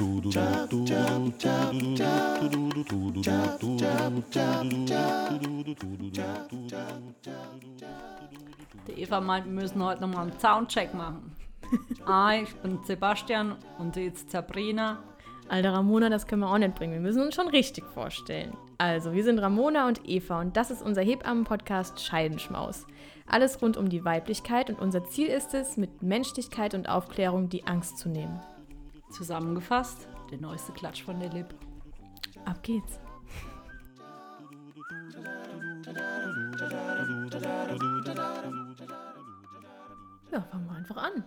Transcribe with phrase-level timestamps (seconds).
[0.00, 0.04] Die
[8.96, 11.32] Eva meint, wir müssen heute nochmal einen Soundcheck machen.
[12.06, 15.02] ah, ich bin Sebastian und sie ist Sabrina.
[15.48, 16.92] Alter Ramona, das können wir auch nicht bringen.
[16.92, 18.56] Wir müssen uns schon richtig vorstellen.
[18.76, 22.86] Also, wir sind Ramona und Eva und das ist unser Hebammen-Podcast Scheidenschmaus.
[23.26, 27.66] Alles rund um die Weiblichkeit und unser Ziel ist es, mit Menschlichkeit und Aufklärung die
[27.66, 28.40] Angst zu nehmen.
[29.10, 31.54] Zusammengefasst, der neueste Klatsch von der Lip.
[32.44, 33.00] Ab geht's.
[40.30, 41.24] Ja, fangen wir einfach an.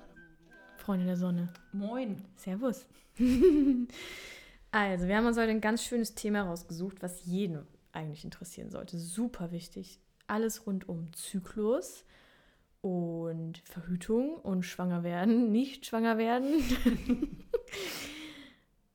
[0.78, 1.50] Freunde der Sonne.
[1.72, 2.24] Moin.
[2.36, 2.86] Servus.
[4.72, 8.98] also, wir haben uns heute ein ganz schönes Thema rausgesucht, was jeden eigentlich interessieren sollte.
[8.98, 10.00] Super wichtig.
[10.28, 12.06] Alles rund um Zyklus
[12.82, 16.64] und Verhütung und schwanger werden, nicht schwanger werden.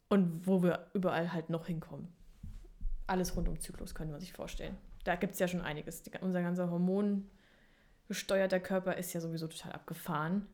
[0.09, 2.09] und wo wir überall halt noch hinkommen.
[3.07, 4.77] Alles rund um Zyklus können wir sich vorstellen.
[5.05, 6.03] Da gibt es ja schon einiges.
[6.03, 10.49] Die, unser ganzer hormongesteuerter Körper ist ja sowieso total abgefahren.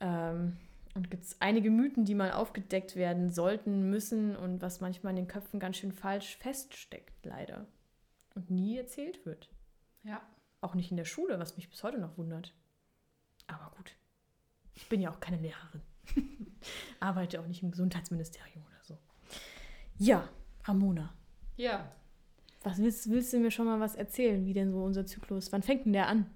[0.00, 0.56] Ähm,
[0.94, 5.16] und gibt es einige Mythen, die mal aufgedeckt werden sollten, müssen und was manchmal in
[5.16, 7.66] den Köpfen ganz schön falsch feststeckt, leider.
[8.34, 9.50] Und nie erzählt wird.
[10.04, 10.22] Ja.
[10.64, 12.54] Auch nicht in der Schule, was mich bis heute noch wundert.
[13.46, 13.92] Aber gut.
[14.72, 15.82] Ich bin ja auch keine Lehrerin.
[17.00, 18.98] Arbeite auch nicht im Gesundheitsministerium oder so.
[19.98, 20.26] Ja,
[20.64, 21.12] Ramona.
[21.58, 21.92] Ja.
[22.62, 25.52] Was willst, willst du mir schon mal was erzählen, wie denn so unser Zyklus?
[25.52, 26.30] Wann fängt denn der an?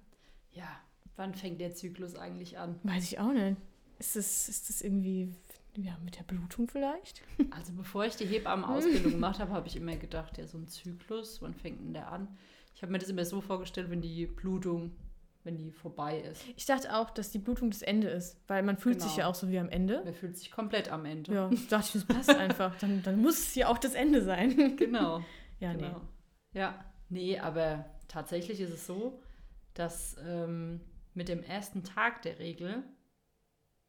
[0.53, 0.79] Ja,
[1.17, 2.79] wann fängt der Zyklus eigentlich an?
[2.83, 3.57] Weiß ich auch nicht.
[3.99, 5.35] Ist das, ist das irgendwie
[5.75, 7.23] ja, mit der Blutung vielleicht?
[7.51, 11.41] Also bevor ich die Hebammenausbildung gemacht habe, habe ich immer gedacht, ja, so ein Zyklus,
[11.41, 12.29] wann fängt denn der an?
[12.79, 14.93] Ich habe mir das immer so vorgestellt, wenn die Blutung,
[15.43, 16.45] wenn die vorbei ist.
[16.55, 19.09] Ich dachte auch, dass die Blutung das Ende ist, weil man fühlt Genau.
[19.09, 20.01] sich ja auch so wie am Ende.
[20.05, 21.35] Man fühlt sich komplett am Ende.
[21.35, 22.79] Ja, ich dachte, das passt einfach.
[22.79, 24.77] Dann, dann muss es ja auch das Ende sein.
[24.77, 25.25] Genau.
[25.61, 26.01] Ja, genau.
[26.55, 29.21] Ja, nee, aber tatsächlich ist es so,
[29.75, 30.81] dass ähm,
[31.15, 32.85] mit dem ersten Tag der Regel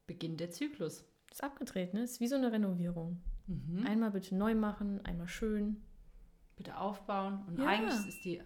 [0.07, 1.01] beginnt der Zyklus.
[1.03, 1.31] nee.
[1.31, 2.01] Ist abgedreht, ne?
[2.01, 3.21] Ist wie so eine Renovierung.
[3.45, 3.85] Mhm.
[3.85, 5.77] Einmal bitte neu machen, einmal schön.
[6.55, 7.43] Bitte aufbauen.
[7.47, 7.67] Und Ja.
[7.67, 8.41] eigentlich ist die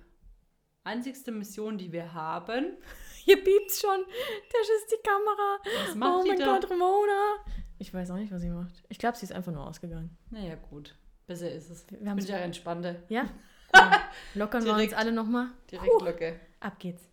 [0.83, 2.77] einzigste Mission, die wir haben.
[3.25, 4.03] Hier piept's schon.
[4.51, 5.87] Da ist die Kamera.
[5.87, 6.45] Was macht oh die mein da?
[6.45, 7.35] Gott, Ramona.
[7.79, 8.83] Ich weiß auch nicht, was sie macht.
[8.89, 10.15] Ich glaube, sie ist einfach nur ausgegangen.
[10.29, 10.95] Naja, gut.
[11.25, 11.85] Besser ist es.
[11.89, 12.95] Wir haben Bin ja entspannter.
[13.09, 13.29] Ja?
[14.35, 14.97] Lockern wir uns Direkt.
[14.97, 15.47] alle nochmal.
[15.71, 16.39] Direkt Locke.
[16.59, 17.03] Ab geht's.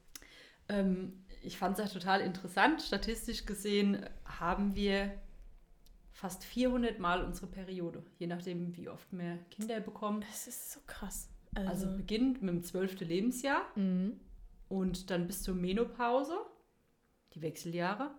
[0.69, 2.83] Ähm, ich fand es ja total interessant.
[2.83, 5.13] Statistisch gesehen haben wir
[6.13, 10.21] fast 400 Mal unsere Periode, je nachdem, wie oft wir Kinder bekommen.
[10.29, 11.29] Das ist so krass.
[11.55, 13.01] Also Also, beginnt mit dem 12.
[13.01, 14.21] Lebensjahr mhm.
[14.69, 16.35] und dann bis zur Menopause,
[17.35, 18.11] die Wechseljahre,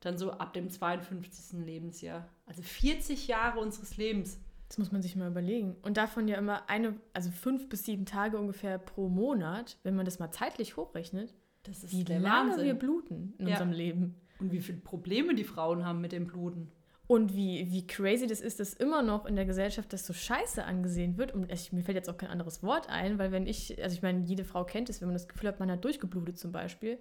[0.00, 1.64] dann so ab dem 52.
[1.64, 2.28] Lebensjahr.
[2.46, 4.38] Also 40 Jahre unseres Lebens.
[4.68, 5.76] das muss man sich mal überlegen.
[5.82, 10.04] Und davon ja immer eine, also fünf bis sieben Tage ungefähr pro Monat, wenn man
[10.04, 12.64] das mal zeitlich hochrechnet, Das ist wie lange Wahnsinn.
[12.66, 13.54] wir bluten in Ja.
[13.54, 14.14] unserem Leben.
[14.38, 16.70] und wie viele Probleme die Frauen haben mit dem Bluten.
[17.08, 20.64] Und wie, wie crazy das ist, dass immer noch in der Gesellschaft das so scheiße
[20.64, 21.32] angesehen wird.
[21.32, 24.02] Und ich, mir fällt jetzt auch kein anderes Wort ein, weil wenn ich, also ich
[24.02, 26.98] meine, jede Frau kennt es, wenn man das Gefühl hat, man hat durchgeblutet zum Beispiel,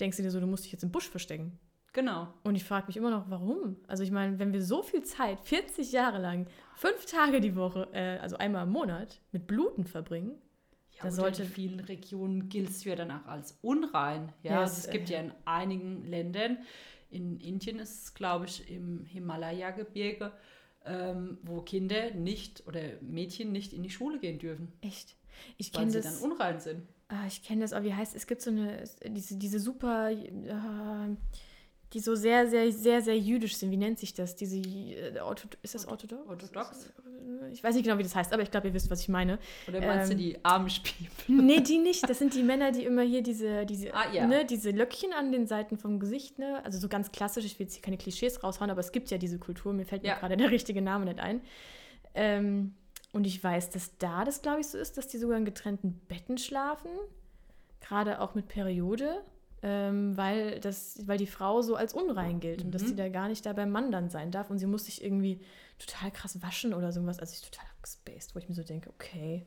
[0.00, 1.56] denkst du dir so, du musst dich jetzt im Busch verstecken.
[1.92, 2.26] Genau.
[2.42, 3.76] Und ich frage mich immer noch, warum?
[3.86, 7.86] Also ich meine, wenn wir so viel Zeit, 40 Jahre lang, fünf Tage die Woche,
[7.92, 10.32] äh, also einmal im Monat, mit Bluten verbringen,
[10.96, 14.32] Ja, Da sollte- in vielen Regionen gilt es ja danach als unrein.
[14.44, 16.58] Ja, Ja, also es, es gibt äh, ja in einigen Ländern,
[17.14, 20.32] in Indien ist es, glaube ich, im Himalaya-Gebirge,
[20.84, 25.16] ähm, wo Kinder nicht oder Mädchen nicht in die Schule gehen dürfen, echt.
[25.56, 26.20] Ich weil kenne sie das.
[26.20, 26.82] dann unrein sind.
[27.08, 28.26] Ah, ich kenne das, aber wie heißt es?
[28.26, 31.16] gibt so eine, diese, diese super, äh,
[31.94, 33.70] die so sehr, sehr, sehr, sehr jüdisch sind.
[33.70, 34.34] Wie nennt sich das?
[34.36, 36.28] Diese, äh, Ortho ist das orthodox?
[36.28, 36.90] Orthodox?
[37.52, 39.38] Ich weiß nicht genau, wie das heißt, aber ich glaube, ihr wisst, was ich meine.
[39.68, 41.42] Oder meinst Ähm, du die Amish-People?
[41.42, 42.08] Nee, die nicht.
[42.08, 44.26] Das sind die Männer, die immer hier diese, diese, Ah, ja.
[44.26, 46.62] ne, diese Löckchen an den Seiten vom Gesicht, ne?
[46.64, 49.18] Also so ganz klassisch, ich will jetzt hier keine Klischees raushauen, aber es gibt ja
[49.18, 50.14] diese Kultur, mir fällt Ja.
[50.14, 51.40] mir gerade der richtige Name nicht ein.
[52.14, 52.74] Ähm,
[53.12, 56.00] und ich weiß, dass da das, glaube ich, so ist, dass die sogar in getrennten
[56.08, 56.90] Betten schlafen,
[57.80, 59.22] gerade auch mit Periode,
[59.66, 62.86] ähm, weil, das, weil die Frau so als unrein gilt und dass Mhm.
[62.88, 65.40] sie da gar nicht da beim Mann dann sein darf und sie muss sich irgendwie
[65.78, 67.18] total krass waschen oder sowas.
[67.18, 69.46] Also ich total abgespaced, wo ich mir so denke, okay.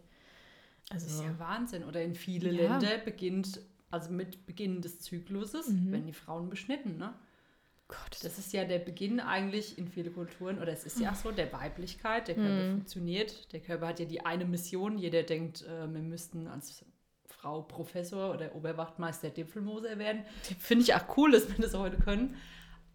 [0.89, 1.83] Das ist Also, ja Wahnsinn.
[1.83, 2.79] Oder in viele Ja.
[2.79, 3.61] Länder beginnt,
[3.91, 5.91] also mit Beginn des Zykluses, Mhm.
[5.91, 7.13] werden die Frauen beschnitten, ne?
[7.89, 11.31] Gott, Das ist ja der Beginn eigentlich in viele Kulturen, oder es ist ja so,
[11.31, 12.27] der Weiblichkeit.
[12.27, 12.71] Der Körper Mhm.
[12.73, 13.53] funktioniert.
[13.53, 14.97] Der Körper hat ja die eine Mission.
[14.97, 16.83] Jeder denkt, äh, wir müssten als
[17.47, 20.25] Frau Professor oder Oberwachtmeister Dipfelmoser werden.
[20.59, 22.35] Finde ich auch cool, dass wir das heute können.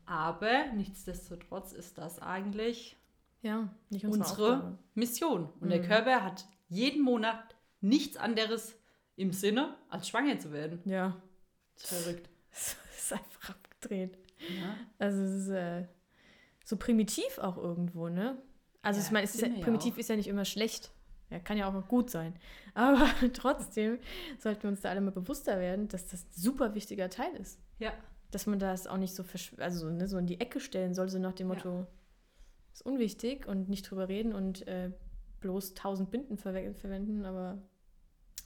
[0.05, 2.97] Aber nichtsdestotrotz ist das eigentlich
[3.41, 4.79] Ja, unsere, unsere.
[4.95, 5.49] Mission.
[5.61, 5.87] Und der Mhm.
[5.87, 8.77] Körper hat jeden Monat nichts anderes
[9.17, 10.81] im Sinne, als schwanger zu werden.
[10.85, 11.17] Ja,
[11.77, 12.29] Das ist verrückt.
[12.53, 14.19] es ist einfach abgedreht.
[14.39, 14.77] Ja.
[14.99, 15.87] Also es ist äh,
[16.65, 18.37] so primitiv auch irgendwo, ne?
[18.83, 19.27] Also Ja, ich meine,
[19.57, 19.99] ja primitiv auch.
[19.99, 20.91] ist ja nicht immer schlecht.
[21.33, 22.35] Ja, kann ja auch gut sein.
[22.75, 23.99] Aber trotzdem
[24.39, 27.59] sollten wir uns da alle mal bewusster werden, dass das ein super wichtiger Teil ist.
[27.79, 27.93] ja.
[28.31, 29.25] Dass man das auch nicht so,
[29.59, 31.55] also, ne, so in die Ecke stellen soll, so nach dem Ja.
[31.55, 31.87] Motto,
[32.73, 34.91] ist unwichtig und nicht drüber reden und äh,
[35.41, 37.59] bloß tausend Binden verwe verwenden, aber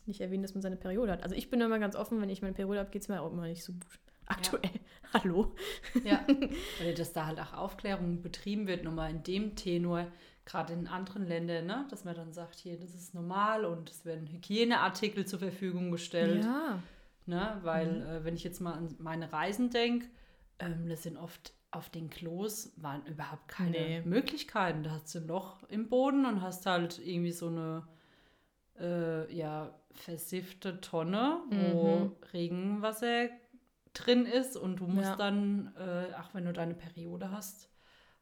[0.06, 1.22] nicht erwähnen, dass man seine Periode hat.
[1.22, 3.30] Also ich bin immer ganz offen, wenn ich meine Periode habe, geht es mir auch
[3.30, 4.00] immer nicht so gut.
[4.26, 4.70] Aktuell.
[5.12, 5.54] Hallo.
[6.02, 6.26] Ja,
[6.80, 10.08] weil dass da halt auch Aufklärung betrieben wird, nochmal in dem Tenor,
[10.46, 11.86] gerade in anderen Ländern, ne?
[11.90, 16.44] dass man dann sagt, hier, das ist normal und es werden Hygieneartikel zur Verfügung gestellt.
[16.44, 16.78] Ja.
[17.26, 17.58] Ne?
[17.62, 20.06] Weil, äh, wenn ich jetzt mal an meine Reisen denke,
[20.60, 24.02] ähm, das sind oft auf den Klos waren überhaupt keine Nee.
[24.04, 24.82] Möglichkeiten.
[24.84, 27.82] Da hast du ein Loch im Boden und hast halt irgendwie so eine
[28.78, 32.12] äh, ja, versiffte Tonne, wo Mhm.
[32.32, 33.28] Regenwasser
[33.94, 35.16] drin ist und du musst Ja.
[35.16, 37.68] dann, äh, auch wenn du deine Periode hast,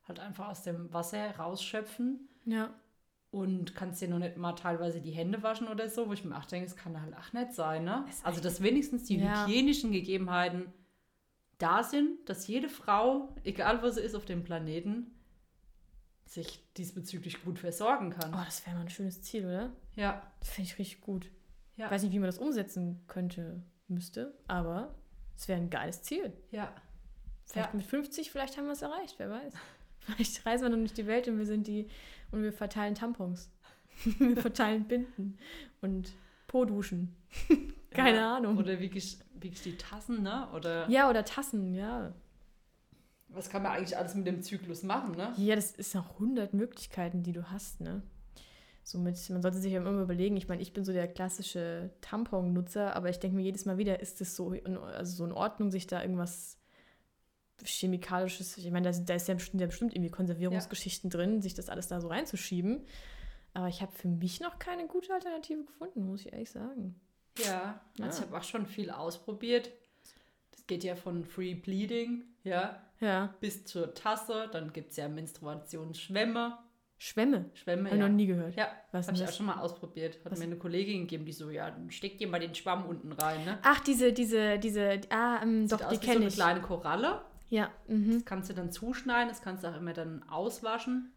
[0.07, 2.75] halt einfach aus dem Wasser rausschöpfen Ja.
[3.31, 6.37] und kannst dir noch nicht mal teilweise die Hände waschen oder so, wo ich mir
[6.39, 8.05] auch denke, es kann halt auch nicht sein, ne?
[8.09, 9.47] Ist Also, dass wenigstens die Ja.
[9.47, 10.73] hygienischen Gegebenheiten
[11.59, 15.11] da sind, dass jede Frau, egal wo sie ist auf dem Planeten,
[16.27, 18.35] sich diesbezüglich gut versorgen kann.
[18.35, 19.73] Oh, das wäre mal ein schönes Ziel, oder?
[19.95, 21.31] Ja, Das finde ich richtig gut.
[21.77, 24.95] ja, Ich weiß nicht, wie man das umsetzen könnte, müsste, aber
[25.37, 26.33] es wäre ein geiles Ziel.
[26.51, 26.73] ja.
[27.47, 27.77] Vielleicht Ja.
[27.77, 29.53] mit 50, vielleicht haben wir es erreicht, wer weiß.
[30.05, 31.89] Vielleicht reisen wir dann durch die Welt und wir sind die
[32.31, 33.51] und wir verteilen Tampons.
[34.19, 35.39] wir verteilen Binden
[35.81, 36.13] und
[36.47, 37.15] Po-Duschen.
[37.91, 38.37] Keine ja.
[38.37, 38.59] Ahnung.
[38.59, 40.49] Oder wie ich, wie ich die Tassen, ne?
[40.53, 42.13] Oder Ja, oder Tassen, ja.
[43.29, 45.33] was kann man eigentlich alles mit dem Zyklus machen, ne?
[45.37, 48.03] Ja, das ist noch 100 Möglichkeiten, die du hast, ne?
[48.83, 52.95] Somit, man sollte sich ja immer überlegen, ich meine, ich bin so der klassische Tampon-Nutzer,
[52.95, 55.71] aber ich denke mir jedes Mal wieder, ist es so in, also so in Ordnung,
[55.71, 56.59] sich da irgendwas
[57.63, 61.69] Chemikalisches, ich meine, da, da ist ja bestimmt, ja bestimmt irgendwie Konservierungsgeschichten drin, sich das
[61.69, 62.85] alles da so reinzuschieben.
[63.53, 67.01] Aber ich habe für mich noch keine gute Alternative gefunden, muss ich ehrlich sagen.
[67.39, 68.05] Ja, Ja.
[68.07, 69.71] also ich habe auch schon viel ausprobiert.
[70.51, 74.49] Das geht ja von Free Bleeding, ja, Ja, bis zur Tasse.
[74.53, 76.59] Dann gibt es ja Menstruationsschwämme.
[76.97, 77.51] Schwämme.
[77.55, 78.09] Schwämme, Habe ich ja.
[78.09, 78.55] noch nie gehört.
[78.57, 79.37] Ja, Was habe ich auch das?
[79.37, 80.19] schon mal ausprobiert.
[80.25, 80.39] Hat Was?
[80.39, 83.45] mir eine Kollegin gegeben, die so, ja, dann steck dir mal den Schwamm unten rein,
[83.45, 83.59] ne?
[83.63, 86.35] Ach, diese, diese, diese, ah, ähm, doch, die wie so kenne eine ich.
[86.35, 87.21] kleine Koralle.
[87.55, 88.15] Ja, mhm.
[88.15, 91.13] Das kannst du dann zuschneiden, das kannst du auch immer dann auswaschen.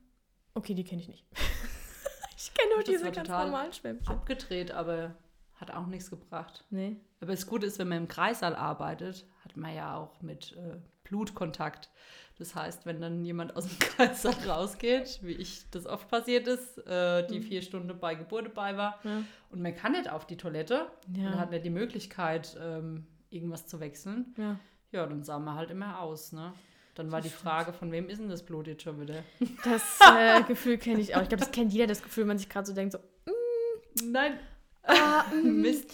[0.54, 1.26] Okay, die kenne ich nicht.
[2.38, 4.08] ich kenne nur Das diese ganz normalen Schwämmchen.
[4.08, 5.16] Abgedreht, aber
[5.56, 6.66] hat auch nichts gebracht.
[6.70, 6.98] Nee.
[7.22, 10.78] Aber das Gute ist, wenn man im Kreissaal arbeitet, hat man ja auch mit äh,
[11.04, 11.90] Blutkontakt.
[12.38, 16.78] Das heißt, wenn dann jemand aus dem Kreissaal rausgeht, wie ich das oft passiert ist,
[16.86, 17.44] äh, die Mhm.
[17.44, 19.24] vier Stunden bei Geburt dabei war, Ja.
[19.50, 21.30] und man kann nicht auf die Toilette Ja.
[21.32, 24.60] und hat nicht die Möglichkeit, ähm, irgendwas zu wechseln, ja.
[24.92, 26.54] Ja, dann sah man halt immer aus, ne?
[26.96, 27.44] Dann war Das die stimmt.
[27.44, 29.24] Frage, von wem ist denn das Blut jetzt schon wieder?
[29.64, 31.22] Das äh, Gefühl kenne ich auch.
[31.22, 33.00] Ich glaube, das kennt jeder, das Gefühl, wenn man sich gerade so denkt, so,
[34.04, 34.40] Nein,
[34.84, 35.92] ah, mm, Mist.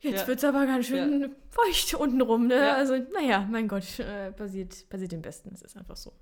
[0.00, 0.26] jetzt Ja.
[0.26, 2.56] wird es aber ganz schön feucht untenrum, ne?
[2.56, 2.74] Ja.
[2.74, 5.50] Also, naja, mein Gott, äh, passiert, passiert dem Besten.
[5.54, 6.12] Es ist einfach so.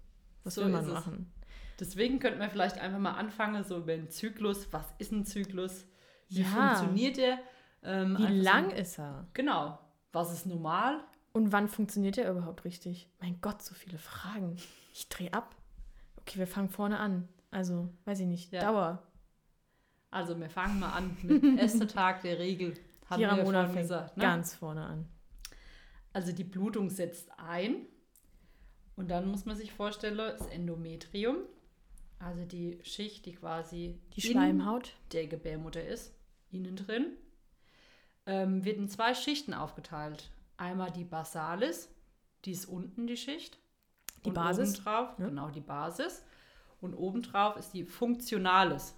[0.45, 0.95] Was So will man ist es.
[0.95, 1.33] machen?
[1.81, 4.73] Deswegen könnten wir vielleicht einfach mal anfangen, so über den Zyklus.
[4.73, 5.87] Was ist ein Zyklus?
[6.29, 6.47] Wie Ja.
[6.49, 7.39] funktioniert der?
[7.83, 9.27] Ähm, Wie einfach so- lang ist er?
[9.35, 9.79] Genau.
[10.13, 11.01] Was ist normal?
[11.37, 13.11] Und wann funktioniert er überhaupt richtig?
[13.21, 14.57] Mein Gott, so viele Fragen.
[14.95, 15.55] Ich drehe ab.
[16.17, 17.29] Okay, wir fangen vorne an.
[17.51, 18.61] Also, weiß ich nicht, Ja.
[18.63, 19.03] Dauer.
[20.11, 22.73] Also wir fangen mal an mit dem ersten Tag der Regel.
[23.11, 24.17] Haben Hier wir vorhin fängt gesagt.
[24.17, 24.23] Ne?
[24.23, 25.07] ganz vorne an.
[26.15, 27.85] Also die Blutung setzt ein.
[28.97, 31.37] Und dann muss man sich vorstellen, das Endometrium,
[32.19, 34.95] also die Schicht, die quasi Die in Schleimhaut.
[35.13, 36.15] der Gebärmutter ist,
[36.51, 37.09] innen drin,
[38.25, 40.31] ähm, wird in zwei Schichten aufgeteilt.
[40.57, 41.89] Einmal die Basalis,
[42.45, 43.59] die ist unten die Schicht.
[44.25, 45.27] Die Und Basis, Obendrauf, ja.
[45.27, 46.25] genau die Basis.
[46.81, 48.95] Und obendrauf ist die Funktionalis.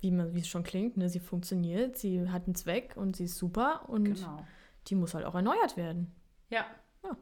[0.00, 1.08] Wie, man, wie es schon klingt, ne?
[1.08, 4.44] sie funktioniert, sie hat einen Zweck und sie ist super und Genau.
[4.88, 6.14] die muss halt auch erneuert werden.
[6.50, 6.66] Ja.
[7.02, 7.16] Ja.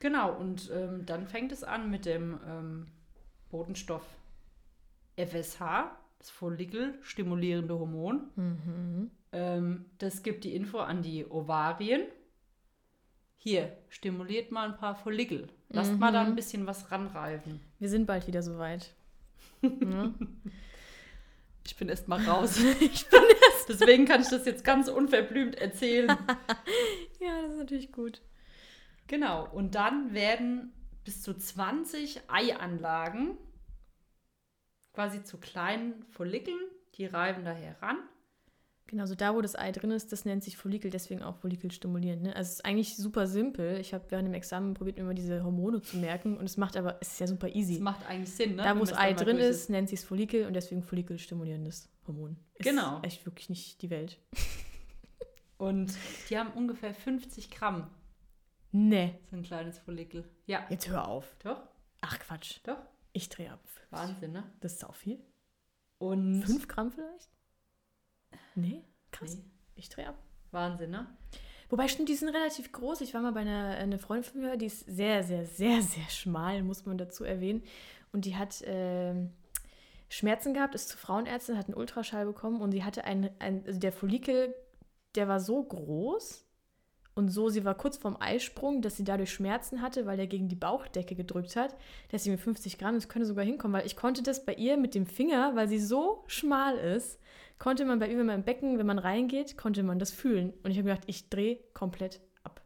[0.00, 2.86] Genau, und ähm, dann fängt es an mit dem ähm,
[3.50, 4.04] Botenstoff
[5.16, 8.30] FSH, das Follikel-stimulierende Hormon.
[8.36, 9.10] Mhm.
[9.32, 12.02] Ähm, das gibt die Info an die Ovarien.
[13.42, 15.48] Hier, stimuliert mal ein paar Follikel.
[15.70, 16.30] Lasst mal da Mhm.
[16.30, 17.60] ein bisschen was ranreifen.
[17.78, 18.92] Wir sind bald wieder soweit.
[19.62, 20.14] ne?
[21.66, 22.58] Ich bin erst mal raus.
[23.68, 26.08] Deswegen kann ich das jetzt ganz unverblümt erzählen.
[27.20, 28.22] Ja, das ist natürlich gut.
[29.06, 30.72] Genau, und dann werden
[31.04, 33.36] bis zu 20 Eianlagen
[34.94, 36.58] quasi zu kleinen Follikeln,
[36.94, 37.98] die reiben daher ran.
[38.90, 41.70] Genau, so da, wo das Ei drin ist, das nennt sich Follikel, deswegen auch Follikel
[41.70, 42.22] stimulierend.
[42.24, 42.34] Ne?
[42.34, 43.78] Also es ist eigentlich super simpel.
[43.78, 46.76] Ich habe während dem Examen probiert, mir immer diese Hormone zu merken und es macht
[46.76, 47.74] aber, es ist ja super easy.
[47.74, 48.64] Das macht eigentlich Sinn, ne?
[48.64, 51.88] da, wo das es Ei drin durch ist, nennt sich es Follikel und deswegen Follikelstimulierendes
[52.08, 52.36] Hormon.
[52.56, 53.00] Ist Genau.
[53.02, 54.18] echt wirklich nicht die Welt.
[55.56, 55.92] Und
[56.30, 57.90] die haben ungefähr 50 Gramm,
[58.72, 59.18] Nee.
[59.30, 60.24] so ein kleines Follikel.
[60.46, 61.36] Ja, Jetzt hör auf.
[61.42, 61.60] doch,
[62.00, 62.60] Ach Quatsch.
[62.62, 62.78] doch.
[63.12, 63.60] Ich drehe ab.
[63.90, 64.44] Wahnsinn, ne?
[64.60, 65.20] Das ist auch viel.
[65.98, 66.42] Und.
[66.44, 67.28] Fünf Gramm vielleicht?
[68.54, 69.36] Nee, krass.
[69.36, 69.44] Nee,
[69.76, 70.18] Ich drehe ab.
[70.50, 71.06] Wahnsinn, ne?
[71.68, 73.00] Wobei, stimmt, die sind relativ groß.
[73.00, 76.08] Ich war mal bei einer, einer Freundin von mir, die ist sehr, sehr, sehr, sehr
[76.08, 77.62] schmal, muss man dazu erwähnen.
[78.12, 79.30] Und die hat ähm,
[80.08, 83.78] Schmerzen gehabt, ist zur Frauenärztin, hat einen Ultraschall bekommen und sie hatte einen, ein, also
[83.78, 84.52] der Follikel,
[85.14, 86.44] der war so groß
[87.14, 90.48] und so, sie war kurz vorm Eisprung, dass sie dadurch Schmerzen hatte, weil der gegen
[90.48, 91.76] die Bauchdecke gedrückt hat.
[92.10, 94.96] Deswegen mit 50 Gramm, das könnte sogar hinkommen, weil ich konnte das bei ihr mit
[94.96, 97.20] dem Finger, weil sie so schmal ist,
[97.60, 100.52] konnte man bei wenn man im Becken, wenn man reingeht, konnte man das fühlen.
[100.64, 102.60] Und ich habe gedacht, ich drehe komplett ab.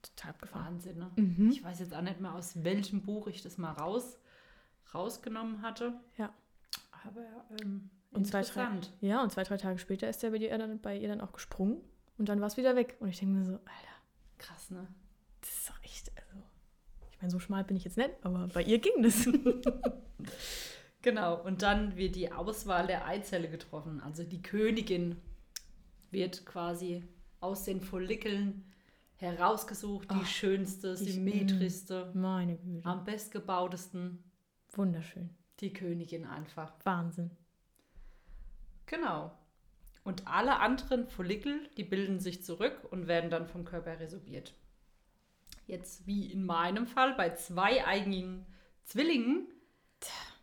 [0.00, 0.66] Total abgefahren.
[0.74, 1.10] Wahnsinn, ne?
[1.16, 1.50] Mhm.
[1.50, 4.18] Ich weiß jetzt auch nicht mehr, aus welchem Buch ich das mal raus,
[4.94, 5.92] rausgenommen hatte.
[6.16, 6.32] Ja.
[7.04, 7.26] Aber
[7.60, 8.92] ähm, Und zwei, drei, interessant.
[9.00, 11.32] ja, und zwei, drei Tage später ist er bei ihr dann, bei ihr dann auch
[11.32, 11.78] gesprungen
[12.18, 12.96] und dann war es wieder weg.
[13.00, 13.92] Und ich denke mir so, Alter,
[14.38, 14.86] Krass, ne?
[15.40, 16.42] das ist doch echt, also.
[17.10, 19.26] Ich meine, so schmal bin ich jetzt nicht, aber bei ihr ging das.
[21.02, 24.00] Genau, und dann wird die Auswahl der Eizelle getroffen.
[24.00, 25.16] Also die Königin
[26.10, 27.02] wird quasi
[27.40, 28.64] aus den Follikeln
[29.16, 32.88] herausgesucht, die Ach, schönste, die- symmetrischste, Meine Güte.
[32.88, 34.22] am bestgebautesten,
[34.72, 35.30] Wunderschön.
[35.60, 36.72] die Königin einfach.
[36.84, 37.30] Wahnsinn.
[38.86, 39.32] Genau.
[40.04, 44.54] Und alle anderen Follikel, die bilden sich zurück und werden dann vom Körper resorbiert.
[45.66, 48.44] Jetzt wie in meinem Fall bei zweieigigen
[48.84, 49.46] Zwillingen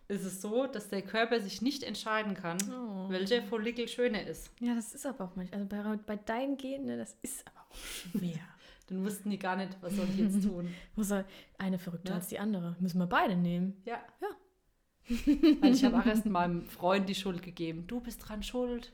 [0.10, 3.10] ist es so, dass der Körper sich nicht entscheiden kann, Oh.
[3.10, 4.52] welcher Follikel schöner ist.
[4.60, 5.62] Ja, das ist aber auch manchmal.
[5.62, 8.40] Also bei, bei deinen Genen, ne, das ist aber auch schwer.
[8.88, 10.68] Dann wussten die gar nicht, was soll ich jetzt tun.
[10.96, 11.26] Muss er
[11.60, 12.16] eine verrückter Ja.
[12.18, 12.76] als die andere.
[12.80, 13.82] Müssen wir beide nehmen.
[13.86, 14.00] Ja.
[14.20, 15.16] Ja.
[15.62, 17.86] Weil ich habe auch erst meinem Freund die Schuld gegeben.
[17.88, 18.92] Du bist dran schuld.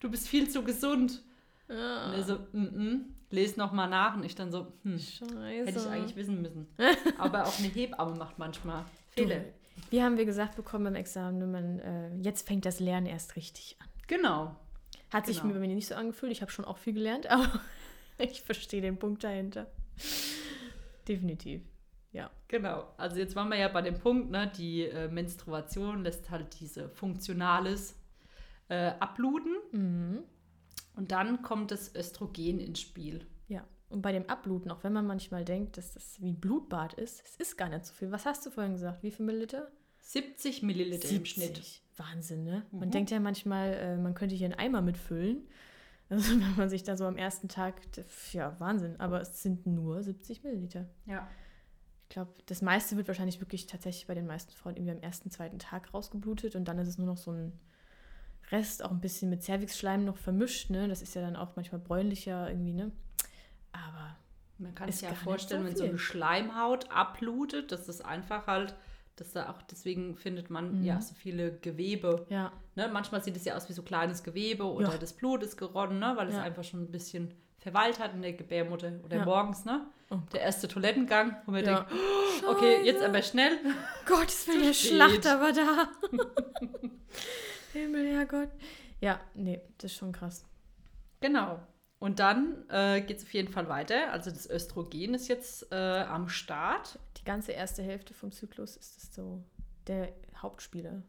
[0.00, 1.22] du bist viel zu gesund.
[1.68, 3.00] Und er so, mm -mm,
[3.30, 4.16] les noch mal nach.
[4.16, 5.66] Und ich dann so, hm, Scheiße.
[5.66, 6.66] hätte ich eigentlich wissen müssen.
[7.18, 8.84] Aber auch eine Hebamme macht manchmal
[9.26, 9.44] Du,
[9.90, 13.76] Wie haben wir gesagt bekommen beim Examen, man, äh, jetzt fängt das Lernen erst richtig
[13.80, 13.88] an.
[14.06, 14.56] Genau.
[15.12, 15.48] Hat sich Genau.
[15.48, 16.32] mir bei mir nicht so angefühlt.
[16.32, 17.60] Ich habe schon auch viel gelernt, aber
[18.18, 19.66] ich verstehe den Punkt dahinter.
[21.06, 21.62] Definitiv.
[22.12, 22.30] Ja.
[22.48, 22.88] Genau.
[22.96, 26.88] Also jetzt waren wir ja bei dem Punkt, ne, die äh, Menstruation lässt halt diese
[26.88, 27.94] Funktionales
[28.68, 29.56] äh, abbluten.
[29.72, 30.18] Mhm.
[30.96, 33.24] Und dann kommt das Östrogen ins Spiel.
[33.90, 37.22] Und bei dem Abbluten, auch wenn man manchmal denkt, dass das wie ein Blutbad ist,
[37.24, 38.10] es ist gar nicht so viel.
[38.10, 39.02] Was hast du vorhin gesagt?
[39.02, 39.70] Wie viel Milliliter?
[40.00, 41.80] 70 Milliliter im Schnitt.
[41.96, 42.64] Wahnsinn, ne?
[42.70, 42.92] Man Mhm.
[42.92, 45.42] denkt ja manchmal, äh, man könnte hier einen Eimer mitfüllen.
[46.10, 47.82] Also wenn man sich da so am ersten Tag,
[48.32, 48.98] ja, Wahnsinn.
[48.98, 50.86] Aber es sind nur 70 Milliliter.
[51.04, 51.28] Ja.
[52.04, 55.30] Ich glaube, das meiste wird wahrscheinlich wirklich tatsächlich bei den meisten Frauen irgendwie am ersten,
[55.30, 57.52] zweiten Tag rausgeblutet und dann ist es nur noch so ein
[58.50, 60.88] Rest, auch ein bisschen mit Cervixschleim noch vermischt, ne?
[60.88, 62.90] Das ist ja dann auch manchmal bräunlicher irgendwie, ne?
[63.72, 64.16] Aber
[64.60, 68.46] Man kann Ist sich ja vorstellen, so wenn so eine Schleimhaut abblutet, dass das einfach
[68.48, 68.74] halt,
[69.16, 70.84] dass da auch, deswegen findet man Mhm.
[70.84, 72.26] ja so viele Gewebe.
[72.28, 72.88] ja, Ne?
[72.92, 74.98] Manchmal sieht es ja aus wie so kleines Gewebe oder Ja.
[74.98, 76.12] das Blut ist geronnen, ne?
[76.16, 76.42] weil es Ja.
[76.42, 79.86] einfach schon ein bisschen verweilt hat in der Gebärmutter oder morgens, ne?
[80.10, 81.86] Oh Der erste Toilettengang, wo man denkt,
[82.46, 83.58] oh, okay, jetzt aber schnell.
[84.06, 84.90] Willen, Zu der spät.
[84.92, 85.88] Schlachter war da.
[87.72, 88.48] Himmel, Herrgott.
[89.00, 90.44] Ja, nee, das ist schon krass.
[91.20, 91.60] Genau.
[92.00, 94.12] Und dann äh, geht es auf jeden Fall weiter.
[94.12, 96.98] Also das Östrogen ist jetzt äh, am Start.
[97.16, 99.42] Die ganze erste Hälfte vom Zyklus ist das so
[99.88, 101.02] der Hauptspieler.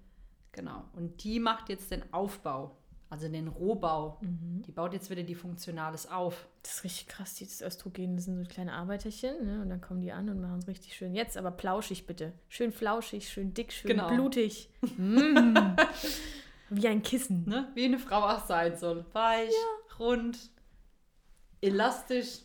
[0.52, 0.84] Genau.
[0.96, 2.76] Und die macht jetzt den Aufbau,
[3.12, 4.18] also den Rohbau.
[4.22, 4.64] Mhm.
[4.66, 6.48] Die baut jetzt wieder die Funktionales auf.
[6.64, 9.62] Das ist richtig krass, dieses Östrogen, das sind so kleine Arbeiterchen, ne?
[9.62, 11.14] Und dann kommen die an und machen es richtig schön.
[11.14, 12.34] Jetzt aber plauschig bitte.
[12.48, 14.10] Schön flauschig, schön dick, schön Genau.
[14.10, 14.70] blutig.
[14.98, 15.56] Mm.
[16.72, 17.46] Wie ein Kissen.
[17.48, 17.68] Ne?
[17.74, 19.06] Wie eine Frau auch sein soll.
[19.14, 19.52] Weich,
[19.98, 20.38] rund,
[21.62, 22.40] elastisch.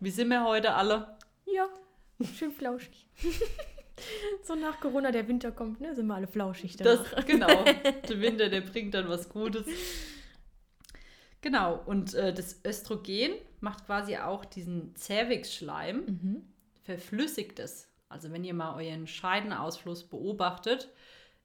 [0.00, 1.16] Wie sind wir heute alle?
[1.46, 1.68] Ja,
[2.36, 3.06] schön flauschig.
[4.44, 5.94] so nach Corona der Winter kommt, ne?
[5.94, 7.10] Sind wir alle flauschig danach.
[7.12, 7.64] Das, genau.
[8.08, 9.66] Der Winter, der bringt dann was Gutes.
[11.40, 11.80] Genau.
[11.86, 16.42] Und äh, das Östrogen macht quasi auch diesen Cervixschleim, Mhm.
[16.84, 17.88] verflüssigt es.
[18.08, 20.88] Also wenn ihr mal euren Scheidenausfluss beobachtet,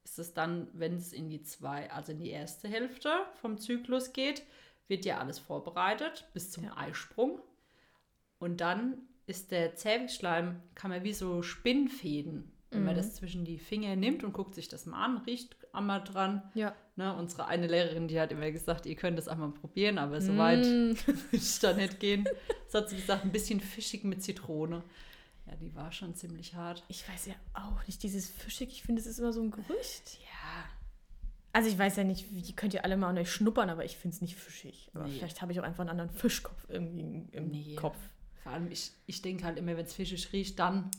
[0.03, 3.09] ist es dann, wenn es in die zwei, also in die erste Hälfte
[3.41, 4.43] vom Zyklus geht,
[4.87, 6.77] wird ja alles vorbereitet bis zum Ja.
[6.77, 7.39] Eisprung.
[8.39, 12.97] Und dann ist der Cervixschleim, kann man wie so Spinnfäden Wenn man Mhm.
[12.97, 16.41] das zwischen die Finger nimmt und guckt sich das mal an, riecht einmal dran.
[16.55, 16.75] Ja.
[16.95, 20.35] Ne, unsere eine Lehrerin, die hat immer gesagt, ihr könnt das einmal probieren, aber so
[20.39, 20.93] weit Mm.
[21.05, 22.27] würde ich da nicht gehen.
[22.65, 24.83] Das hat sie gesagt, ein bisschen fischig mit Zitrone.
[25.45, 26.83] Ja, die war schon ziemlich hart.
[26.87, 30.17] Ich weiß ja auch nicht, dieses Fischig, ich finde, es ist immer so ein Gerücht.
[30.23, 30.65] Ja,
[31.53, 33.85] Also ich weiß ja nicht, wie die könnt ihr alle mal an euch schnuppern, aber
[33.85, 34.89] ich finde es nicht fischig.
[34.93, 35.09] Nee.
[35.11, 37.75] vielleicht habe ich auch einfach einen anderen Fischkopf irgendwie im- Nee.
[37.75, 37.97] Kopf.
[38.41, 40.89] vor allem, ich, ich denke halt immer, wenn es fischig riecht, dann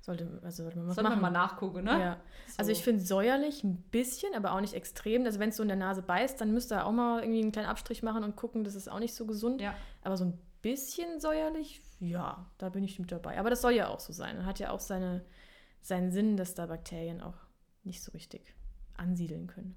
[0.00, 1.22] Sollte, also sollte man was soll man machen.
[1.22, 1.90] mal nachgucken, ne?
[1.98, 2.20] Ja.
[2.58, 2.72] Also So.
[2.78, 5.24] ich finde säuerlich ein bisschen, aber auch nicht extrem.
[5.24, 7.52] Also wenn es so in der Nase beißt, dann müsst ihr auch mal irgendwie einen
[7.52, 9.62] kleinen Abstrich machen und gucken, das ist auch nicht so gesund.
[9.62, 9.74] Ja.
[10.02, 13.38] Aber so ein bisschen säuerlich, ja, da bin ich mit dabei.
[13.38, 14.44] Aber das soll ja auch so sein.
[14.44, 15.24] Hat ja auch seine,
[15.80, 17.38] seinen Sinn, dass da Bakterien auch
[17.82, 18.54] nicht so richtig
[18.98, 19.74] ansiedeln können.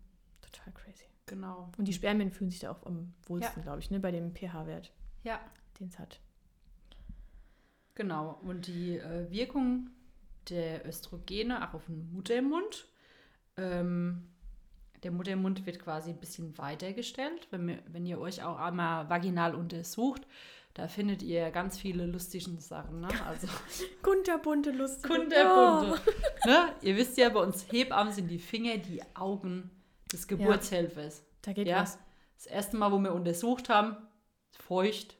[0.51, 1.05] Total crazy.
[1.25, 1.69] Genau.
[1.77, 3.63] Und die Spermien fühlen sich da auch am wohlsten, Ja.
[3.63, 4.91] glaube ich, ne, bei dem pH-Wert,
[5.23, 5.39] Ja,
[5.79, 6.19] den es hat.
[7.95, 8.39] genau.
[8.43, 9.89] Und die äh, Wirkung
[10.49, 12.87] der Östrogene auch auf den Muttermund.
[13.57, 14.29] Ähm,
[15.03, 17.47] der Muttermund wird quasi ein bisschen weitergestellt.
[17.51, 20.25] Wenn, wir, wenn ihr euch auch einmal vaginal untersucht,
[20.73, 23.01] da findet ihr ganz viele lustige Sachen.
[23.01, 23.09] Ne?
[23.25, 23.47] Also
[24.01, 25.07] Kunterbunte, lustige.
[25.13, 26.01] kunterbunte.
[26.45, 26.69] ne?
[26.81, 29.69] Ihr wisst ja, bei uns Hebammen sind die Finger die Augen
[30.11, 31.23] des Geburtshelfers.
[31.41, 31.81] Da geht Ja.
[31.81, 31.97] was.
[32.35, 33.95] Das erste Mal, wo wir untersucht haben,
[34.59, 35.15] feucht,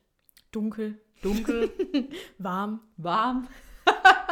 [0.51, 1.71] Dunkel, dunkel,
[2.37, 3.47] warm, warm.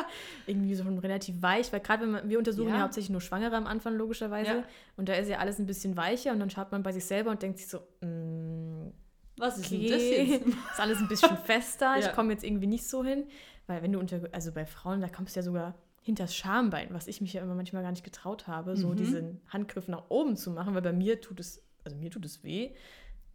[0.48, 2.76] irgendwie so schon relativ weich, weil gerade wenn man, wir untersuchen ja.
[2.78, 2.82] Ja.
[2.84, 4.64] hauptsächlich nur Schwangere am Anfang logischerweise Ja.
[4.98, 7.32] und da ist ja alles ein bisschen weicher und dann schaut man bei sich selber
[7.32, 8.92] und denkt sich so, mm,
[9.38, 10.46] Was ist denn das okay, jetzt?
[10.74, 12.12] ist alles ein bisschen fester, ich Ja.
[12.12, 13.28] komme jetzt irgendwie nicht so hin,
[13.68, 17.08] weil wenn du unter, also bei Frauen, da kommst du ja sogar hinters Schambein, was
[17.08, 18.96] ich mich ja immer manchmal gar nicht getraut habe, so Mhm.
[18.96, 22.44] diesen Handgriff nach oben zu machen, weil bei mir tut es, also mir tut es
[22.44, 22.70] weh,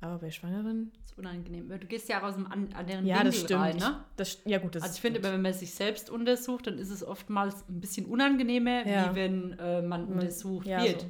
[0.00, 1.68] aber bei Schwangeren, Das ist unangenehm.
[1.68, 3.60] Du gehst ja aus dem an- anderen ja, Winkel das stimmt.
[3.60, 4.04] rein, ne?
[4.16, 6.90] das, ja gut, das Also ich finde, immer, wenn man sich selbst untersucht, dann ist
[6.90, 9.10] es oftmals ein bisschen unangenehmer, Ja.
[9.10, 11.00] wie wenn äh, man untersucht ja, wird.
[11.02, 11.06] so.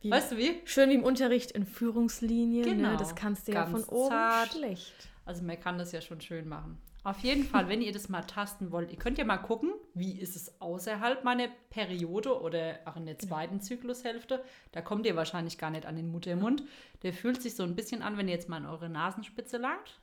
[0.00, 0.54] Wie, Weißt du wie?
[0.64, 2.92] Schön wie im Unterricht in Führungslinie, Genau.
[2.92, 2.96] ne?
[2.96, 4.52] das kannst du ja Ganz von oben zart.
[4.52, 4.94] schlecht.
[5.26, 6.78] Also man kann das ja schon schön machen.
[7.04, 10.18] Auf jeden Fall, wenn ihr das mal tasten wollt, ihr könnt ja mal gucken, wie
[10.18, 14.42] ist es außerhalb meiner Periode oder auch in der zweiten Zyklushälfte.
[14.72, 16.62] Da kommt ihr wahrscheinlich gar nicht an den Muttermund.
[17.02, 20.00] Der fühlt sich so ein bisschen an, wenn ihr jetzt mal in eure Nasenspitze langt.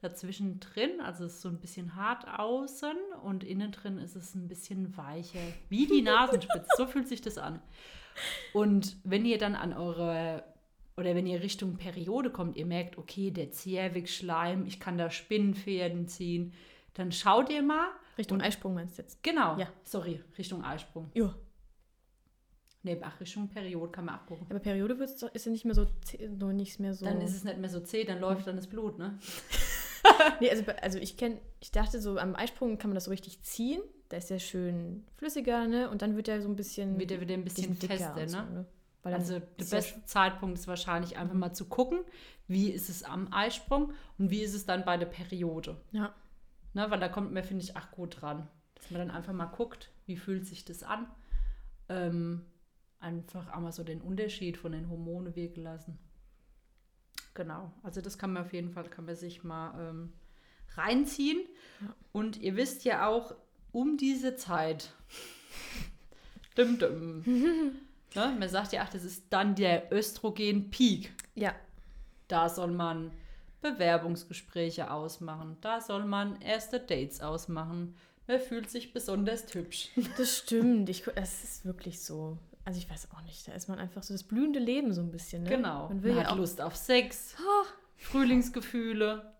[0.00, 4.34] Dazwischen drin, also es ist so ein bisschen hart außen und innen drin ist es
[4.34, 6.68] ein bisschen weicher, wie die Nasenspitze.
[6.76, 7.62] so fühlt sich das an.
[8.52, 10.44] Und wenn ihr dann an eure
[10.96, 16.06] oder wenn ihr Richtung Periode kommt, ihr merkt, okay, der Zervixschleim, ich kann da Spinnenfäden
[16.06, 16.52] ziehen,
[16.94, 17.88] dann schaut ihr mal.
[18.18, 19.22] Richtung Eisprung meinst du jetzt?
[19.22, 19.68] Genau, Ja.
[19.84, 21.10] sorry, Richtung Eisprung.
[21.14, 21.34] Ja.
[22.82, 24.46] Nee, ach, Richtung Periode kann man abgucken.
[24.50, 25.86] Aber Periode wird's doch, ist ja nicht mehr so,
[26.38, 27.06] so nicht mehr so.
[27.06, 29.18] Dann ist es nicht mehr so zäh, dann läuft dann das Blut, ne?
[30.40, 33.42] nee, also, also ich kenne, ich dachte so, am Eisprung kann man das so richtig
[33.42, 33.80] ziehen.
[34.10, 35.88] Da ist ja schön flüssiger, ne?
[35.88, 36.98] Und dann wird er so ein bisschen.
[36.98, 38.66] Wird er wieder ein bisschen bisschen fester, und so, ne?
[39.02, 42.00] Also der ist ja beste Zeitpunkt ist wahrscheinlich einfach mal zu gucken,
[42.48, 45.76] wie ist es am Eisprung und wie ist es dann bei der Periode.
[45.92, 46.14] Ja.
[46.74, 48.48] Ne, weil da kommt mir, finde ich, auch gut dran.
[48.74, 51.06] Dass man dann einfach mal guckt, wie fühlt sich das an.
[51.88, 52.44] Ähm,
[52.98, 55.98] einfach einmal so den Unterschied von den Hormonen wirken lassen.
[57.34, 60.12] Genau, also das kann man auf jeden Fall, kann man sich mal ähm,
[60.76, 61.40] reinziehen.
[61.80, 61.94] Ja.
[62.12, 63.34] Und ihr wisst ja auch,
[63.72, 64.92] um diese Zeit,
[66.54, 67.22] dum, dum,
[68.14, 71.12] ne, man sagt ja, ach, das ist dann der Östrogen-Peak.
[71.34, 71.54] Ja.
[72.26, 73.10] Da soll man
[73.64, 75.56] Bewerbungsgespräche ausmachen.
[75.62, 77.96] Da soll man erste Dates ausmachen.
[78.26, 79.88] Man fühlt sich besonders hübsch.
[80.18, 80.88] Das stimmt.
[80.88, 82.38] Ich, es ist wirklich so.
[82.64, 83.48] Also ich weiß auch nicht.
[83.48, 85.42] Da ist man einfach so das blühende Leben so ein bisschen.
[85.42, 85.50] Ne?
[85.50, 85.88] Genau.
[85.88, 86.36] Man Man, ja hat auch.
[86.36, 87.34] Lust auf Sex,
[87.96, 89.32] Frühlingsgefühle.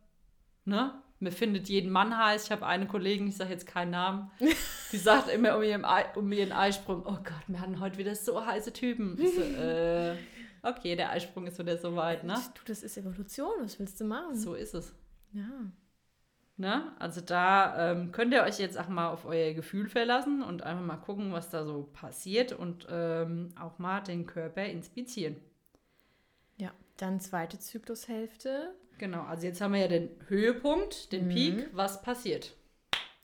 [0.64, 0.94] Ne?
[1.20, 2.44] Man findet jeden Mann heiß.
[2.44, 4.30] Ich habe eine Kollegin, ich sage jetzt keinen Namen,
[4.92, 8.14] die sagt immer um ihren, Ei, um ihren Eisprung, oh Gott, wir hatten heute wieder
[8.14, 9.18] so heiße Typen.
[9.20, 10.16] Ich so, äh,
[10.64, 12.34] okay, der Eisprung ist wieder soweit, ne?
[12.54, 13.52] Du, das ist Evolution.
[13.60, 14.34] Was willst du machen?
[14.36, 14.92] So ist es.
[15.32, 15.48] Ja.
[16.56, 16.92] Ne?
[17.00, 20.84] Also da ähm, könnt ihr euch jetzt auch mal auf euer Gefühl verlassen und einfach
[20.84, 25.36] mal gucken, was da so passiert und ähm, auch mal den Körper inspizieren.
[26.56, 26.70] Ja.
[26.96, 28.72] Dann zweite Zyklushälfte.
[28.98, 31.30] Genau, also jetzt haben wir ja den Höhepunkt, den Mhm.
[31.30, 31.68] Peak.
[31.72, 32.54] Was passiert?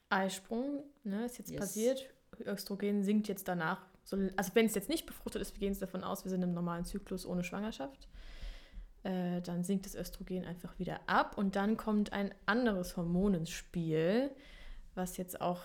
[0.08, 1.60] Eisprung, ne, ist jetzt Yes.
[1.60, 2.10] passiert.
[2.44, 3.80] Östrogen sinkt jetzt danach.
[4.04, 6.52] So, also wenn es jetzt nicht befruchtet ist, wir gehen davon aus, wir sind im
[6.52, 8.08] normalen Zyklus ohne Schwangerschaft.
[9.02, 13.50] Äh, dann sinkt das Östrogen einfach wieder ab und dann kommt ein anderes Hormon ins
[13.50, 14.30] Spiel,
[14.94, 15.62] was jetzt auch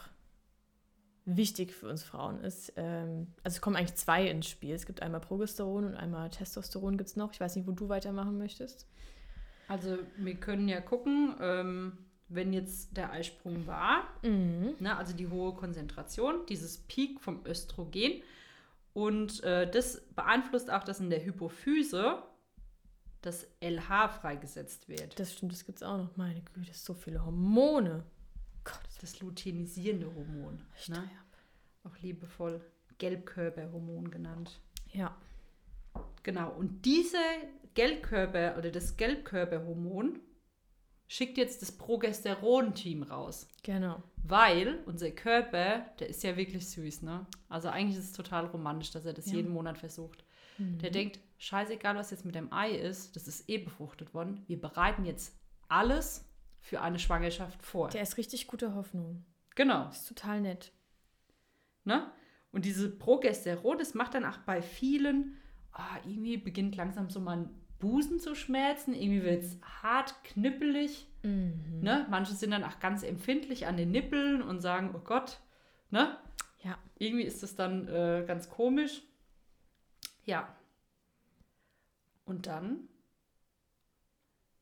[1.25, 2.73] wichtig für uns Frauen ist.
[2.77, 4.75] Ähm, also es kommen eigentlich zwei ins Spiel.
[4.75, 7.33] Es gibt einmal Progesteron und einmal Testosteron gibt es noch.
[7.33, 8.87] Ich weiß nicht, wo du weitermachen möchtest.
[9.67, 14.75] Also wir können ja gucken, ähm, wenn jetzt der Eisprung war, Mhm.
[14.79, 18.21] ne, also die hohe Konzentration, dieses Peak vom Östrogen.
[18.93, 22.23] Und äh, das beeinflusst auch, dass in der Hypophyse
[23.21, 25.19] das LH freigesetzt wird.
[25.19, 26.15] Das stimmt, das gibt es auch noch.
[26.15, 28.03] Meine Güte, so viele Hormone.
[28.63, 30.61] Gott, das luteinisierende Hormon.
[30.87, 31.09] Ne?
[31.83, 32.61] Auch liebevoll
[32.97, 34.59] Gelbkörperhormon genannt.
[34.93, 35.15] Ja.
[36.23, 37.17] Genau, und diese
[37.73, 40.19] Gelbkörper oder das Gelbkörperhormon
[41.07, 43.47] schickt jetzt das Progesteron-Team raus.
[43.63, 44.01] Genau.
[44.23, 47.25] Weil unser Körper, der ist ja wirklich süß, ne?
[47.49, 49.35] Also eigentlich ist es total romantisch, dass er das Ja.
[49.35, 50.23] jeden Monat versucht.
[50.57, 54.43] Der denkt, scheißegal, was jetzt mit dem Ei ist, das ist eh befruchtet worden.
[54.47, 55.37] Wir bereiten jetzt
[55.67, 56.23] alles
[56.61, 57.89] für eine Schwangerschaft vor.
[57.89, 59.25] Der ist richtig guter Hoffnung.
[59.53, 59.85] genau.
[59.85, 60.71] Das ist total nett.
[61.83, 62.09] Ne?
[62.53, 65.37] Und diese Progesteron, das macht dann auch bei vielen,
[65.73, 71.07] ah, irgendwie beginnt langsam so mal ein Busen zu schmerzen, irgendwie wird es hart, knippelig.
[71.23, 71.79] Mhm.
[71.81, 72.05] Ne?
[72.09, 75.39] Manche sind dann auch ganz empfindlich an den Nippeln und sagen, oh Gott,
[75.89, 76.17] ne?
[76.63, 76.77] Ja.
[76.97, 79.03] Irgendwie ist das dann äh, ganz komisch.
[80.23, 80.55] Ja.
[82.25, 82.87] Und dann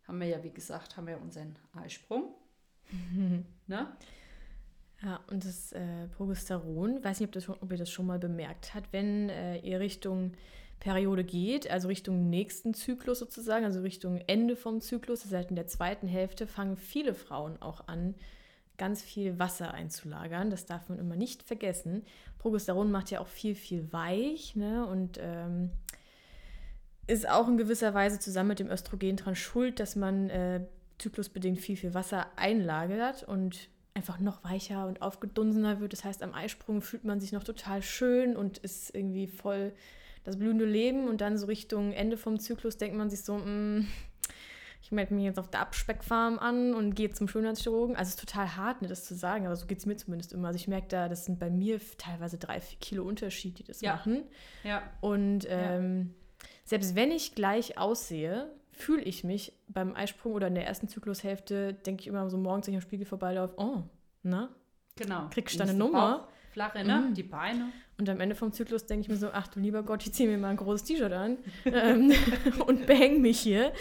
[0.07, 2.35] haben wir ja, wie gesagt, haben wir unseren Eisprung.
[3.67, 3.95] ne?
[5.01, 8.73] Ja, und das äh, Progesteron, weiß nicht, ob, das ob ihr das schon mal bemerkt
[8.73, 10.33] habt, wenn äh, ihr Richtung
[10.83, 15.55] Periode geht, also Richtung nächsten Zyklus sozusagen, also Richtung Ende vom Zyklus, das heißt in
[15.55, 18.15] der zweiten Hälfte, fangen viele Frauen auch an,
[18.77, 20.49] ganz viel Wasser einzulagern.
[20.49, 22.03] Das darf man immer nicht vergessen.
[22.37, 24.85] Progesteron macht ja auch viel, viel weich ne?
[24.85, 25.69] und ähm,
[27.07, 30.65] ist auch in gewisser Weise zusammen mit dem Östrogen dran schuld, dass man äh,
[30.97, 35.93] zyklusbedingt viel, viel Wasser einlagert und einfach noch weicher und aufgedunsener wird.
[35.93, 39.71] Das heißt, am Eisprung fühlt man sich noch total schön und ist irgendwie voll
[40.23, 41.07] das blühende Leben.
[41.07, 43.87] Und dann so Richtung Ende vom Zyklus denkt man sich so, mm,
[44.81, 47.95] ich melde mich jetzt auf der Abspeckfarm an und gehe zum Schönheitschirurgen.
[47.95, 50.33] Also es ist total hart, ne, das zu sagen, aber so geht es mir zumindest
[50.33, 50.49] immer.
[50.49, 53.79] Also ich merke da, das sind bei mir teilweise drei, vier Kilo Unterschied, die das
[53.81, 53.93] Ja.
[53.95, 54.23] machen.
[54.63, 54.83] Ja.
[54.99, 56.13] Und ähm,
[56.65, 61.73] selbst wenn ich gleich aussehe, fühle ich mich beim Eisprung oder in der ersten Zyklushälfte,
[61.73, 63.83] denke ich immer so morgens, wenn ich am Spiegel vorbeilaufe, oh,
[64.23, 64.49] na?
[64.95, 65.27] Genau.
[65.29, 66.27] Kriegst du deine Nummer?
[66.53, 67.07] Flache, ne?
[67.09, 67.13] Mhm.
[67.15, 67.69] Die Beine.
[67.97, 70.29] Und am Ende vom Zyklus denke ich mir so, ach du lieber Gott, ich ziehe
[70.29, 72.11] mir mal ein großes T-Shirt an ähm,
[72.67, 73.73] und behänge mich hier.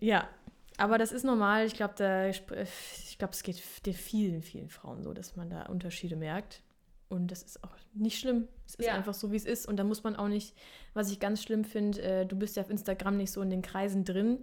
[0.00, 0.28] Ja,
[0.78, 1.66] aber das ist normal.
[1.66, 2.46] Ich glaube, da, ich
[3.18, 6.62] glaube, es geht den vielen, vielen Frauen so, dass man da Unterschiede merkt.
[7.08, 8.48] Und das ist auch nicht schlimm.
[8.66, 8.94] Es ist Ja.
[8.94, 9.66] einfach so, wie es ist.
[9.66, 10.54] Und da muss man auch nicht,
[10.92, 13.62] was ich ganz schlimm finde, äh, du bist ja auf Instagram nicht so in den
[13.62, 14.40] Kreisen drin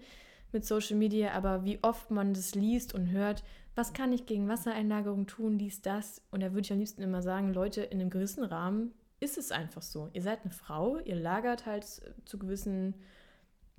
[0.54, 3.44] mit Social Media, aber wie oft man das liest und hört,
[3.76, 6.22] was kann ich gegen Wassereinlagerung tun, dies, das.
[6.32, 9.52] Und da würde ich am liebsten immer sagen, Leute, in einem gewissen Rahmen ist es
[9.52, 10.10] einfach so.
[10.14, 11.86] Ihr seid eine Frau, ihr lagert halt
[12.26, 12.94] zu gewissen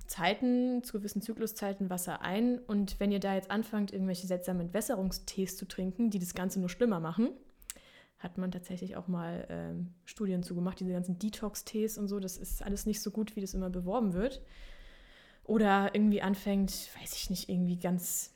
[0.07, 2.59] Zeiten, zu gewissen Zykluszeiten Wasser ein.
[2.59, 6.69] Und wenn ihr da jetzt anfangt, irgendwelche seltsamen Entwässerungstees zu trinken, die das Ganze nur
[6.69, 7.29] schlimmer machen,
[8.17, 12.37] hat man tatsächlich auch mal ähm, Studien zu gemacht, diese ganzen Detox-Tees und so, das
[12.37, 14.41] ist alles nicht so gut, wie das immer beworben wird.
[15.45, 18.33] Oder irgendwie anfängt, weiß ich nicht, irgendwie ganz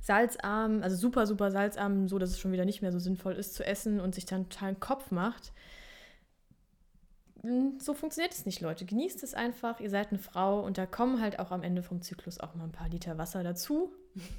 [0.00, 3.54] salzarm, also super, super salzarm, so dass es schon wieder nicht mehr so sinnvoll ist
[3.54, 5.52] zu essen und sich dann total einen Kopf macht.
[7.42, 8.84] Mm, So funktioniert es nicht, Leute.
[8.84, 12.02] Genießt es einfach, ihr seid eine Frau und da kommen halt auch am Ende vom
[12.02, 13.92] Zyklus auch mal ein paar Liter Wasser dazu,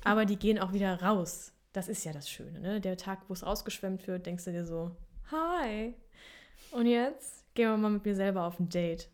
[0.04, 1.54] aber die gehen auch wieder raus.
[1.73, 2.82] Das ist ja das Schöne, ne?
[2.82, 4.91] Der Tag, wo es rausgeschwemmt wird, denkst du dir so,
[5.32, 5.93] hi.
[6.71, 9.10] Und jetzt gehen wir mal mit mir selber auf ein Date.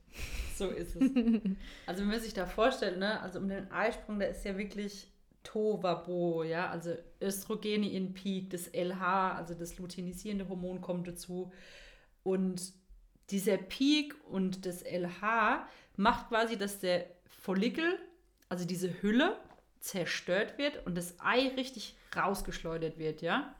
[0.55, 1.01] So ist es.
[1.85, 5.07] also wenn man sich da vorstellt, ne, also um den Eisprung, da ist ja wirklich
[5.43, 11.51] Tovabo, ja, also Östrogene in Peak, das LH, also das luteinisierende Hormon kommt dazu
[12.23, 12.73] und
[13.29, 17.99] dieser Peak und das LH macht quasi, dass der Follikel,
[18.49, 19.37] also diese Hülle,
[19.79, 23.53] zerstört wird und das Ei richtig rausgeschleudert wird, ja.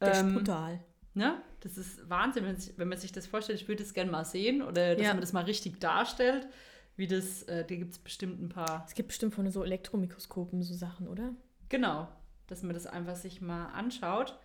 [0.00, 0.80] Ähm, brutal.
[1.18, 1.42] Ne?
[1.60, 3.60] Das ist Wahnsinn, wenn, sich, wenn man sich das vorstellt.
[3.60, 5.12] Ich würde es gerne mal sehen oder dass Ja.
[5.12, 6.46] man das mal richtig darstellt.
[6.96, 10.62] Wie das, äh, da gibt es bestimmt ein paar, Es gibt bestimmt von so Elektromikroskopen
[10.62, 11.34] so Sachen, oder?
[11.68, 12.08] genau,
[12.46, 14.38] dass man das einfach sich mal anschaut.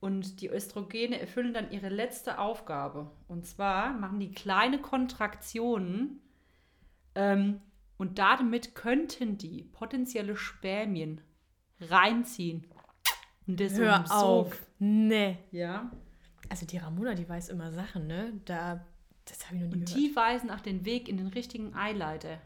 [0.00, 3.10] Und die Östrogene erfüllen dann ihre letzte Aufgabe.
[3.26, 6.20] Und zwar machen die kleine Kontraktionen
[7.14, 7.60] ähm,
[7.96, 11.20] und damit könnten die potenzielle Spermien
[11.80, 12.64] reinziehen.
[13.46, 14.66] Und das Hör auf.
[14.78, 15.38] Nee.
[15.50, 15.90] Ja.
[16.48, 18.32] Also die Ramona, die weiß immer Sachen, ne?
[18.44, 18.84] Da,
[19.26, 19.98] das habe ich noch nie Und gehört.
[20.00, 22.38] die weisen auch den Weg in den richtigen Eileiter.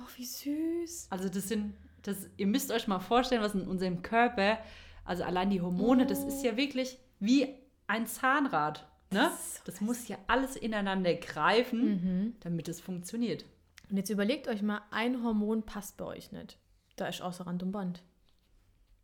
[0.00, 1.08] oh, wie süß.
[1.10, 4.58] Also das sind, das, ihr müsst euch mal vorstellen, was in unserem Körper,
[5.04, 7.48] also allein die Hormone, das ist ja wirklich wie
[7.88, 8.86] ein Zahnrad.
[9.10, 9.20] Ne?
[9.30, 11.80] Das so Das muss ja alles ineinander greifen,
[12.26, 12.36] Mhm.
[12.40, 13.44] damit es funktioniert.
[13.90, 16.58] Und jetzt überlegt euch mal, ein Hormon passt bei euch nicht.
[16.96, 18.02] Da ist außer Rand und Band.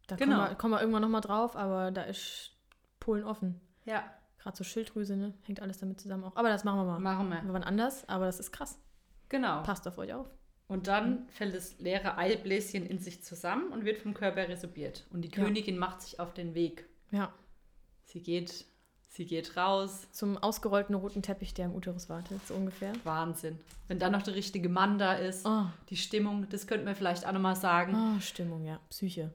[0.06, 0.36] Da Genau.
[0.36, 2.52] kommen, wir, kommen wir irgendwann nochmal drauf, aber da ist
[3.00, 3.60] Polen offen.
[3.86, 4.04] Ja,
[4.44, 5.32] Gerade so Schilddrüse, ne?
[5.42, 6.36] Hängt alles damit zusammen auch.
[6.36, 6.98] Aber das machen wir mal.
[7.00, 7.42] machen wir.
[7.42, 8.78] Wir waren anders, aber das ist krass.
[9.30, 9.62] Genau.
[9.62, 10.26] Passt auf euch auf.
[10.68, 15.06] Und dann fällt das leere Eibläschen in sich zusammen und wird vom Körper resorbiert.
[15.10, 15.42] Und die Ja.
[15.44, 16.86] Königin macht sich auf den Weg.
[17.10, 17.32] Ja.
[18.04, 18.66] Sie geht,
[19.08, 20.08] sie geht raus.
[20.12, 22.92] Zum ausgerollten roten Teppich, der im Uterus wartet, so ungefähr.
[23.04, 23.58] Wahnsinn.
[23.88, 27.26] Wenn dann noch der richtige Mann da ist, Oh, die Stimmung, das könnten wir vielleicht
[27.26, 27.94] auch nochmal sagen.
[28.16, 28.78] oh Stimmung, ja.
[28.90, 29.32] Psyche.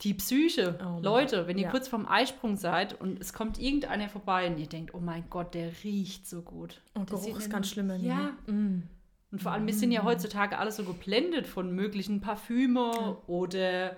[0.00, 0.78] Die Psyche.
[0.84, 1.70] Oh Leute, wenn ihr Ja.
[1.70, 5.54] kurz vorm Eisprung seid und es kommt irgendeiner vorbei und ihr denkt, oh mein Gott,
[5.54, 6.82] der riecht so gut.
[6.94, 7.90] Oh, Der Geruch ist ganz schlimm.
[8.00, 8.32] Ja.
[8.46, 8.82] Mm.
[9.30, 13.96] Und vor allem, wir sind ja heutzutage alle so geblendet von möglichen Parfüme oder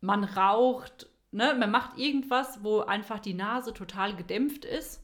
[0.00, 1.54] man raucht, ne?
[1.58, 5.02] man macht irgendwas, wo einfach die Nase total gedämpft ist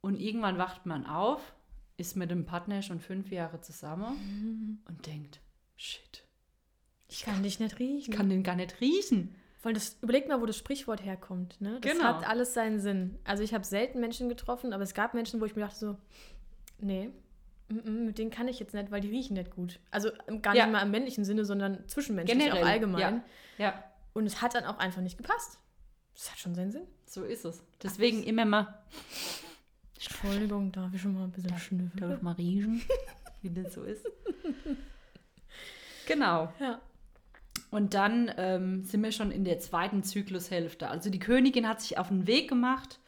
[0.00, 1.54] und irgendwann wacht man auf,
[1.96, 5.40] ist mit dem Partner schon fünf Jahre zusammen und denkt,
[5.76, 6.23] shit,
[7.14, 7.98] Ich kann dich nicht riechen.
[7.98, 9.34] ich kann den gar nicht riechen.
[9.62, 11.60] Weil das, überleg mal, wo das Sprichwort herkommt.
[11.60, 11.78] Ne?
[11.80, 12.04] Das Genau.
[12.04, 13.18] hat alles seinen Sinn.
[13.24, 15.96] Also ich habe selten Menschen getroffen, aber es gab Menschen, wo ich mir dachte so,
[16.80, 17.10] nee,
[17.68, 19.78] mm, mm, mit denen kann ich jetzt nicht, weil die riechen nicht gut.
[19.92, 20.10] Also
[20.42, 20.66] gar Ja.
[20.66, 23.22] nicht mal im männlichen Sinne, sondern zwischenmenschlich Generell, auch allgemein.
[23.58, 25.58] Ja, Und es hat dann auch einfach nicht gepasst.
[26.14, 26.86] Das hat schon seinen Sinn.
[27.06, 27.62] so ist es.
[27.82, 28.82] Deswegen immer mal,
[29.94, 32.16] Entschuldigung, darf ich schon mal ein bisschen darf schnüffeln?
[32.16, 32.82] ich mal riechen,
[33.42, 34.04] wie das so ist.
[36.06, 36.52] Genau.
[36.60, 36.80] Ja.
[37.74, 40.90] Und dann ähm, sind wir schon in der zweiten Zyklushälfte.
[40.90, 43.00] Also die Königin hat sich auf den Weg gemacht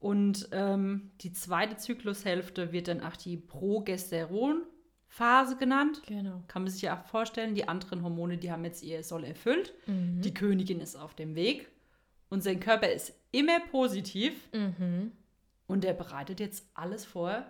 [0.00, 6.00] und ähm, die zweite Zyklushälfte wird dann auch die Progesteronphase genannt.
[6.06, 6.42] Genau.
[6.48, 9.74] Kann man sich ja auch vorstellen, die anderen Hormone, die haben jetzt ihr Soll erfüllt.
[9.86, 10.22] Mhm.
[10.22, 11.68] Die Königin ist auf dem Weg
[12.30, 15.12] und sein Körper ist immer positiv Mhm.
[15.66, 17.44] und er bereitet jetzt alles vor,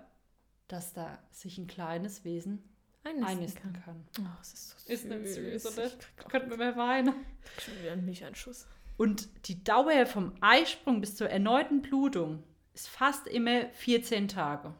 [0.67, 2.65] dass da sich ein kleines Wesen
[3.05, 3.83] Einnisten einnisten kann.
[3.85, 4.05] kann.
[4.21, 4.89] Oh, es ist so süß.
[4.89, 5.91] Ist nicht süß, oder?
[6.29, 7.15] Könnten wir mehr weinen.
[7.59, 8.67] schon wieder einen Milcheinschuss.
[8.97, 12.43] Und die Dauer vom Eisprung bis zur erneuten Blutung
[12.75, 14.75] ist fast immer 14 Tage.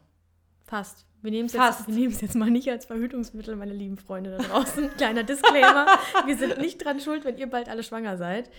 [0.63, 1.05] Fast.
[1.21, 4.91] Wir nehmen es jetzt, wir jetzt mal nicht als Verhütungsmittel, meine lieben Freunde da draußen.
[4.97, 5.87] Kleiner Disclaimer.
[6.25, 8.51] wir sind nicht dran schuld, wenn ihr bald alle schwanger seid.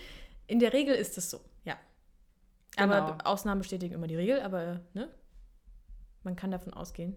[0.47, 1.77] In der Regel ist es so, ja.
[2.75, 3.17] Aber Genau.
[3.23, 5.09] Ausnahmen bestätigen immer die Regel, aber ne?
[6.23, 7.15] man kann davon ausgehen,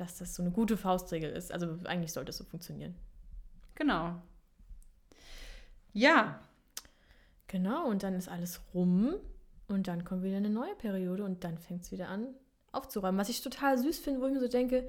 [0.00, 1.52] dass das so eine gute Faustregel ist.
[1.52, 2.94] Also eigentlich sollte es so funktionieren.
[3.74, 4.20] Genau.
[5.92, 6.40] Ja,
[7.50, 9.16] Genau, und dann ist alles rum
[9.66, 12.28] und dann kommt wieder eine neue Periode und dann fängt es wieder an
[12.70, 13.20] aufzuräumen.
[13.20, 14.88] Was ich total süß finde, wo ich mir so denke,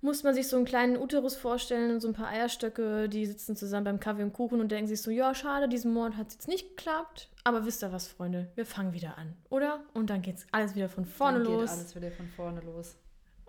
[0.00, 3.54] muss man sich so einen kleinen Uterus vorstellen und so ein paar Eierstöcke, die sitzen
[3.54, 6.34] zusammen beim Kaffee und Kuchen und denken sich so, ja, schade, diesen Monat hat es
[6.34, 9.84] jetzt nicht geklappt, aber wisst ihr was, Freunde, wir fangen wieder an, oder?
[9.94, 12.60] Und dann geht es alles wieder von vorne dann geht los alles wieder von vorne
[12.62, 12.96] los.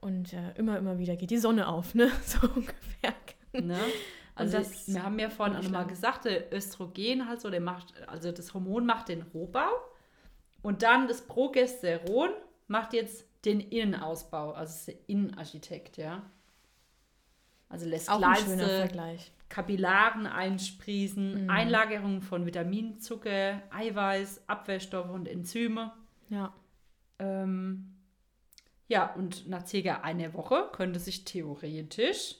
[0.03, 2.11] Und äh, immer, immer wieder geht die Sonne auf, ne?
[2.25, 3.13] So ungefähr.
[3.53, 3.79] Ne?
[4.35, 7.93] Also das wir haben ja vorhin auch nochmal gesagt, der Östrogen halt so, der macht,
[8.07, 9.69] also das Hormon macht den Rohbau
[10.63, 12.31] und dann das Progesteron
[12.67, 16.23] macht jetzt den Innenausbau, also ist der Innenarchitekt, ja.
[17.69, 19.31] Also lässt Auch ein kleinste Vergleich.
[19.49, 21.49] Kapillaren einsprießen, Mhm.
[21.49, 25.91] Einlagerung von Vitaminzucker, Eiweiß, Abwehrstoffe und Enzyme.
[26.29, 26.53] Ja.
[27.19, 27.92] Ähm,
[28.87, 32.35] ja, und nach circa einer Woche könnte sich theoretisch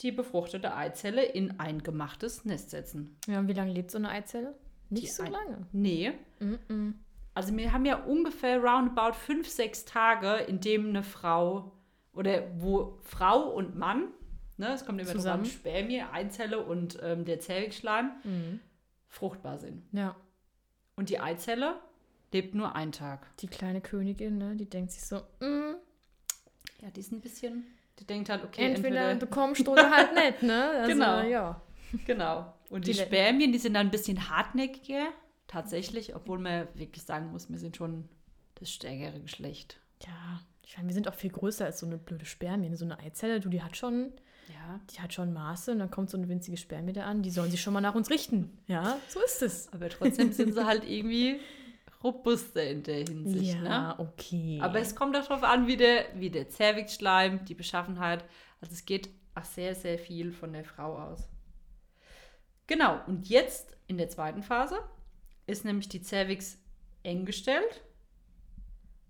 [0.00, 3.16] die befruchtete Eizelle in ein gemachtes Nest setzen.
[3.28, 4.54] ja, und wie lange lebt so eine Eizelle?
[4.90, 5.66] Nicht Die so lange.
[5.72, 6.94] Nee, Mm-mm.
[7.34, 11.72] also wir haben ja ungefähr roundabout fünf, sechs Tage, in dem eine Frau
[12.12, 14.08] oder wo Frau und Mann,
[14.58, 15.44] ne, es kommt immer Zusammen.
[15.44, 18.60] zusammen Spermie, Eizelle und ähm, der Zervixschleim, Mhm.
[19.08, 19.82] fruchtbar sind.
[19.92, 20.14] Ja.
[20.96, 21.76] Und die Eizelle
[22.32, 23.26] lebt nur einen Tag.
[23.38, 25.74] Die kleine Königin, ne, die denkt sich so, mm,
[26.80, 27.64] Ja, die ist ein bisschen,
[27.98, 30.70] die denkt halt, okay, entweder, entweder, du kommst oder halt nicht, ne?
[30.76, 31.20] Also, Genau.
[31.22, 31.60] ja.
[32.06, 32.54] Genau.
[32.70, 35.08] Und die, Die Spermien, die sind dann ein bisschen hartnäckiger,
[35.46, 38.08] tatsächlich, obwohl man wirklich sagen muss, wir sind schon
[38.54, 39.78] das stärkere Geschlecht.
[40.06, 42.74] Ja, ich meine, wir sind auch viel größer als so eine blöde Spermie.
[42.76, 44.12] So eine Eizelle, du, die hat schon,
[44.48, 44.80] Ja.
[44.90, 47.50] die hat schon Maße und dann kommt so eine winzige Spermie da an, die sollen
[47.50, 48.56] sich schon mal nach uns richten.
[48.66, 49.70] Ja, so ist es.
[49.74, 51.38] Aber trotzdem sind sie halt irgendwie
[52.02, 53.54] robuster in der Hinsicht.
[53.54, 53.94] ja, Ne?
[53.98, 54.58] okay.
[54.62, 58.24] Aber es kommt auch darauf an, wie der, wie der Zervixschleim, die Beschaffenheit.
[58.60, 61.28] Also es geht auch sehr, sehr viel von der Frau aus.
[62.66, 64.78] Genau, und jetzt in der zweiten Phase
[65.46, 66.58] ist nämlich die Zervix
[67.02, 67.82] eng gestellt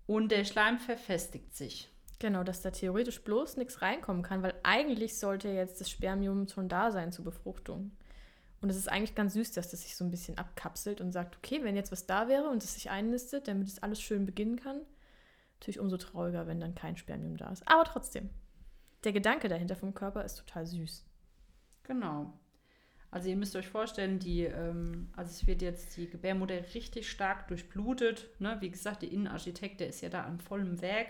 [0.07, 1.89] und der Schleim verfestigt sich.
[2.19, 6.69] Genau, dass da theoretisch bloß nichts reinkommen kann, weil eigentlich sollte jetzt das Spermium schon
[6.69, 7.91] da sein zur Befruchtung.
[8.63, 11.35] Und es ist eigentlich ganz süß, dass das sich so ein bisschen abkapselt und sagt,
[11.35, 14.55] okay, wenn jetzt was da wäre und es sich einnistet, damit es alles schön beginnen
[14.55, 14.79] kann,
[15.59, 17.67] natürlich umso trauriger, wenn dann kein Spermium da ist.
[17.67, 18.29] Aber trotzdem,
[19.03, 21.03] der Gedanke dahinter vom Körper ist total süß.
[21.83, 22.31] Genau.
[23.11, 27.49] Also ihr müsst euch vorstellen, die, ähm, also es wird jetzt die Gebärmutter richtig stark
[27.49, 28.29] durchblutet.
[28.39, 28.55] Ne?
[28.61, 31.07] Wie gesagt, der Innenarchitekt, der ist ja da am vollen Werk.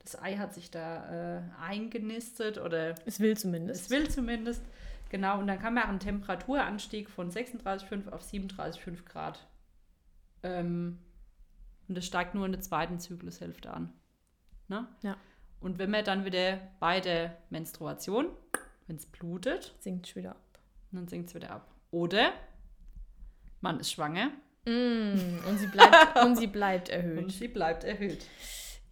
[0.00, 3.82] Das Ei hat sich da äh, eingenistet oder Es will zumindest.
[3.82, 4.62] es will zumindest.
[5.08, 9.46] Genau, und dann kann man auch einen Temperaturanstieg von 36,5 auf 37,5 Grad.
[10.42, 10.98] Ähm,
[11.88, 13.92] und das steigt nur in der zweiten Zyklushälfte an.
[14.68, 14.86] Ne?
[15.02, 15.16] Ja.
[15.60, 18.26] Und wenn man dann wieder bei der Menstruation,
[18.86, 20.58] wenn es blutet, Sinkt wieder ab.
[20.92, 21.74] dann sinkt es wieder ab.
[21.90, 22.32] Oder
[23.60, 24.30] man ist schwanger
[24.68, 27.32] Mm, und, sie bleibt, und sie bleibt und erhöht.
[27.32, 28.26] sie bleibt erhöht.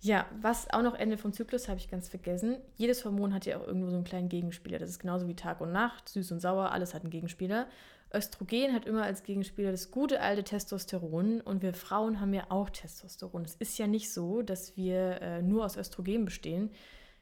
[0.07, 2.59] Ja, was auch noch Ende vom Zyklus, habe ich ganz vergessen.
[2.77, 4.79] Jedes Hormon hat ja auch irgendwo so einen kleinen Gegenspieler.
[4.79, 7.66] Das ist genauso wie Tag und Nacht, süß und sauer, alles hat einen Gegenspieler.
[8.14, 12.71] Östrogen hat immer als Gegenspieler das gute alte Testosteron und wir Frauen haben ja auch
[12.71, 13.45] Testosteron.
[13.45, 16.71] Es ist ja nicht so, dass wir äh, nur aus Östrogen bestehen.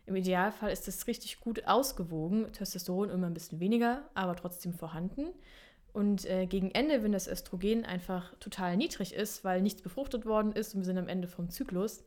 [0.04, 2.52] Im Idealfall ist es richtig gut ausgewogen.
[2.52, 5.28] Testosteron immer ein bisschen weniger, aber trotzdem vorhanden.
[5.94, 10.52] Und äh, gegen Ende, wenn das Östrogen einfach total niedrig ist, weil nichts befruchtet worden
[10.52, 12.04] ist und wir sind am Ende vom Zyklus,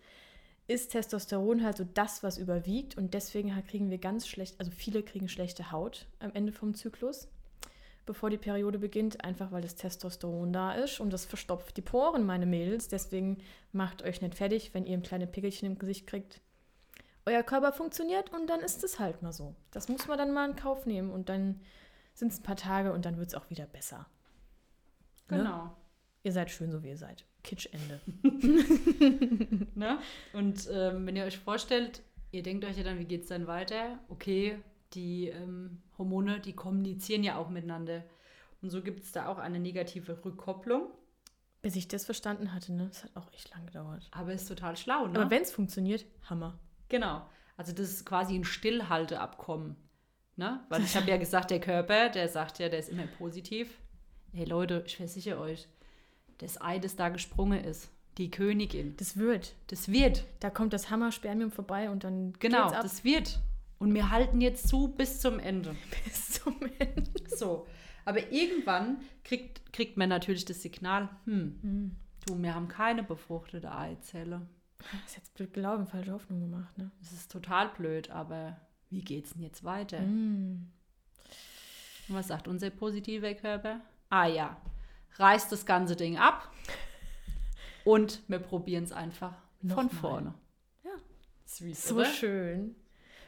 [0.67, 2.97] ist Testosteron halt so das, was überwiegt.
[2.97, 7.29] Und deswegen kriegen wir ganz schlecht, also viele kriegen schlechte Haut am Ende vom Zyklus,
[8.05, 12.25] bevor die Periode beginnt, einfach weil das Testosteron da ist und das verstopft die Poren,
[12.25, 12.89] meine Mädels.
[12.89, 13.37] Deswegen
[13.71, 16.41] macht euch nicht fertig, wenn ihr ein kleine Pickelchen im Gesicht kriegt.
[17.25, 19.55] Euer Körper funktioniert und dann ist es halt mal so.
[19.71, 21.61] Das muss man dann mal in Kauf nehmen und dann
[22.13, 24.07] sind es ein paar Tage und dann wird es auch wieder besser.
[25.29, 25.37] Ne?
[25.39, 25.75] Genau.
[26.23, 27.25] Ihr seid schön, so wie ihr seid.
[27.47, 28.01] Kitschende.
[29.75, 29.99] Ne?
[30.33, 33.47] Und ähm, wenn ihr euch vorstellt, ihr denkt euch ja dann, wie geht es dann
[33.47, 33.99] weiter?
[34.09, 34.57] Okay,
[34.93, 38.03] die ähm, Hormone, die kommunizieren ja auch miteinander.
[38.61, 40.89] Und so gibt es da auch eine negative Rückkopplung.
[41.61, 42.87] Bis ich das verstanden hatte, ne?
[42.87, 44.07] Das hat auch echt lang gedauert.
[44.11, 45.19] Aber ist total schlau, ne?
[45.19, 46.59] Aber wenn es funktioniert, Hammer.
[46.89, 47.27] Genau.
[47.55, 49.75] Also das ist quasi ein Stillhalteabkommen.
[50.35, 50.59] Ne?
[50.69, 53.77] Weil ich habe ja gesagt, der Körper, der sagt ja, der ist immer positiv.
[54.31, 55.67] Hey Leute, ich versichere euch,
[56.39, 59.53] das Ei, das da gesprungen ist, die Königin, Das wird.
[59.67, 60.25] das wird.
[60.39, 63.39] Da kommt das Hammer-Spermium vorbei und dann Genau, geht's ab das wird.
[63.79, 65.75] Und wir halten jetzt zu bis zum Ende.
[66.05, 67.11] bis zum Ende.
[67.27, 67.67] So.
[68.05, 71.95] Aber irgendwann kriegt, kriegt man natürlich das Signal, hm,
[72.25, 74.47] du, wir haben keine befruchtete Eizelle.
[74.79, 76.91] Das ist jetzt blöd gelaufen, falsche Hoffnung gemacht, ne?
[76.99, 78.55] Das ist total blöd, aber
[78.89, 79.99] wie geht's denn jetzt weiter?
[79.99, 80.71] Mm.
[82.07, 83.81] Und was sagt unser positiver Körper?
[84.09, 84.55] Ah ja,
[85.19, 86.51] reißt das ganze Ding ab
[87.83, 89.89] und wir probieren es einfach von Nochmal.
[89.89, 90.33] vorne.
[90.83, 90.91] Ja.
[91.45, 92.05] Süß, So oder?
[92.05, 92.75] schön.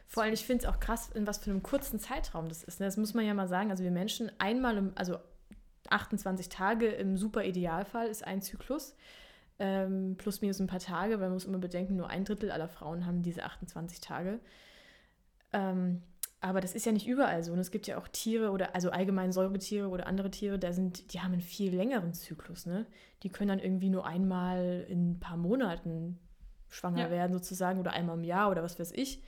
[0.08, 2.80] Vor allem, ich finde es auch krass, in was für einem kurzen Zeitraum das ist.
[2.80, 2.88] ne?
[2.88, 3.70] Das muss man ja mal sagen.
[3.70, 5.20] Also wir Menschen einmal, im, also
[5.90, 8.96] 28 Tage im super Idealfall ist ein Zyklus.
[9.60, 12.70] Ähm, plus minus ein paar Tage, weil man muss immer bedenken, nur ein Drittel aller
[12.70, 14.40] Frauen haben diese 28 Tage.
[15.52, 16.02] Ähm,
[16.42, 17.52] aber das ist ja nicht überall so.
[17.54, 21.14] Und es gibt ja auch Tiere oder also allgemein Säugetiere oder andere Tiere, da sind,
[21.14, 22.86] die haben einen viel längeren Zyklus, ne?
[23.24, 26.18] Die können dann irgendwie nur einmal in ein paar Monaten
[26.70, 27.10] schwanger Ja.
[27.12, 29.22] werden, sozusagen, oder einmal im Jahr oder was weiß ich.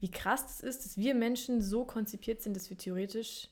[0.00, 3.48] Wie krass das ist, dass wir Menschen so konzipiert sind, dass wir theoretisch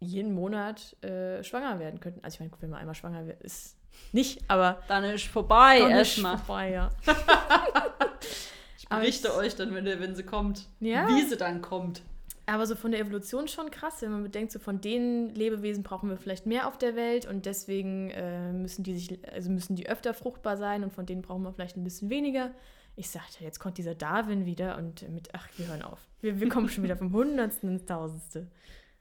[0.00, 2.24] jeden Monat äh, schwanger werden könnten.
[2.24, 3.76] Also ich meine, wenn man einmal schwanger wird, ist
[4.12, 6.38] nicht, aber Dann ist vorbei dann ist erstmal.
[6.38, 6.90] vorbei, ja.
[8.90, 10.66] Aber berichte ich- euch dann, wenn, wenn sie kommt.
[10.80, 11.08] Ja.
[11.08, 12.02] Wie sie dann kommt.
[12.46, 16.10] Aber so von der Evolution schon krass, wenn man bedenkt, so von den Lebewesen brauchen
[16.10, 19.88] wir vielleicht mehr auf der Welt und deswegen äh, müssen die sich, also müssen die
[19.88, 22.50] öfter fruchtbar sein und von denen brauchen wir vielleicht ein bisschen weniger.
[22.96, 26.00] Ich sagte, jetzt kommt dieser Darwin wieder und mit, ach, wir hören auf.
[26.20, 28.48] Wir, wir kommen schon wieder vom Hundertsten ins Tausendste.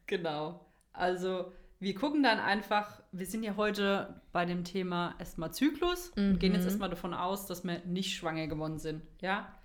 [0.06, 0.64] Genau.
[0.94, 6.38] Also wir gucken dann einfach, wir sind ja heute bei dem Thema erstmal Zyklus und
[6.40, 9.02] gehen jetzt erstmal davon aus, dass wir nicht schwanger geworden sind.
[9.22, 9.56] Ja?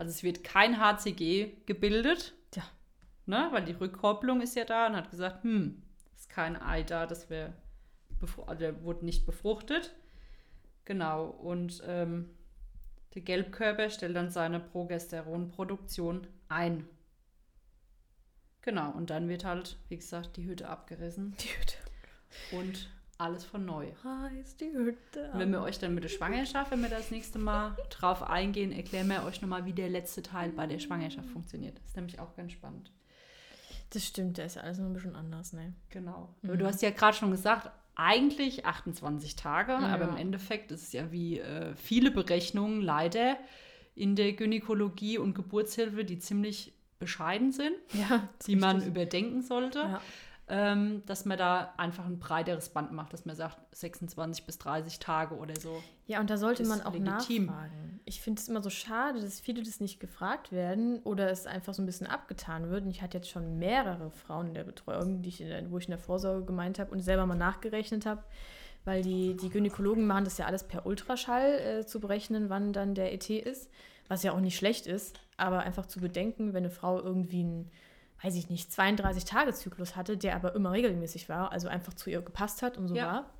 [0.00, 2.32] Also es wird kein HCG gebildet.
[2.52, 2.62] Tja.
[3.26, 3.48] Ne?
[3.52, 5.82] Weil die Rückkopplung ist ja da und hat gesagt, hm,
[6.16, 9.94] ist kein Ei da, das befru- also wurde nicht befruchtet.
[10.86, 11.26] Genau.
[11.26, 12.30] Und ähm,
[13.14, 16.88] der Gelbkörper stellt dann seine Progesteronproduktion ein.
[18.62, 21.76] Genau, und dann wird halt, wie gesagt, die Hütte abgerissen Die Hütte.
[22.52, 23.86] und alles von neu.
[24.02, 25.30] Heißt die Hütte.
[25.34, 29.08] Wenn wir euch dann mit der Schwangerschaft, wenn wir das nächste Mal drauf eingehen, erklären
[29.08, 31.76] wir euch nochmal, wie der letzte Teil bei der Schwangerschaft funktioniert.
[31.78, 32.90] Das ist nämlich auch ganz spannend.
[33.90, 35.72] Das stimmt, da ist ja alles noch ein bisschen anders, ne?
[35.90, 36.34] Genau.
[36.44, 40.10] Aber du hast ja gerade schon gesagt, eigentlich 28 Tage, aber Ja.
[40.10, 43.36] im Endeffekt ist es ja wie äh, viele Berechnungen leider
[43.96, 48.94] in der Gynäkologie und Geburtshilfe, die ziemlich bescheiden sind, Ja, die man richtig.
[48.94, 49.80] überdenken sollte.
[49.80, 50.00] Ja.
[50.50, 54.98] Ähm, dass man da einfach ein breiteres Band macht, dass man sagt 26 bis 30
[54.98, 55.80] Tage oder so.
[56.06, 57.46] Ja, und da sollte man auch legitim.
[57.46, 58.00] nachfragen.
[58.04, 61.72] ich finde es immer so schade, dass viele das nicht gefragt werden oder es einfach
[61.72, 62.84] so ein bisschen abgetan wird.
[62.84, 65.84] Und ich hatte jetzt schon mehrere Frauen in der Betreuung, die ich in, wo ich
[65.84, 68.24] in der Vorsorge gemeint habe und selber mal nachgerechnet habe,
[68.84, 72.96] weil die, die Gynäkologen machen das ja alles per Ultraschall äh, zu berechnen, wann dann
[72.96, 73.70] der ET ist,
[74.08, 77.70] was ja auch nicht schlecht ist, aber einfach zu bedenken, wenn eine Frau irgendwie einen,
[78.22, 82.62] weiß ich nicht, 32-Tage-Zyklus hatte, der aber immer regelmäßig war, also einfach zu ihr gepasst
[82.62, 83.06] hat und so Ja.
[83.06, 83.30] war,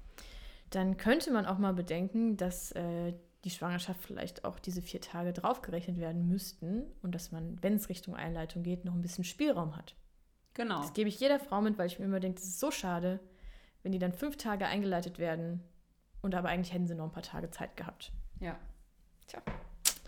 [0.70, 3.12] dann könnte man auch mal bedenken, dass äh,
[3.45, 7.89] die Schwangerschaft vielleicht auch diese vier Tage draufgerechnet werden müssten und dass man, wenn es
[7.89, 9.95] Richtung Einleitung geht, noch ein bisschen Spielraum hat.
[10.55, 10.81] Genau.
[10.81, 13.20] Das gebe ich jeder Frau mit, weil ich mir immer denke, das ist so schade,
[13.83, 15.62] wenn die dann fünf Tage eingeleitet werden
[16.22, 18.12] und aber eigentlich hätten sie noch ein paar Tage Zeit gehabt.
[18.41, 18.59] Ja.
[19.26, 19.41] Tja.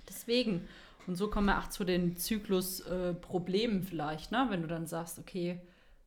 [0.08, 0.68] Deswegen.
[1.06, 4.46] Und so kommen wir auch zu den Zyklus-Problemen vielleicht, ne?
[4.50, 5.60] Wenn du dann sagst, okay,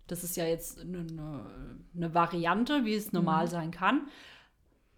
[0.08, 1.46] das ist ja jetzt eine, eine,
[1.96, 4.08] eine Variante, wie es normal sein kann.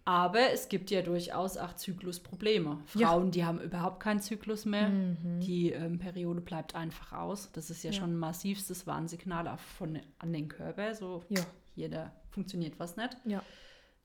[0.04, 2.78] Aber es gibt ja durchaus auch Zyklusprobleme.
[2.94, 3.08] Ja.
[3.08, 4.88] Frauen, die haben überhaupt keinen Zyklus mehr.
[4.88, 5.40] Mhm.
[5.40, 7.50] Die ähm, Periode bleibt einfach aus.
[7.52, 7.98] Das ist ja, Ja.
[8.00, 10.94] schon ein massivstes Warnsignal von, an den Körper.
[10.94, 11.42] So, Ja.
[11.74, 13.16] hier, da funktioniert was nicht.
[13.26, 13.42] Ja.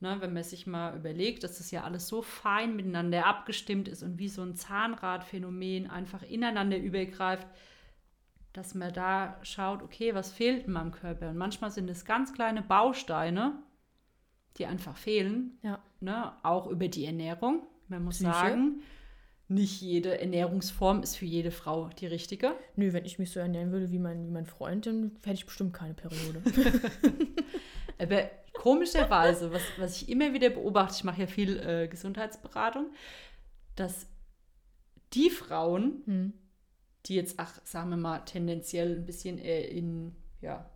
[0.03, 4.03] Ne, wenn man sich mal überlegt, dass das ja alles so fein miteinander abgestimmt ist
[4.03, 7.47] und wie so ein Zahnradphänomen einfach ineinander übergreift,
[8.51, 11.29] dass man da schaut, okay, was fehlt in meinem Körper?
[11.29, 13.53] Und manchmal sind es ganz kleine Bausteine,
[14.57, 15.81] die einfach fehlen, Ja.
[16.01, 16.33] ne?
[16.43, 17.65] auch über die Ernährung.
[17.87, 18.29] Man muss Psyche.
[18.33, 18.81] sagen,
[19.47, 22.55] nicht jede Ernährungsform ist für jede Frau die richtige.
[22.75, 25.45] Nö, wenn ich mich so ernähren würde wie mein, wie mein Freund, dann hätte ich
[25.45, 26.41] bestimmt keine Periode.
[27.97, 32.87] Aber komischerweise, was, was ich immer wieder beobachte, ich mache ja viel äh, Gesundheitsberatung,
[33.75, 34.07] dass
[35.13, 36.33] die Frauen, hm.
[37.05, 40.69] die jetzt, ach, sagen wir mal, tendenziell ein bisschen äh, in, ja,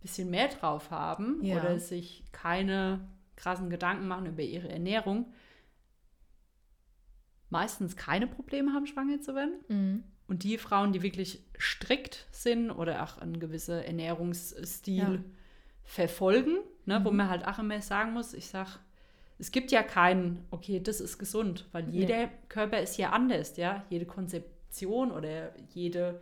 [0.00, 1.56] bisschen mehr drauf haben Ja.
[1.56, 5.32] oder sich keine krassen Gedanken machen über ihre Ernährung,
[7.48, 9.54] meistens keine Probleme haben, schwanger zu werden.
[9.68, 10.04] Mhm.
[10.26, 15.18] Und die Frauen, die wirklich strikt sind oder auch einen gewissen Ernährungsstil Ja.
[15.84, 17.16] Verfolgen, ne, wo Mhm.
[17.18, 18.78] man halt auch immer sagen muss, ich sag,
[19.38, 23.84] es gibt ja keinen, okay, das ist gesund, weil jeder Körper ist ja anders, ja.
[23.90, 26.20] Jede Konzeption oder jede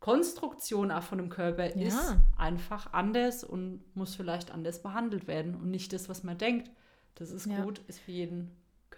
[0.00, 1.86] Konstruktion auch von dem Körper Ja.
[1.86, 6.70] ist einfach anders und muss vielleicht anders behandelt werden und nicht das, was man denkt.
[7.16, 7.62] Das ist Ja.
[7.62, 8.50] gut, ist für jeden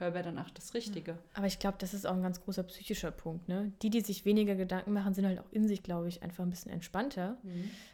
[0.02, 1.16] Körper dann auch das Richtige.
[1.34, 3.48] Aber ich glaube, das ist auch ein ganz großer psychischer Punkt.
[3.48, 3.72] Ne?
[3.82, 6.50] Die, die sich weniger Gedanken machen, sind halt auch in sich, glaube ich, einfach ein
[6.50, 7.36] bisschen entspannter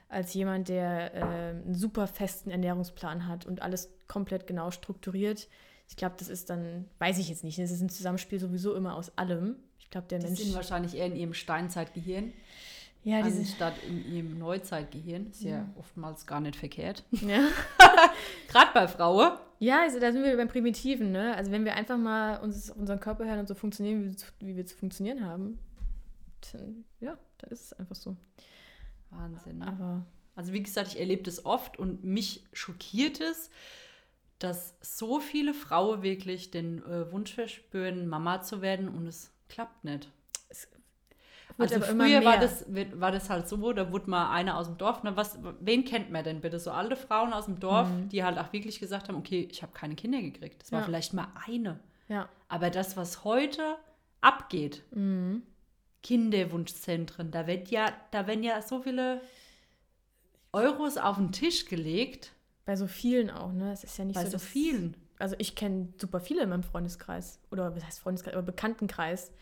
[0.08, 5.48] als jemand, der äh, einen super festen Ernährungsplan hat und alles komplett genau strukturiert.
[5.86, 8.94] Ich glaube, das ist dann, weiß ich jetzt nicht, es ist ein Zusammenspiel sowieso immer
[8.96, 9.56] aus allem.
[9.78, 10.40] Ich glaube, der Die Mensch.
[10.40, 12.32] sind wahrscheinlich eher in ihrem Steinzeitgehirn.
[13.04, 15.30] Ja, diese, anstatt in ihrem Neuzeitgehirn.
[15.30, 17.04] Ist ja oftmals gar nicht verkehrt.
[17.10, 17.48] ja.
[18.48, 19.32] Gerade bei Frauen.
[19.58, 21.12] Ja also da sind wir beim Primitiven.
[21.12, 21.34] Ne?
[21.36, 24.26] Also, wenn wir einfach mal uns, unseren Körper hören und so funktionieren, wie wir, zu,
[24.40, 25.58] wie wir zu funktionieren haben,
[26.52, 28.16] dann, ja, dann ist es einfach so.
[29.10, 29.62] Wahnsinn.
[29.62, 30.04] Aber
[30.34, 33.50] Also wie gesagt, ich erlebe das oft und mich schockiert es,
[34.38, 39.84] dass so viele Frauen wirklich den äh, Wunsch verspüren, Mama zu werden und es klappt
[39.84, 40.08] nicht.
[41.58, 42.64] Wird Also früher war das,
[43.00, 46.10] war das halt so, da wurde mal einer aus dem Dorf, ne, was, wen kennt
[46.10, 46.58] man denn bitte?
[46.58, 49.72] So alte Frauen aus dem Dorf, die halt auch wirklich gesagt haben, okay, ich habe
[49.72, 50.62] keine Kinder gekriegt.
[50.62, 50.82] Das war Mhm.
[50.82, 50.86] Ja.
[50.86, 51.80] vielleicht mal eine.
[52.08, 52.28] ja.
[52.48, 53.76] Aber das, was heute
[54.20, 55.42] abgeht, Mhm.
[56.02, 59.20] Kinderwunschzentren, da wird ja, da werden ja so viele
[60.52, 62.32] Euros auf den Tisch gelegt,
[62.64, 63.72] Bei so vielen auch, ne?
[63.72, 64.96] Es ist ja nicht bei so, so vielen.
[65.18, 69.32] Also ich kenne super viele in meinem Freundeskreis oder was heißt Freundeskreis, aber Bekanntenkreis,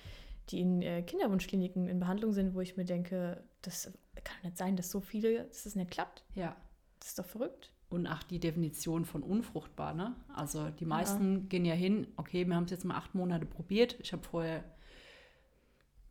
[0.51, 3.93] die in äh, Kinderwunschkliniken in Behandlung sind, wo ich mir denke, das
[4.23, 6.25] kann nicht sein, dass so viele, dass das nicht klappt.
[6.35, 6.57] Ja.
[7.01, 7.73] Das ist doch verrückt.
[7.89, 10.17] Und auch die Definition von unfruchtbar, ne?
[10.35, 13.97] Also die meisten gehen ja hin, okay, wir haben es jetzt mal acht Monate probiert.
[14.01, 14.65] Ich habe vorher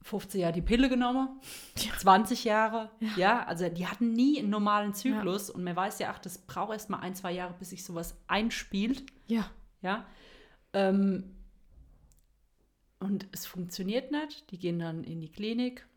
[0.06, 1.42] 15 Jahre die Pille genommen,
[1.98, 3.44] 20 Jahre, ja.
[3.46, 6.92] also die hatten nie einen normalen Zyklus und man weiß ja, ach, das braucht erst
[6.92, 9.04] mal ein, zwei Jahre, bis sich sowas einspielt.
[9.26, 9.50] Ja.
[9.82, 10.06] Ja.
[10.74, 11.35] Ähm,
[13.06, 14.50] und es funktioniert nicht.
[14.52, 15.88] Die gehen dann in die Klinik.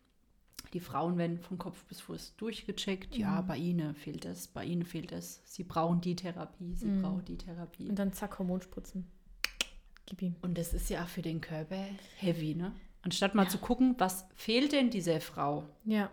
[0.73, 3.15] Die Frauen werden von Kopf bis Fuß durchgecheckt.
[3.15, 5.41] Ja, bei ihnen fehlt es, bei ihnen fehlt es.
[5.45, 7.01] Sie brauchen die Therapie, sie Mhm.
[7.01, 7.89] brauchen die Therapie.
[7.89, 9.07] Und dann zack, Hormonspritzen.
[10.05, 10.35] Gib ihm.
[10.41, 11.85] Und das ist ja auch für den Körper
[12.17, 12.73] heavy, ne?
[13.01, 13.49] Anstatt mal Ja.
[13.49, 15.63] zu gucken, was fehlt denn dieser Frau?
[15.85, 16.11] Ja.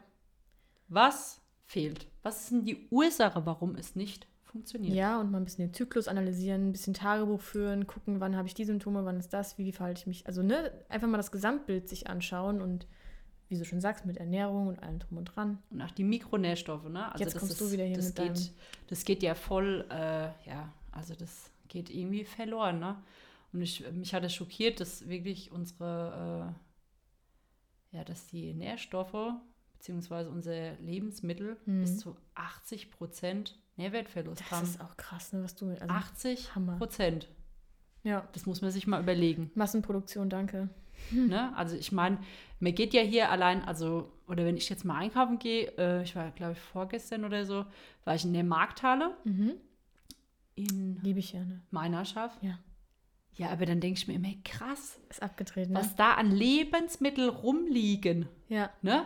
[0.89, 2.07] Was fehlt?
[2.23, 4.27] Was ist denn die Ursache, warum es nicht
[4.57, 4.95] funktioniert?
[4.95, 8.49] Ja, und mal ein bisschen den Zyklus analysieren, ein bisschen Tagebuch führen, gucken, wann habe
[8.49, 10.27] ich die Symptome, wann ist das, wie verhalte ich mich.
[10.27, 12.87] Also, ne, einfach mal das Gesamtbild sich anschauen und,
[13.49, 15.59] wie du schon sagst, mit Ernährung und allem drum und dran.
[15.71, 17.13] Und auch die Mikronährstoffe, ne?
[17.13, 18.53] Also Jetzt das kommst ist, du wieder hier das mit geht,
[18.89, 22.97] Das geht ja voll, äh, ja, also das geht irgendwie verloren, ne?
[23.53, 26.55] Und ich, mich hat es schockiert, dass wirklich unsere,
[27.93, 29.33] äh, ja, dass die Nährstoffe
[29.75, 31.81] beziehungsweise unsere Lebensmittel Mhm.
[31.81, 34.65] bis zu 80 Prozent Nährwertverlust Das haben.
[34.65, 35.81] ist auch krass, ne, was du mit.
[35.83, 36.77] Also, 80 Hammer.
[36.79, 37.29] Prozent.
[38.05, 39.51] ja, Das muss man sich mal überlegen.
[39.55, 40.69] Massenproduktion, danke.
[41.11, 41.55] Ne?
[41.57, 42.19] Also ich meine,
[42.59, 46.17] mir geht ja hier allein, also, oder wenn ich jetzt mal einkaufen gehe, äh, ich
[46.17, 47.67] war, glaube ich, vorgestern oder so,
[48.05, 49.53] war ich in der Markthalle Mhm.
[50.55, 51.61] in Liebe ich ja, ne?
[51.71, 52.43] Meinerschaft.
[52.43, 52.59] Ja.
[53.35, 55.81] Ja, aber dann denke ich mir immer, krass, Ist abgetreten, ne?
[55.81, 58.27] was da an Lebensmitteln rumliegen.
[58.49, 59.05] Ja, Ne?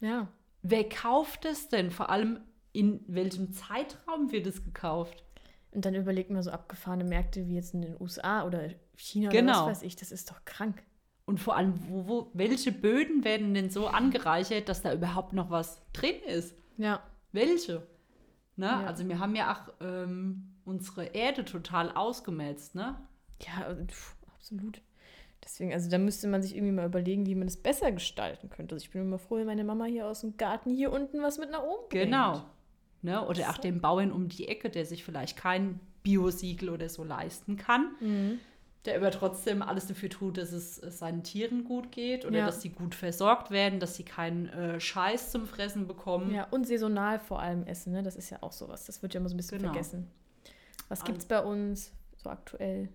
[0.00, 0.28] ja.
[0.62, 1.90] Wer kauft es denn?
[1.90, 2.38] Vor allem
[2.72, 5.24] in welchem Zeitraum wird es gekauft?
[5.70, 9.52] Und dann überlegt man so abgefahrene Märkte wie jetzt in den USA oder China Genau.
[9.64, 9.96] oder was weiß ich.
[9.96, 10.82] Das ist doch krank.
[11.26, 15.50] Und vor allem, wo, wo, welche Böden werden denn so angereichert, dass da überhaupt noch
[15.50, 16.56] was drin ist?
[16.78, 17.02] Ja.
[17.32, 17.86] Welche?
[18.56, 18.66] Ne?
[18.66, 18.86] Ja.
[18.86, 22.98] Also wir haben ja auch ähm, unsere Erde total ausgemetzt, ne?
[23.42, 24.80] Ja, pf, absolut.
[25.44, 28.74] Deswegen, also da müsste man sich irgendwie mal überlegen, wie man das besser gestalten könnte.
[28.74, 31.38] Also ich bin immer froh, wenn meine Mama hier aus dem Garten hier unten was
[31.38, 32.04] mit nach oben bringt.
[32.06, 32.42] Genau.
[33.02, 33.24] Ne?
[33.26, 37.56] Oder auch den Bauern um die Ecke, der sich vielleicht kein Biosiegel oder so leisten
[37.56, 38.38] kann, Mhm.
[38.84, 42.46] der aber trotzdem alles dafür tut, dass es äh, seinen Tieren gut geht oder Ja.
[42.46, 46.34] dass sie gut versorgt werden, dass sie keinen äh, Scheiß zum Fressen bekommen.
[46.34, 48.02] Ja, und saisonal vor allem essen, ne?
[48.02, 48.84] Das ist ja auch sowas.
[48.86, 49.72] Das wird ja immer so ein bisschen Genau.
[49.72, 50.10] vergessen.
[50.88, 52.88] Was Also- gibt's bei uns so aktuell?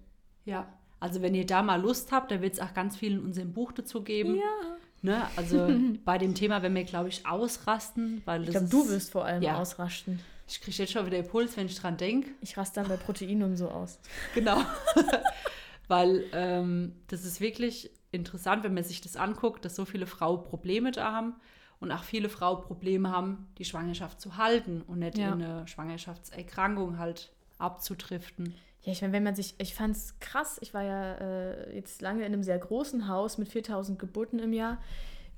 [0.45, 0.67] Ja.
[0.99, 3.53] Also wenn ihr da mal Lust habt, da wird es auch ganz viel in unserem
[3.53, 4.35] Buch dazu geben.
[4.35, 4.77] Ja.
[5.03, 5.27] Ne?
[5.35, 5.69] Also
[6.05, 9.43] bei dem Thema werden wir, glaube ich, ausrasten, weil Ich glaube, du wirst vor allem
[9.43, 9.57] ja.
[9.59, 10.19] ausrasten.
[10.47, 12.29] Ich kriege jetzt schon wieder Puls, wenn ich dran denke.
[12.41, 13.99] Ich raste dann bei Proteinen und so aus.
[14.33, 14.61] Genau.
[15.89, 20.43] Weil ähm, das ist wirklich interessant, wenn man sich das anguckt, dass so viele Frauen
[20.43, 21.35] Probleme da haben
[21.79, 25.33] und auch viele Frauen Probleme haben, die Schwangerschaft zu halten und nicht Ja.
[25.33, 28.55] in eine Schwangerschaftserkrankung halt abzudriften.
[28.83, 32.01] Ja, ich meine, wenn man sich, ich fand es krass, ich war ja äh, jetzt
[32.01, 34.77] lange in einem sehr großen Haus mit 4000 Geburten im Jahr,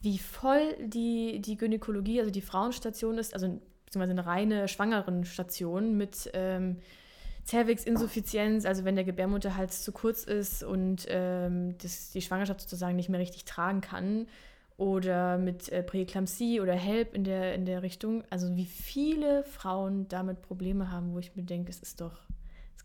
[0.01, 6.29] wie voll die, die Gynäkologie, also die Frauenstation ist, also beziehungsweise eine reine Schwangerenstation mit
[6.33, 6.77] ähm,
[7.43, 13.09] Zervixinsuffizienz, also wenn der Gebärmutterhals zu kurz ist und ähm, das, die Schwangerschaft sozusagen nicht
[13.09, 14.27] mehr richtig tragen kann
[14.77, 18.23] oder mit äh, Präeklampsie oder HELP in der, in der Richtung.
[18.31, 22.17] Also wie viele Frauen damit Probleme haben, wo ich mir denke, es ist doch,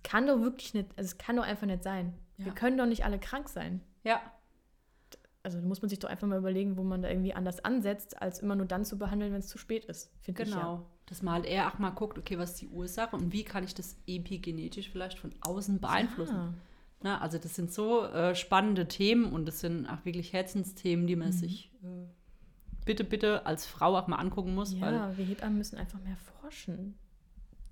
[0.03, 2.15] es kann doch wirklich nicht, also es kann doch einfach nicht sein.
[2.37, 2.53] Wir Ja.
[2.53, 3.81] können doch nicht alle krank sein.
[4.05, 4.21] Ja,
[5.43, 8.21] Also da muss man sich doch einfach mal überlegen, wo man da irgendwie anders ansetzt,
[8.21, 10.13] als immer nur dann zu behandeln, wenn es zu spät ist.
[10.21, 10.55] Finde ich ja.
[10.57, 10.87] genau.
[11.07, 13.65] Dass man halt eher auch mal guckt, okay, was ist die Ursache und wie kann
[13.65, 16.37] ich das epigenetisch vielleicht von außen beeinflussen.
[16.37, 16.55] Ja.
[17.03, 17.21] Ne?
[17.23, 21.29] Also das sind so äh, spannende Themen und das sind auch wirklich Herzensthemen, die man
[21.29, 21.33] Mhm.
[21.33, 21.87] sich äh,
[22.85, 26.99] bitte, bitte als Frau auch mal angucken muss, Ja, wir Hebammen müssen einfach mehr forschen.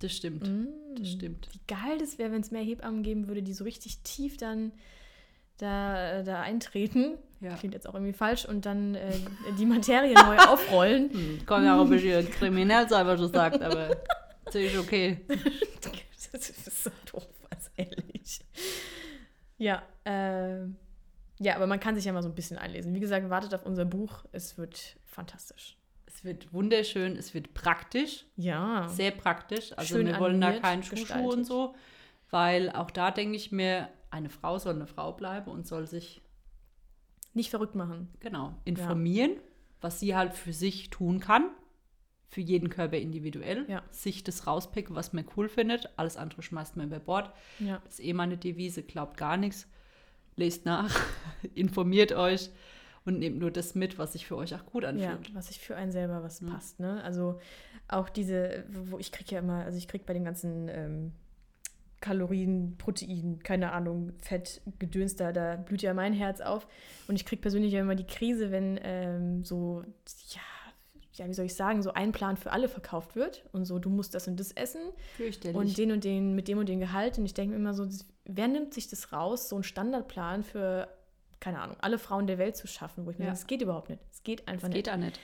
[0.00, 0.48] Das stimmt.
[0.48, 0.66] Mm.
[0.96, 1.48] Das stimmt.
[1.52, 4.72] Wie geil das wäre, wenn es mehr Hebammen geben würde, die so richtig tief dann
[5.58, 7.18] da, da eintreten.
[7.40, 7.54] Ja.
[7.56, 8.44] Klingt jetzt auch irgendwie falsch.
[8.44, 9.12] Und dann äh,
[9.58, 11.12] die Materie neu aufrollen.
[11.12, 13.96] Hm, kann ja auch ein bisschen kriminell sein, was du sagst, aber
[14.44, 15.20] natürlich okay.
[16.32, 18.40] das ist so doof, also ehrlich.
[19.56, 20.76] Ja, ähm,
[21.40, 22.94] ja, aber man kann sich ja mal so ein bisschen einlesen.
[22.94, 24.24] Wie gesagt, wartet auf unser Buch.
[24.32, 25.77] Es wird fantastisch.
[26.18, 28.88] Es wird wunderschön, es wird praktisch, Ja.
[28.88, 29.72] sehr praktisch.
[29.78, 31.76] Also Schön wir wollen da keinen Schuhschuh und so,
[32.30, 36.20] weil auch da denke ich mir, eine Frau soll eine Frau bleiben und soll sich
[37.34, 38.08] Nicht verrückt machen.
[38.18, 39.36] genau informieren,
[39.80, 41.50] was sie halt für sich tun kann.
[42.26, 43.64] Für jeden Körper individuell.
[43.70, 43.84] Ja.
[43.92, 45.88] Sich das rauspicken, was man cool findet.
[45.96, 47.32] Alles andere schmeißt man über Bord.
[47.60, 47.80] Ja.
[47.84, 49.68] Das ist eh meine Devise, glaubt gar nichts.
[50.34, 50.90] Lest nach,
[51.54, 52.50] informiert euch
[53.08, 55.34] und nehmt nur das mit, was sich für euch auch gut Ja, anfühlt.
[55.34, 56.48] was sich für einen selber was Ja.
[56.48, 57.02] passt, ne?
[57.02, 57.40] Also
[57.88, 61.12] auch diese, wo ich kriege ja immer, also ich kriege bei den ganzen ähm,
[62.00, 66.68] Kalorien, Protein, keine Ahnung, Fett, Gedöns, da, da blüht ja mein Herz auf.
[67.08, 69.82] Und ich kriege persönlich ja immer die Krise, wenn ähm, so,
[70.28, 70.40] ja,
[71.14, 73.90] ja, wie soll ich sagen, so ein Plan für alle verkauft wird und so, du
[73.90, 74.80] musst das und das essen
[75.56, 77.18] und den und den mit dem und dem Gehalt.
[77.18, 77.88] Und ich denke mir immer so,
[78.26, 80.86] wer nimmt sich das raus, so einen Standardplan für,
[81.40, 83.30] keine Ahnung, alle Frauen der Welt zu schaffen, wo ich mir Ja.
[83.30, 84.02] denke, das geht überhaupt nicht.
[84.10, 84.84] Es geht einfach das nicht.
[84.84, 85.18] geht auch nicht.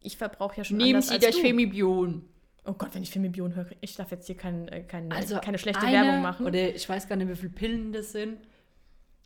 [0.00, 1.36] Ich verbrauche ja schon Nehmen Sie das.
[1.36, 2.24] Femibion.
[2.64, 5.58] Oh Gott, wenn ich Femibion höre, ich darf jetzt hier kein, äh, kein, Also keine
[5.58, 6.46] schlechte eine, Werbung machen.
[6.46, 8.38] Oder ich weiß gar nicht, wie viele Pillen das sind.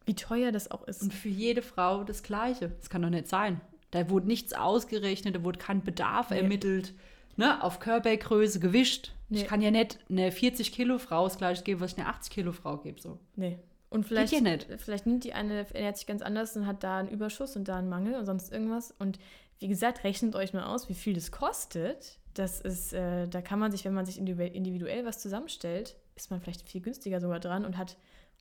[0.04, 1.00] wie teuer das auch ist.
[1.02, 2.70] Und für jede Frau das Gleiche.
[2.70, 3.60] Das kann doch nicht sein.
[3.92, 6.38] Da wurde nichts ausgerechnet, da wurde kein Bedarf Nee.
[6.38, 6.92] ermittelt.
[7.36, 9.14] Ne, auf Körpergröße, Gewicht.
[9.28, 9.42] Nee.
[9.42, 12.32] Ich kann ja nicht eine 40 Kilo Frau das gleiche geben, was ich eine 80
[12.32, 13.00] Kilo Frau gebe.
[13.00, 13.18] So.
[13.36, 13.58] Nee.
[13.92, 14.66] Und vielleicht, ja nicht.
[14.78, 17.76] vielleicht nimmt die eine, ernährt sich ganz anders und hat da einen Überschuss und da
[17.76, 18.90] einen Mangel und sonst irgendwas.
[18.98, 19.18] Und
[19.58, 22.18] wie gesagt, rechnet euch mal aus, wie viel das kostet.
[22.34, 26.30] Das ist, äh, da kann man sich, wenn man sich individu- individuell was zusammenstellt, ist
[26.30, 27.96] man vielleicht viel günstiger sogar dran und hat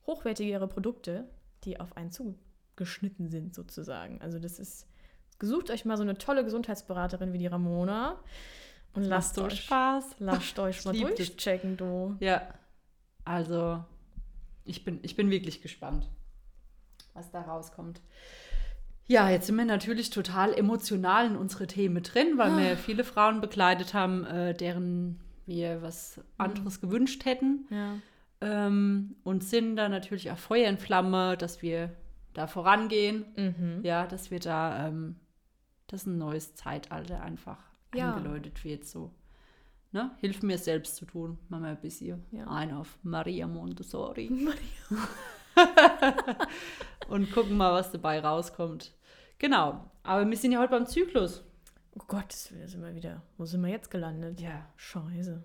[0.06, 1.28] hochwertigere Produkte,
[1.64, 4.20] die auf einen zugeschnitten sind, sozusagen.
[4.22, 4.86] Also das ist,
[5.38, 8.18] gesucht euch mal so eine tolle Gesundheitsberaterin wie die Ramona
[8.94, 10.16] und lasst euch, Spaß.
[10.18, 12.16] lasst euch mal durchchecken, du.
[12.20, 12.48] Ja,
[13.24, 13.84] also
[14.64, 16.08] ich bin, ich bin wirklich gespannt,
[17.14, 18.00] was da rauskommt.
[19.06, 23.40] Ja, jetzt sind wir natürlich total emotional in unsere Themen drin, weil wir viele Frauen
[23.40, 27.66] begleitet haben, äh, deren wir was anderes gewünscht hätten.
[27.70, 27.96] Ja.
[28.40, 31.90] Ähm, und sind da natürlich auch Feuer in Flamme, dass wir
[32.32, 33.24] da vorangehen.
[33.36, 33.80] Mhm.
[33.84, 35.16] Ja, dass wir da, ähm,
[35.88, 37.58] dass ein neues Zeitalter einfach
[37.94, 38.14] Ja.
[38.14, 38.84] eingeläutet wird.
[38.86, 39.12] So.
[39.92, 40.10] Ne?
[40.20, 41.38] Hilf mir selbst zu tun.
[41.48, 42.46] Machen wir ein bisschen Ja.
[42.48, 44.30] ein auf Maria Montessori.
[47.08, 48.92] Und gucken mal, was dabei rauskommt.
[49.38, 49.90] Genau.
[50.02, 51.44] Aber wir sind ja heute beim Zyklus.
[51.94, 53.22] Oh Gott, sind wir wieder.
[53.36, 54.40] Wo sind wir jetzt gelandet?
[54.40, 54.66] Ja.
[54.76, 55.42] Scheiße.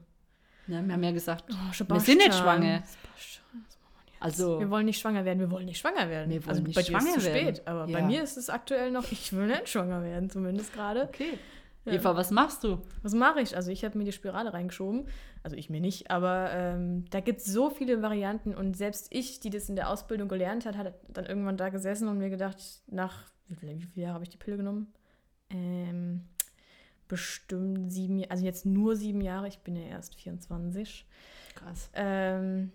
[0.68, 2.84] Ne, wir haben ja gesagt, Oh, wir sind nicht schwanger.
[4.20, 6.30] Also, Wir wollen nicht schwanger werden, wir wollen nicht schwanger werden.
[6.32, 7.56] Wir wollen also nicht bei dir ist schwanger zu werden.
[7.56, 8.00] spät, aber Ja.
[8.00, 11.04] bei mir ist es aktuell noch, ich will nicht schwanger werden, zumindest gerade.
[11.04, 11.38] okay.
[11.88, 11.94] Ja.
[11.94, 12.80] Eva, was machst du?
[13.02, 13.56] Was mache ich?
[13.56, 15.08] Also ich habe mir die Spirale reingeschoben.
[15.42, 19.40] Also ich mir nicht, aber ähm, da gibt es so viele Varianten und selbst ich,
[19.40, 22.58] die das in der Ausbildung gelernt hat, hat dann irgendwann da gesessen und mir gedacht,
[22.88, 24.94] nach, wie viele, wie viele Jahre habe ich die Pille genommen?
[25.50, 26.26] Ähm,
[27.08, 31.06] bestimmt sieben, also jetzt nur sieben Jahre, ich bin ja erst 24.
[31.56, 31.90] Krass.
[31.94, 32.72] Ähm,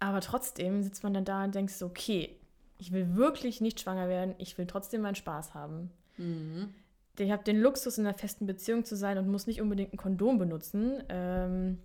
[0.00, 2.38] aber trotzdem sitzt man dann da und denkt so, okay,
[2.78, 5.90] ich will wirklich nicht schwanger werden, ich will trotzdem meinen Spaß haben.
[6.16, 6.74] Mhm.
[7.18, 9.96] Ich habe den Luxus, in einer festen Beziehung zu sein und muss nicht unbedingt ein
[9.96, 11.02] Kondom benutzen.
[11.08, 11.78] Ähm,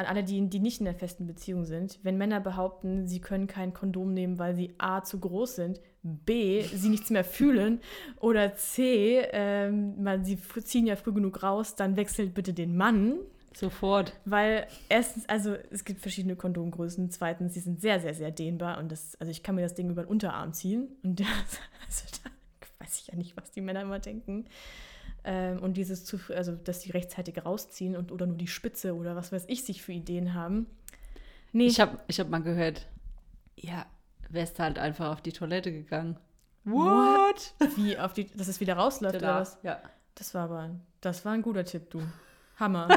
[0.00, 1.98] an alle, die, die nicht in einer festen Beziehung sind.
[2.02, 6.62] Wenn Männer behaupten, sie können kein Kondom nehmen, weil sie A zu groß sind, B,
[6.62, 7.80] sie nichts mehr fühlen
[8.20, 13.18] oder C, ähm, man, sie ziehen ja früh genug raus, dann wechselt bitte den Mann.
[13.52, 14.14] Sofort.
[14.24, 17.10] Weil erstens, also es gibt verschiedene Kondomgrößen.
[17.10, 18.78] Zweitens, die sind sehr, sehr, sehr dehnbar.
[18.78, 20.88] Und das, also ich kann mir das Ding über den Unterarm ziehen.
[21.02, 21.26] Und das,
[21.84, 22.30] also da
[22.80, 24.46] weiß ich ja nicht, was die Männer immer denken.
[25.22, 29.16] Ähm, und dieses, zu, also dass die rechtzeitig rausziehen und oder nur die Spitze oder
[29.16, 30.66] was weiß ich sich für Ideen haben.
[31.52, 32.86] Nee, Ich habe ich hab mal gehört,
[33.56, 33.86] ja,
[34.28, 36.16] wärst halt einfach auf die Toilette gegangen.
[36.64, 37.54] What?
[37.76, 39.58] wie auf die, dass es wieder rausläuft oder was?
[39.62, 39.80] Ja.
[40.14, 40.70] Das war aber,
[41.00, 42.02] das war ein guter Tipp, du.
[42.58, 42.88] Hammer.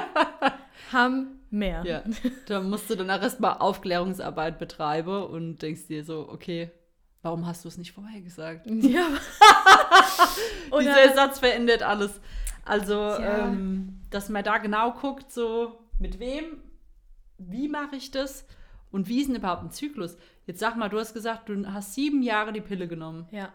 [0.91, 1.85] Hammer.
[1.85, 2.03] ja.
[2.47, 6.71] Da musst du danach erstmal Aufklärungsarbeit betreiben und denkst dir so, okay,
[7.21, 8.67] warum hast du es nicht vorher gesagt?
[8.69, 9.07] Ja.
[10.79, 12.19] Dieser Satz verändert alles.
[12.65, 13.47] Also, Ja.
[13.47, 16.61] ähm, dass man da genau guckt, so mit wem,
[17.37, 18.45] wie mache ich das
[18.91, 20.17] und wie ist denn überhaupt ein Zyklus?
[20.45, 23.27] Jetzt sag mal, du hast gesagt, du hast sieben Jahre die Pille genommen.
[23.31, 23.49] ja.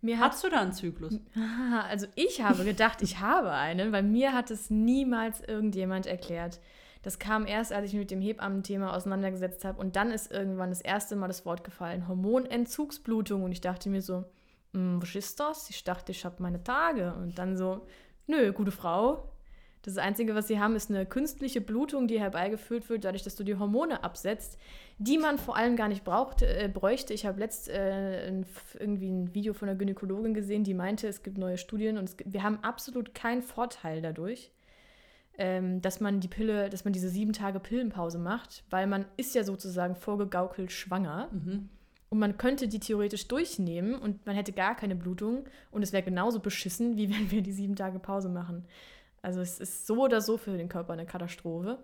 [0.00, 1.18] Mir hat Hast du da einen Zyklus?
[1.88, 6.60] Also ich habe gedacht, ich habe einen, weil mir hat es niemals irgendjemand erklärt.
[7.00, 10.68] Das kam erst, als ich mich mit dem Hebammen-Thema auseinandergesetzt habe und dann ist irgendwann
[10.68, 14.24] das erste Mal das Wort gefallen, Hormonentzugsblutung und ich dachte mir so, "Hm,
[14.74, 15.70] was ist das?
[15.70, 17.86] Ich dachte, ich habe meine Tage und dann so,
[18.26, 19.30] nö, gute Frau.
[19.82, 23.44] Das Einzige, was sie haben, ist eine künstliche Blutung, die herbeigeführt wird, dadurch, dass du
[23.44, 24.58] die Hormone absetzt,
[24.98, 27.12] die man vor allem gar nicht braucht, äh, bräuchte.
[27.12, 28.46] Ich habe letzt äh, ein,
[28.78, 32.32] irgendwie ein Video von einer Gynäkologin gesehen, die meinte, es gibt neue Studien und gibt,
[32.32, 34.52] wir haben absolut keinen Vorteil dadurch,
[35.36, 39.34] ähm, dass man die Pille, dass man diese sieben Tage Pillenpause macht, weil man ist
[39.34, 41.28] ja sozusagen vorgegaukelt schwanger.
[41.30, 41.68] Mhm.
[42.14, 46.04] Und man könnte die theoretisch durchnehmen und man hätte gar keine Blutung und es wäre
[46.04, 48.64] genauso beschissen, wie wenn wir die sieben Tage Pause machen.
[49.20, 51.82] Also es ist so oder so für den Körper eine Katastrophe.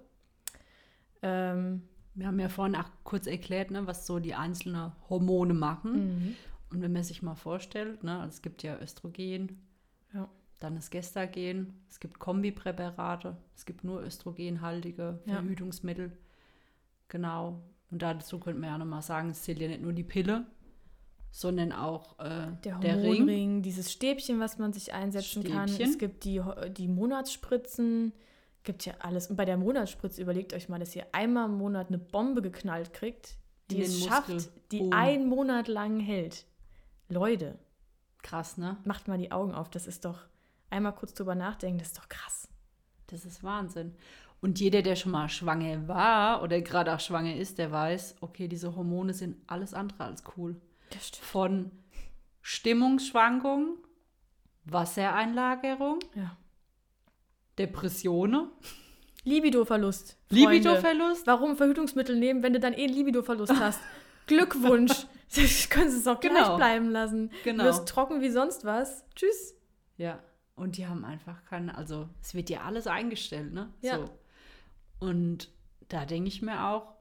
[1.23, 1.83] Ähm,
[2.15, 5.93] Wir haben ja vorhin auch kurz erklärt, ne, was so die einzelnen Hormone machen.
[5.95, 6.37] mhm.
[6.71, 9.59] Und wenn man sich mal vorstellt, ne, also es gibt ja Östrogen,
[10.15, 10.29] Ja.
[10.61, 15.35] dann das Gestagen, es gibt Kombipräparate, es gibt nur östrogenhaltige Ja.
[15.35, 16.13] Verhütungsmittel.
[17.09, 17.61] Genau.
[17.91, 20.47] Und dazu könnte man ja nochmal sagen, es zählt ja nicht nur die Pille,
[21.31, 23.63] sondern auch äh, Der der Ring.
[23.63, 25.69] Dieses Stäbchen, was man sich einsetzen kann.
[25.69, 25.91] Stäbchen.
[25.91, 26.41] Es gibt die,
[26.77, 28.13] die Monatsspritzen,
[28.63, 29.29] gibt ja alles.
[29.29, 32.93] Und bei der Monatsspritze überlegt euch mal, dass ihr einmal im Monat eine Bombe geknallt
[32.93, 33.37] kriegt,
[33.71, 34.53] die es schafft, Muskel.
[34.73, 34.93] die Boom.
[34.93, 36.47] einen Monat lang hält.
[37.09, 37.59] Leute,
[38.23, 38.77] Krass, ne?
[38.85, 39.71] macht mal die Augen auf.
[39.71, 40.19] Das ist doch,
[40.69, 42.49] einmal kurz drüber nachdenken, das ist doch krass.
[43.07, 43.95] Das ist Wahnsinn.
[44.43, 48.49] Und jeder, der schon mal schwanger war oder gerade auch schwanger ist, der weiß, okay,
[48.49, 50.57] diese Hormone sind alles andere als cool.
[50.91, 51.25] Das stimmt.
[51.27, 51.71] Von
[52.41, 53.77] Stimmungsschwankungen,
[54.65, 56.37] Wassereinlagerung, Ja.
[57.59, 58.49] Depressionen,
[59.25, 60.17] Libidoverlust.
[60.31, 60.53] Freunde.
[60.53, 61.27] Libidoverlust.
[61.27, 63.81] Warum Verhütungsmittel nehmen, wenn du dann eh einen Libidoverlust hast?
[64.27, 65.07] Glückwunsch.
[65.71, 66.57] Können sie es auch gleich Genau.
[66.57, 67.31] bleiben lassen.
[67.45, 67.65] Genau.
[67.65, 69.05] Du wirst trocken wie sonst was.
[69.15, 69.55] Tschüss.
[69.99, 70.19] Ja,
[70.57, 73.69] und die haben einfach keine, also es wird ja alles eingestellt, ne?
[73.83, 73.99] Ja.
[73.99, 74.05] So.
[75.01, 75.51] Und
[75.89, 77.01] da denke ich mir auch,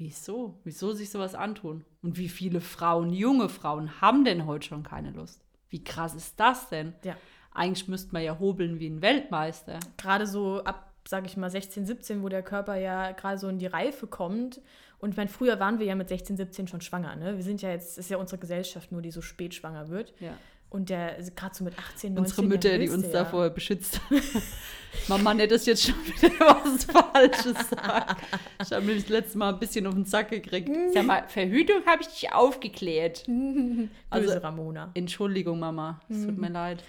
[0.00, 0.58] Wieso?
[0.64, 1.84] Wieso sich sowas antun?
[2.00, 5.44] Und wie viele Frauen, junge Frauen, haben denn heute schon keine Lust?
[5.68, 6.94] Wie krass ist das denn?
[7.04, 7.18] Ja.
[7.52, 9.78] Eigentlich müsste man ja hobeln wie ein Weltmeister.
[9.98, 13.58] Gerade so ab, sage ich mal, 16, 17, wo der Körper ja gerade so in
[13.58, 14.62] die Reife kommt.
[15.00, 17.14] Und ich meine, früher waren wir ja mit 16, 17 schon schwanger.
[17.16, 17.36] Ne?
[17.36, 20.14] Wir sind ja jetzt, ist ja unsere Gesellschaft nur, die so spät schwanger wird.
[20.18, 20.32] Ja.
[20.70, 23.12] Und der, gerade so mit 18, 19 Unsere Mütter, die uns ja.
[23.12, 24.22] davor beschützt haben.
[25.08, 28.16] Mama, nicht, dass jetzt schon wieder was Falsches sage.
[28.62, 30.70] Ich habe mich das letzte Mal ein bisschen auf den Sack gekriegt.
[30.94, 33.24] Sag mal, Verhütung habe ich dich aufgeklärt.
[33.26, 34.90] Böse Also- Ramona.
[34.94, 36.00] Entschuldigung, Mama.
[36.08, 36.82] Es tut mir leid.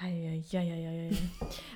[0.00, 1.16] Ja, ja, ja, ja, ja.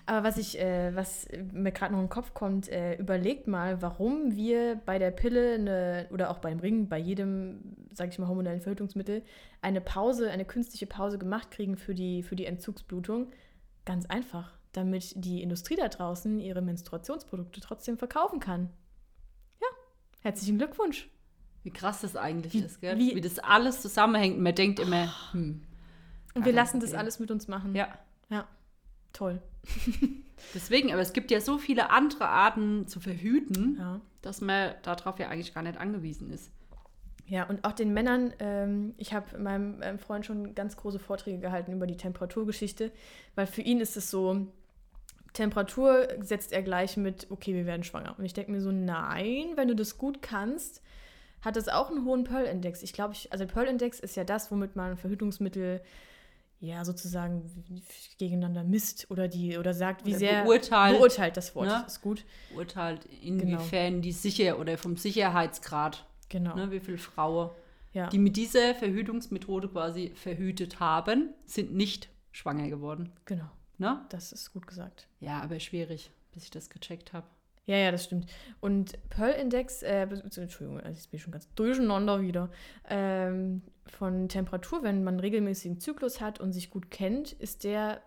[0.06, 3.80] Aber was ich, äh, was mir gerade noch in den Kopf kommt, äh, überlegt mal,
[3.80, 8.26] warum wir bei der Pille eine, oder auch beim Ring, bei jedem, sag ich mal,
[8.28, 9.22] hormonellen Verhütungsmittel,
[9.62, 13.30] eine Pause, eine künstliche Pause gemacht kriegen für die, für die Entzugsblutung.
[13.84, 18.68] Ganz einfach, damit die Industrie da draußen ihre Menstruationsprodukte trotzdem verkaufen kann.
[19.60, 19.68] Ja,
[20.22, 21.08] herzlichen Glückwunsch.
[21.62, 22.98] Wie krass das eigentlich Wie- ist, gell?
[22.98, 24.40] wie- Wie, das alles zusammenhängt.
[24.40, 25.62] Man denkt immer, hm,
[26.34, 27.76] Und wir kein lassen das alles mit uns machen.
[27.76, 27.88] ja.
[29.14, 29.40] Toll.
[30.54, 34.00] Deswegen, aber es gibt ja so viele andere Arten zu verhüten, Ja.
[34.22, 36.50] dass man darauf ja eigentlich gar nicht angewiesen ist.
[37.26, 41.38] Ja, und auch den Männern, ähm, ich habe meinem ähm, Freund schon ganz große Vorträge
[41.38, 42.92] gehalten über die Temperaturgeschichte,
[43.34, 44.46] weil für ihn ist es so,
[45.32, 48.14] Temperatur setzt er gleich mit, okay, wir werden schwanger.
[48.18, 50.82] Und ich denke mir so, nein, wenn du das gut kannst,
[51.42, 52.82] hat das auch einen hohen Pearl-Index.
[52.82, 55.82] Ich glaube, ich, also Pearl-Index ist ja das, womit man Verhütungsmittel
[56.60, 57.42] ja sozusagen
[58.18, 60.96] gegeneinander misst oder die oder sagt, wie Oder sehr beurteilt.
[60.98, 61.84] beurteilt das Wort Ne?
[61.86, 62.24] ist gut.
[62.56, 66.54] Urteilt, inwiefern die sicher oder vom Sicherheitsgrad, Genau.
[66.56, 67.50] ne, wie viele Frauen,
[67.92, 68.08] ja.
[68.08, 73.12] die mit dieser Verhütungsmethode quasi verhütet haben, sind nicht schwanger geworden.
[73.24, 73.48] genau.
[73.80, 74.04] Ne?
[74.08, 75.06] Das ist gut gesagt.
[75.20, 77.26] Ja, aber schwierig, bis ich das gecheckt habe.
[77.68, 78.30] Ja, ja, das stimmt.
[78.60, 82.48] Und Pearl-Index, äh, Entschuldigung, also ich bin schon ganz durcheinander wieder,
[82.88, 88.00] ähm, von Temperatur, wenn man regelmäßigen Zyklus hat und sich gut kennt, ist der,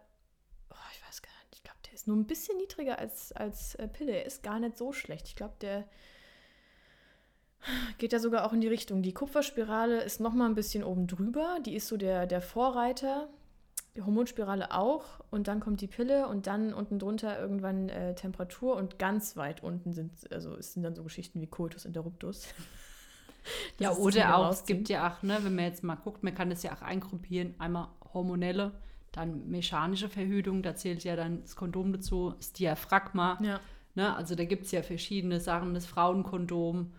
[0.72, 3.76] oh, ich weiß gar nicht, ich glaube, der ist nur ein bisschen niedriger als, als
[3.76, 4.14] äh, Pille.
[4.14, 5.28] Er ist gar nicht so schlecht.
[5.28, 5.88] Ich glaube, der
[8.00, 9.04] geht ja sogar auch in die Richtung.
[9.04, 11.60] Die Kupferspirale ist noch mal ein bisschen oben drüber.
[11.64, 13.30] Die ist so der, der Vorreiter.
[13.96, 15.04] Die Hormonspirale auch.
[15.32, 19.64] Und dann kommt die Pille und dann unten drunter irgendwann äh, Temperatur und ganz weit
[19.64, 22.48] unten sind, also es sind dann so Geschichten wie Coitus interruptus.
[23.80, 26.52] Ja, oder auch, es gibt ja auch, ne, wenn man jetzt mal guckt, man kann
[26.52, 28.72] das ja auch eingruppieren, einmal hormonelle,
[29.12, 33.60] dann mechanische Verhütung, da zählt ja dann das Kondom dazu, das Diaphragma, Ja.
[33.96, 36.94] ne, also da gibt es ja verschiedene Sachen, das Frauenkondom.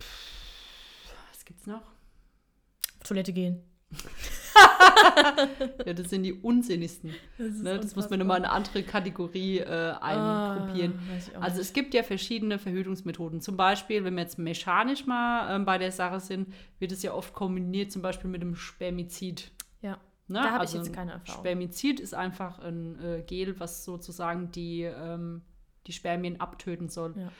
[0.00, 1.82] Pff, Was gibt's noch?
[1.82, 3.60] Auf Toilette gehen.
[5.86, 7.14] Ja, das sind die unsinnigsten.
[7.38, 7.78] Das, Ne?
[7.78, 10.98] Das muss man nochmal in eine andere Kategorie äh, eingruppieren.
[11.34, 13.40] Ah, Also es gibt ja verschiedene Verhütungsmethoden.
[13.40, 17.12] Zum Beispiel, wenn wir jetzt mechanisch mal ähm, bei der Sache sind, wird es ja
[17.12, 19.50] oft kombiniert, zum Beispiel mit dem Spermizid.
[19.80, 19.98] Ja.
[20.26, 20.40] Ne?
[20.40, 21.40] Da habe also ich jetzt ein keine Erfahrung.
[21.40, 25.42] Spermizid ist einfach ein äh, Gel, was sozusagen die, ähm,
[25.86, 27.14] die Spermien abtöten soll.
[27.16, 27.32] Ja.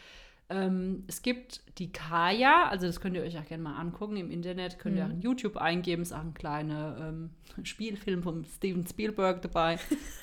[0.51, 4.31] Ähm, es gibt die Kaya, also das könnt ihr euch auch gerne mal angucken im
[4.31, 5.11] Internet, könnt ihr Mhm.
[5.11, 7.31] auch in YouTube eingeben, ist auch ein kleiner ähm,
[7.65, 9.79] Spielfilm von Steven Spielberg dabei.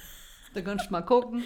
[0.54, 1.44] da kannst du mal gucken.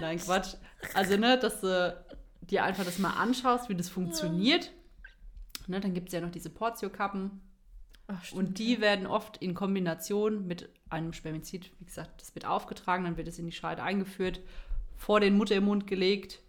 [0.00, 0.54] Nein, Quatsch.
[0.94, 1.94] Also, ne, dass du
[2.40, 4.72] dir einfach das mal anschaust, wie das funktioniert.
[5.66, 7.40] Ne, dann gibt es ja noch diese Portio-Kappen.
[8.32, 8.80] Und die ja.
[8.80, 13.38] werden oft in Kombination mit einem Spermizid, wie gesagt, das wird aufgetragen, dann wird es
[13.38, 14.40] in die Scheide eingeführt,
[14.96, 16.41] vor den Muttermund gelegt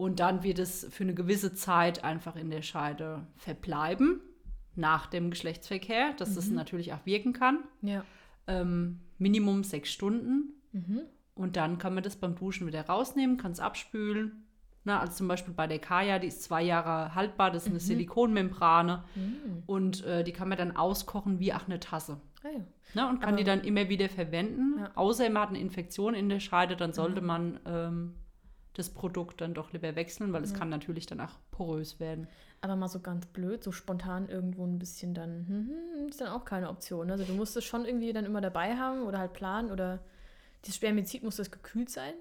[0.00, 4.20] und dann wird es für eine gewisse Zeit einfach in der Scheide verbleiben,
[4.74, 6.54] nach dem Geschlechtsverkehr, dass das Mhm.
[6.56, 7.58] natürlich auch wirken kann.
[7.82, 8.04] Ja.
[8.46, 10.54] Ähm, Minimum sechs Stunden.
[10.72, 11.02] Mhm.
[11.34, 14.46] Und dann kann man das beim Duschen wieder rausnehmen, kann es abspülen.
[14.84, 17.74] Na, also zum Beispiel bei der Kaya, die ist zwei Jahre haltbar, das ist eine
[17.74, 17.80] Mhm.
[17.80, 19.04] Silikonmembrane.
[19.14, 19.62] Mhm.
[19.66, 22.18] Und äh, die kann man dann auskochen wie auch eine Tasse.
[22.42, 22.60] Ah, ja.
[22.94, 24.76] Ne, und kann Aber- die dann immer wieder verwenden.
[24.78, 24.90] Ja.
[24.94, 27.26] Außer man hat eine Infektion in der Scheide, dann sollte Mhm.
[27.26, 28.14] man ähm,
[28.74, 30.58] das Produkt dann doch lieber wechseln, weil es Ja.
[30.58, 32.28] kann natürlich dann auch porös werden.
[32.60, 35.68] Aber mal so ganz blöd, so spontan irgendwo ein bisschen dann, hm,
[36.02, 37.10] hm, ist dann auch keine Option.
[37.10, 40.00] Also du musst es schon irgendwie dann immer dabei haben oder halt planen oder
[40.62, 42.14] das Spermizid muss das gekühlt sein.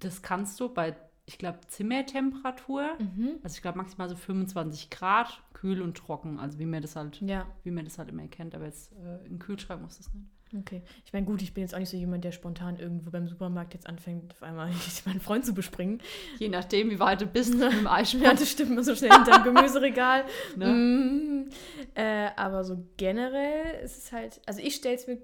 [0.00, 0.96] Das kannst du bei,
[1.26, 3.38] ich glaube, Zimmertemperatur, Mhm.
[3.42, 7.20] also ich glaube maximal so 25 Grad, kühl und trocken, also wie man das halt,
[7.20, 10.26] Ja, wie man das halt immer kennt, aber jetzt äh, im Kühlschrank muss das nicht.
[10.56, 10.82] Okay.
[11.04, 13.74] Ich meine, gut, ich bin jetzt auch nicht so jemand, der spontan irgendwo beim Supermarkt
[13.74, 14.70] jetzt anfängt, auf einmal
[15.06, 16.00] meinen Freund zu bespringen.
[16.38, 18.22] Je nachdem, wie weit du bist mit dem Ja, Eisprung.
[18.22, 20.24] das stimmt, so schnell hinterm Gemüseregal.
[20.56, 20.66] Ne?
[20.66, 21.48] Mm,
[21.94, 25.18] äh, aber so generell ist es halt, also ich stelle es mir,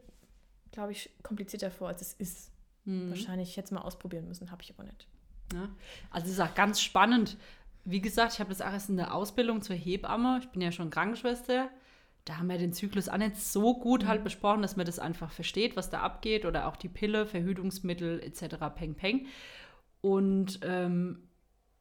[0.72, 2.50] glaube ich, komplizierter vor, als es ist.
[2.84, 3.10] Mhm.
[3.10, 5.06] Wahrscheinlich hätte es mal ausprobieren müssen, habe ich aber nicht.
[5.52, 5.68] Ne?
[6.10, 7.36] Also es ist auch ganz spannend.
[7.84, 10.38] wie gesagt, ich habe das auch erst in der Ausbildung zur Hebamme.
[10.42, 11.68] Ich bin ja schon Krankenschwester.
[12.24, 15.30] Da haben wir den Zyklus auch nicht so gut halt besprochen, dass man das einfach
[15.30, 16.46] versteht, was da abgeht.
[16.46, 18.56] Oder auch die Pille, Verhütungsmittel etc.
[18.74, 19.26] Peng, peng.
[20.00, 21.28] Und ähm,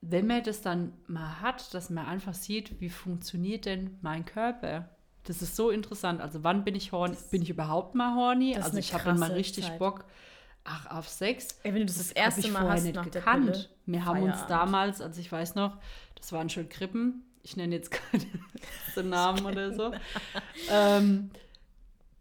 [0.01, 4.89] wenn man das dann mal hat, dass man einfach sieht, wie funktioniert denn mein Körper?
[5.23, 6.19] Das ist so interessant.
[6.19, 7.15] Also wann bin ich horny?
[7.31, 8.53] Bin ich überhaupt mal horny?
[8.53, 9.79] Das Also ich habe dann mal richtig Zeit.
[9.79, 10.03] Bock,
[10.65, 11.59] ach, auf Sex.
[11.63, 13.73] Ey, wenn du das das erste Mal hast nicht nach gekannt.
[13.85, 15.77] Wir haben uns damals, also ich weiß noch,
[16.15, 17.23] das waren schon Krippen.
[17.43, 18.23] Ich nenne jetzt keine
[18.95, 19.91] so Namen oder so.
[20.71, 21.29] ähm,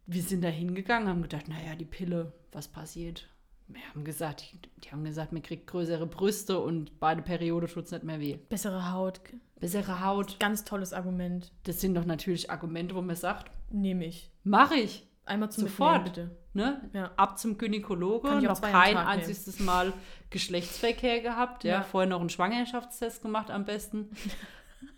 [0.07, 3.29] wir sind da hingegangen, haben gedacht, naja, die Pille, was passiert?
[3.69, 7.69] Wir haben gesagt, die, die haben gesagt, man kriegt größere Brüste und bei der Periode
[7.69, 8.37] tut es nicht mehr weh.
[8.49, 9.21] Bessere Haut.
[9.61, 10.39] Bessere Haut.
[10.41, 11.53] Ganz tolles Argument.
[11.63, 14.31] Das sind doch natürlich Argumente, wo man sagt, Nehme ich.
[14.45, 15.07] mache ich.
[15.25, 16.05] Einmal zum Sofort.
[16.05, 16.37] Bitte.
[16.53, 16.91] Ne?
[16.93, 17.13] Ja.
[17.17, 19.93] Ab zum Gynäkologe, Kann ich noch kein einziges Mal
[20.31, 21.63] Geschlechtsverkehr gehabt.
[21.65, 21.75] Ja.
[21.75, 21.83] Ja.
[21.83, 24.11] Vorher noch einen Schwangerschaftstest gemacht am besten.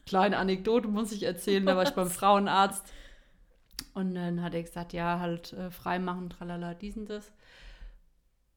[0.07, 2.85] Kleine Anekdote muss ich erzählen, da war ich beim Frauenarzt.
[3.95, 7.33] Und dann hat er gesagt, ja, halt äh, freimachen, tralala, dies und das.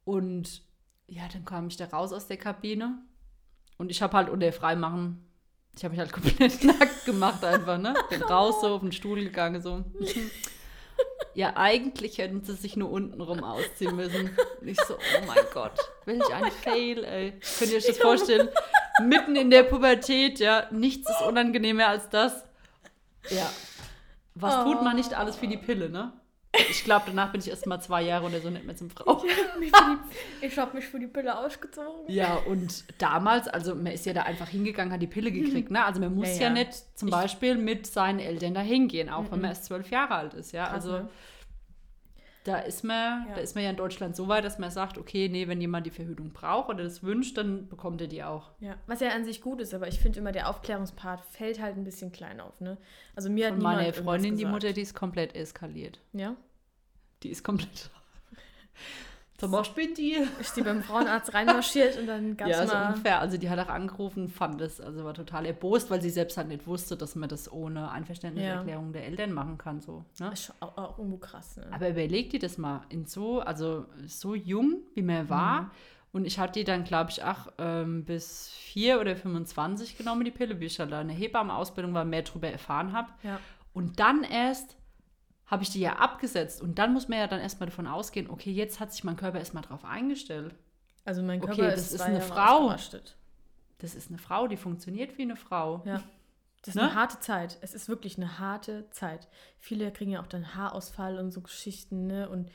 [0.04, 0.64] Und
[1.08, 3.00] ja, dann kam ich da raus aus der Kabine.
[3.78, 5.24] Und ich habe halt unter Freimachen,
[5.76, 7.94] ich habe mich halt komplett nackt gemacht einfach, ne?
[8.10, 9.84] Bin raus so auf den Stuhl gegangen, so.
[11.36, 14.32] Ja, eigentlich hätten sie sich nur untenrum ausziehen müssen.
[14.60, 17.40] Und ich so, oh mein Gott, welch ein Fail, ey.
[17.60, 18.50] Könnt ihr euch das vorstellen?
[19.04, 22.44] Mitten in der Pubertät, ja, nichts ist unangenehmer als das.
[23.30, 23.50] Ja.
[24.36, 26.14] Was tut man nicht alles für die Pille, ne?
[26.70, 29.24] Ich glaube, danach bin ich erst mal zwei Jahre oder so nicht mehr zum Frau.
[30.42, 32.06] Ich habe mich für die Pille ausgezogen.
[32.08, 35.84] Ja, und damals, also man ist ja da einfach hingegangen, hat die Pille gekriegt, ne?
[35.86, 36.50] Also man muss Ja, ja, ja.
[36.52, 40.16] nicht zum Ich- Beispiel mit seinen Eltern da hingehen, auch wenn man erst zwölf Jahre
[40.16, 40.64] alt ist, ja.
[40.66, 41.10] Krass, also ne?
[42.48, 43.36] Da ist man, Ja.
[43.36, 45.86] da ist man ja in Deutschland so weit, dass man sagt, okay, nee, wenn jemand
[45.86, 48.52] die Verhütung braucht oder das wünscht, dann bekommt er die auch.
[48.60, 51.76] Ja, was ja an sich gut ist, aber ich finde immer, der Aufklärungspart fällt halt
[51.76, 52.78] ein bisschen klein auf, ne?
[53.16, 54.46] Also mir hat niemand meine Freundin, die.
[54.46, 56.00] Mutter, die ist komplett eskaliert.
[56.14, 56.36] Ja?
[57.24, 57.90] Die ist komplett.
[59.46, 60.18] Mal, spinnt die?
[60.40, 62.88] Ist die beim Frauenarzt reinmarschiert und dann gab's Ja, so mal...
[62.88, 63.20] ungefähr.
[63.20, 66.48] Also die hat auch angerufen, fand es, also war total erbost, weil sie selbst halt
[66.48, 69.80] nicht wusste, dass man das ohne Einverständniserklärung der Eltern machen kann.
[69.82, 70.32] So, ne?
[70.34, 71.68] Ist schon auch, auch irgendwo krass, ne?
[71.72, 75.62] Aber überleg dir das mal, in so, also so jung, wie man war.
[75.62, 75.72] Mhm.
[76.14, 80.32] Und ich hatte die dann, glaube ich, auch ähm, bis 4 oder 25 genommen, die
[80.32, 83.10] Pille, wie ich halt da in der Hebammenausbildung war, mehr darüber erfahren habe.
[83.22, 83.40] Ja.
[83.74, 84.77] Und dann erst
[85.48, 86.62] habe ich die ja abgesetzt.
[86.62, 89.40] Und dann muss man ja dann erstmal davon ausgehen, okay, jetzt hat sich mein Körper
[89.40, 90.54] erstmal drauf eingestellt.
[91.06, 92.76] Also mein Okay, Körper das ist, ist eine Jahre Frau.
[93.80, 95.82] Das ist eine Frau, die funktioniert wie eine Frau.
[95.86, 96.04] Ja.
[96.64, 96.82] Das ist Ne?
[96.90, 97.58] eine harte Zeit.
[97.62, 99.28] Es ist wirklich eine harte Zeit.
[99.60, 102.28] Viele kriegen ja auch dann Haarausfall und so Geschichten, ne?
[102.28, 102.50] Und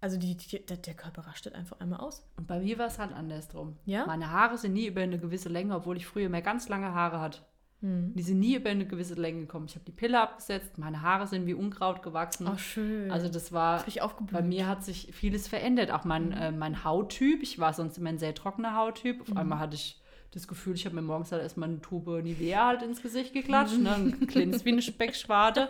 [0.00, 2.24] also die, die, der, der Körper rastet einfach einmal aus.
[2.36, 3.76] Und bei mir war es halt andersrum.
[3.84, 4.06] Ja?
[4.06, 7.20] Meine Haare sind nie über eine gewisse Länge, obwohl ich früher mehr ganz lange Haare
[7.20, 7.40] hatte.
[7.80, 8.12] Hm.
[8.14, 9.66] Die sind nie über eine gewisse Länge gekommen.
[9.68, 12.48] Ich habe die Pille abgesetzt, meine Haare sind wie Unkraut gewachsen.
[12.52, 13.10] Oh, schön.
[13.10, 14.32] Also das war, Richtig aufgeblüht.
[14.40, 15.90] bei mir hat sich vieles verändert.
[15.92, 16.08] Auch Mhm.
[16.08, 19.16] mein, äh, mein Hauttyp, ich war sonst immer ein sehr trockener Hauttyp.
[19.28, 19.32] Mhm.
[19.32, 20.00] Auf einmal hatte ich
[20.32, 23.76] das Gefühl, ich habe mir morgens halt erstmal eine Tube Nivea halt ins Gesicht geklatscht.
[23.78, 23.82] Mhm.
[23.84, 23.94] Ne?
[23.94, 25.68] Und glänzt wie eine Speckschwade.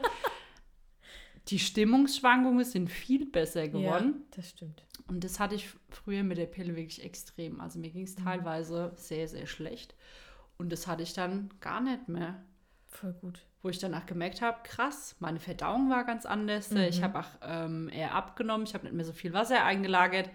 [1.48, 4.14] Die Stimmungsschwankungen sind viel besser geworden.
[4.18, 4.82] Ja, das stimmt.
[5.08, 7.60] Und das hatte ich früher mit der Pille wirklich extrem.
[7.60, 9.94] Also mir ging es teilweise sehr, sehr schlecht.
[10.58, 12.42] Und das hatte ich dann gar nicht mehr.
[12.86, 13.44] Voll gut.
[13.62, 16.70] Wo ich dann auch gemerkt habe, krass, meine Verdauung war ganz anders.
[16.72, 20.30] Ich habe auch ähm, eher abgenommen, ich habe nicht mehr so viel Wasser eingelagert.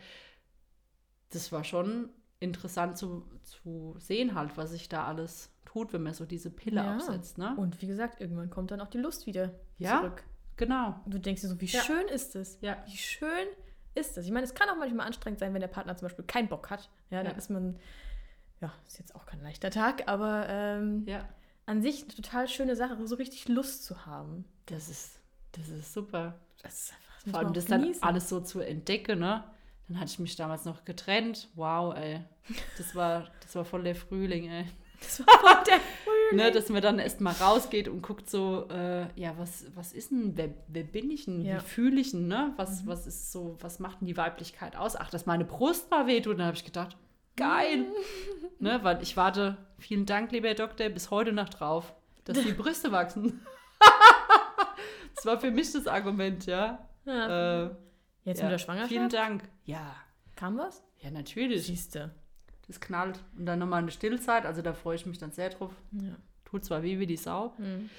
[1.32, 2.10] Das war schon
[2.40, 6.82] interessant zu, zu sehen halt, was sich da alles tut, wenn man so diese Pille
[6.84, 6.96] Ja.
[6.96, 7.38] absetzt.
[7.38, 7.56] Ne?
[7.58, 10.00] Und wie gesagt, irgendwann kommt dann auch die Lust wieder Ja.
[10.00, 10.24] zurück.
[10.58, 11.00] Genau.
[11.06, 11.82] Und du denkst dir so, wie Ja.
[11.82, 12.60] schön ist es?
[12.62, 12.78] Ja.
[12.86, 13.48] Wie schön
[13.96, 14.26] ist es?
[14.26, 16.70] Ich meine, es kann auch manchmal anstrengend sein, wenn der Partner zum Beispiel keinen Bock
[16.70, 16.90] hat.
[17.10, 17.80] Ja, dann ist man,
[18.64, 21.28] ja, ist jetzt auch kein leichter Tag, aber ähm, Ja,
[21.66, 24.46] an sich eine total schöne Sache, so richtig Lust zu haben.
[24.66, 25.20] das ist,
[25.54, 26.40] das ist super.
[26.62, 28.04] Das ist einfach, das Vor allem das dann genießen.
[28.04, 29.44] alles so zu entdecken, ne?
[29.88, 31.50] Dann hatte ich mich damals noch getrennt.
[31.56, 32.22] Wow, ey.
[32.78, 34.66] Das war, das war voll der Frühling, ey.
[35.00, 36.46] Das war voll der Frühling.
[36.46, 40.12] Ne, dass man dann erst mal rausgeht und guckt so, äh, ja, was, was ist
[40.12, 41.58] denn, wer, wer bin ich denn, Ja.
[41.58, 42.54] wie fühle ich denn, ne?
[42.56, 44.96] Was, was ist so, was macht denn die Weiblichkeit aus?
[44.96, 46.40] Ach, dass meine Brust mal wehtut.
[46.40, 46.96] Dann habe ich gedacht,
[47.36, 47.86] geil.
[48.60, 51.94] ne, weil ich warte, vielen Dank, lieber Herr Doktor, bis heute noch drauf,
[52.26, 53.42] dass die Brüste wachsen.
[55.16, 56.88] das war für mich das Argument, ja.
[57.06, 57.66] Ja.
[57.66, 57.70] Äh,
[58.26, 58.46] Jetzt ja.
[58.46, 58.90] mit der Schwangerschaft?
[58.92, 59.44] Vielen Dank.
[59.66, 59.96] Ja,
[60.36, 60.82] Kam was?
[61.02, 61.66] ja, natürlich.
[61.66, 62.12] Siehste.
[62.68, 63.20] Das knallt.
[63.38, 65.72] Und dann nochmal eine Stillzeit, also da freue ich mich dann sehr drauf.
[65.92, 66.16] Ja.
[66.46, 67.90] Tut zwar weh wie die Sau, Mhm.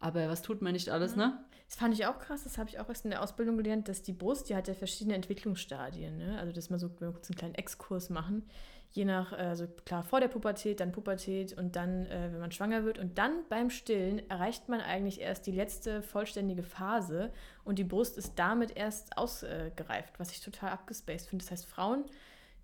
[0.00, 1.44] Aber was tut man nicht alles, ne?
[1.68, 4.02] Das fand ich auch krass, das habe ich auch erst in der Ausbildung gelernt, dass
[4.02, 6.16] die Brust, die hat ja verschiedene Entwicklungsstadien.
[6.16, 6.38] Ne?
[6.38, 8.48] Also, dass man so, wir kurz einen kleinen Exkurs machen,
[8.90, 12.84] je nach, also klar, vor der Pubertät, dann Pubertät und dann, äh, wenn man schwanger
[12.84, 12.98] wird.
[12.98, 17.32] Und dann beim Stillen erreicht man eigentlich erst die letzte vollständige Phase
[17.64, 21.44] und die Brust ist damit erst ausgereift, was ich total abgespaced finde.
[21.44, 22.06] Das heißt, Frauen,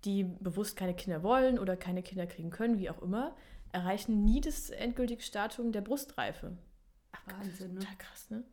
[0.03, 3.35] die bewusst keine Kinder wollen oder keine Kinder kriegen können, wie auch immer,
[3.71, 6.57] erreichen nie das endgültige Stadium der Brustreife.
[7.27, 7.79] Wahnsinn, ne?
[7.81, 8.43] Total krass, ne?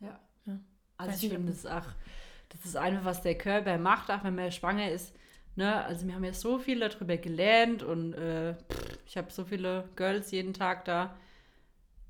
[0.00, 0.18] Ja.
[0.46, 0.58] Ja.
[0.96, 1.86] Also ich finde das auch,
[2.48, 5.14] das ist einfach, was der Körper macht, auch wenn man schwanger ist.
[5.56, 5.84] Ne?
[5.84, 9.88] Also wir haben ja so viel darüber gelernt und äh, pff, ich habe so viele
[9.96, 11.16] Girls jeden Tag da.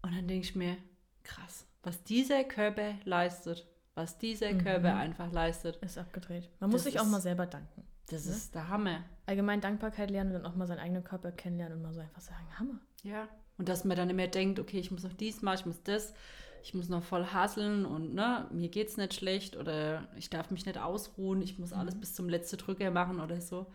[0.02, 0.76] Und dann denke ich mir,
[1.24, 4.58] krass, was dieser Körper leistet, was dieser Mhm.
[4.64, 6.48] Körper einfach leistet, Ist abgedreht.
[6.60, 7.84] Man muss sich auch ist- mal selber danken.
[8.10, 8.32] das Ne?
[8.32, 9.02] ist der Hammer.
[9.26, 12.20] Allgemein Dankbarkeit lernen und dann auch mal seinen eigenen Körper kennenlernen und mal so einfach
[12.22, 12.80] sagen, Hammer.
[13.02, 13.28] Ja.
[13.58, 16.14] Und dass man dann immer denkt, okay, ich muss noch dies machen, ich muss das,
[16.68, 20.66] ich muss noch voll hasseln und ne, mir geht's nicht schlecht oder ich darf mich
[20.66, 23.72] nicht ausruhen, ich muss alles bis zum letzten Drücker machen oder so.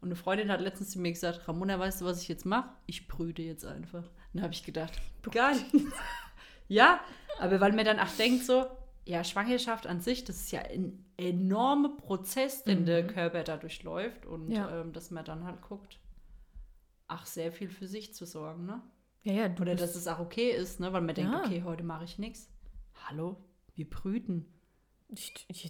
[0.00, 2.68] Und eine Freundin hat letztens zu mir gesagt, Ramona, weißt du, was ich jetzt mache?
[2.86, 4.04] Ich brüte jetzt einfach.
[4.32, 4.92] Dann habe ich gedacht,
[5.32, 5.72] gar nichts.
[6.68, 7.00] ja,
[7.40, 8.66] aber weil mir dann auch denkt so,
[9.06, 12.86] ja, Schwangerschaft an sich, das ist ja ein enormer Prozess, den Mhm.
[12.86, 14.82] der Körper da durchläuft und Ja.
[14.82, 15.98] ähm, dass man dann halt guckt,
[17.08, 18.80] ach, sehr viel für sich zu sorgen, ne?
[19.26, 20.92] Ja, ja, Oder dass es auch okay ist, ne?
[20.92, 21.40] weil man denkt, Ja.
[21.44, 22.48] okay, heute mache ich nichts.
[23.08, 23.36] Hallo,
[23.74, 24.46] wir brüten.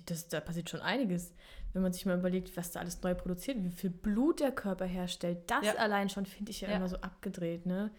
[0.04, 1.32] Das, da passiert schon einiges.
[1.72, 4.84] Wenn man sich mal überlegt, was da alles neu produziert, wie viel Blut der Körper
[4.84, 5.74] herstellt, das Ja.
[5.76, 6.76] allein schon finde ich ja, Ja.
[6.76, 7.90] immer so abgedreht, ne?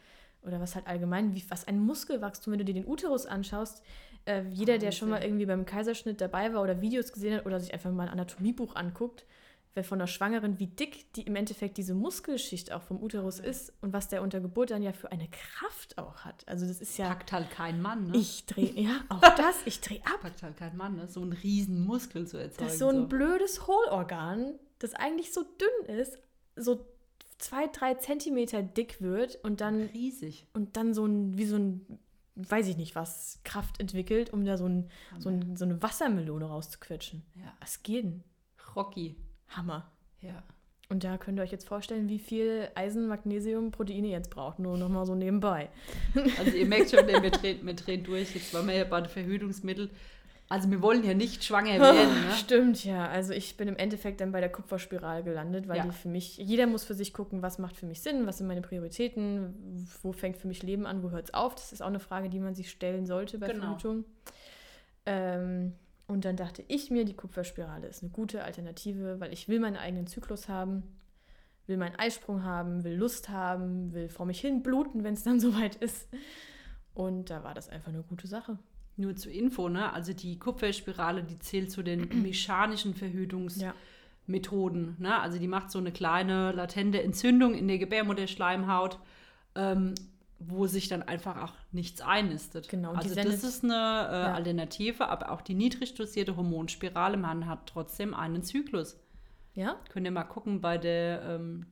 [0.44, 3.84] Oder was halt allgemein, wie, was ein Muskelwachstum, wenn du dir den Uterus anschaust,
[4.26, 7.60] äh, jeder, der schon mal irgendwie beim Kaiserschnitt dabei war oder Videos gesehen hat oder
[7.60, 9.26] sich einfach mal ein Anatomiebuch anguckt,
[9.84, 13.94] von einer Schwangeren, wie dick die im Endeffekt diese Muskelschicht auch vom Uterus ist und
[13.94, 16.48] was der unter Geburt dann ja für eine Kraft auch hat.
[16.48, 18.18] Also das ist ja, Packt halt kein Mann, ne?
[18.18, 20.22] ich drehe, ja, auch das, ich drehe ab.
[20.22, 21.08] Packt halt kein Mann, ne?
[21.08, 22.64] So einen riesen Muskel zu erzeugen.
[22.64, 26.18] Das ist so ein blödes Hohlorgan, das eigentlich so dünn ist,
[26.56, 26.86] so
[27.38, 30.48] zwei, drei Zentimeter dick wird und dann, riesig.
[30.54, 32.00] und dann so ein, wie so ein,
[32.36, 36.46] weiß ich nicht was, Kraft entwickelt, um da so, ein, so, ein, so eine Wassermelone
[36.46, 37.26] rauszuquetschen.
[37.36, 37.54] Ja.
[37.60, 38.24] Was geht denn?
[38.76, 39.16] Rocky.
[39.50, 39.90] Hammer.
[40.22, 40.44] Ja.
[40.90, 44.58] Und da könnt ihr euch jetzt vorstellen, wie viel Eisen, Magnesium, Proteine ihr jetzt braucht.
[44.60, 45.70] Nur nochmal so nebenbei.
[46.40, 48.34] Also ihr merkt schon, wir drehen, wir drehen durch.
[48.36, 49.90] Jetzt waren wir ja bei den Verhütungsmitteln.
[50.50, 52.32] Also wir wollen ja nicht schwanger werden, ne?
[52.38, 53.06] Stimmt, ja.
[53.10, 55.84] Also ich bin im Endeffekt dann bei der Kupferspirale gelandet, weil Ja.
[55.84, 58.48] die für mich, jeder muss für sich gucken, was macht für mich Sinn, was sind
[58.48, 61.54] meine Prioritäten, wo fängt für mich Leben an, wo hört es auf.
[61.56, 63.66] Das ist auch eine Frage, die man sich stellen sollte bei Genau.
[63.66, 64.06] Verhütung.
[65.06, 65.74] Ähm,
[66.08, 69.76] und dann dachte ich mir, die Kupferspirale ist eine gute Alternative, weil ich will meinen
[69.76, 70.84] eigenen Zyklus haben,
[71.68, 75.40] will meinen Eisprung haben, will Lust haben, will vor mich hin bluten, wenn es dann
[75.42, 76.08] soweit ist.
[76.94, 78.58] Und da war das einfach eine gute Sache.
[78.96, 79.94] Nur zur Info, ne?
[79.94, 84.96] Also die Kupferspirale, die zählt zu den mechanischen Verhütungsmethoden.
[84.98, 85.20] Ne?
[85.20, 88.98] Also die macht so eine kleine latente Entzündung in der Gebärmutterschleimhaut,
[89.56, 89.94] ähm,
[90.40, 92.70] wo sich dann einfach auch nichts einnistet.
[92.70, 94.34] Genau, Also das ist eine äh, Ja.
[94.36, 99.00] Alternative, aber auch die niedrig dosierte Hormonspirale, man hat trotzdem einen Zyklus.
[99.54, 99.78] Ja?
[99.90, 101.66] Könnt ihr mal gucken bei der ähm,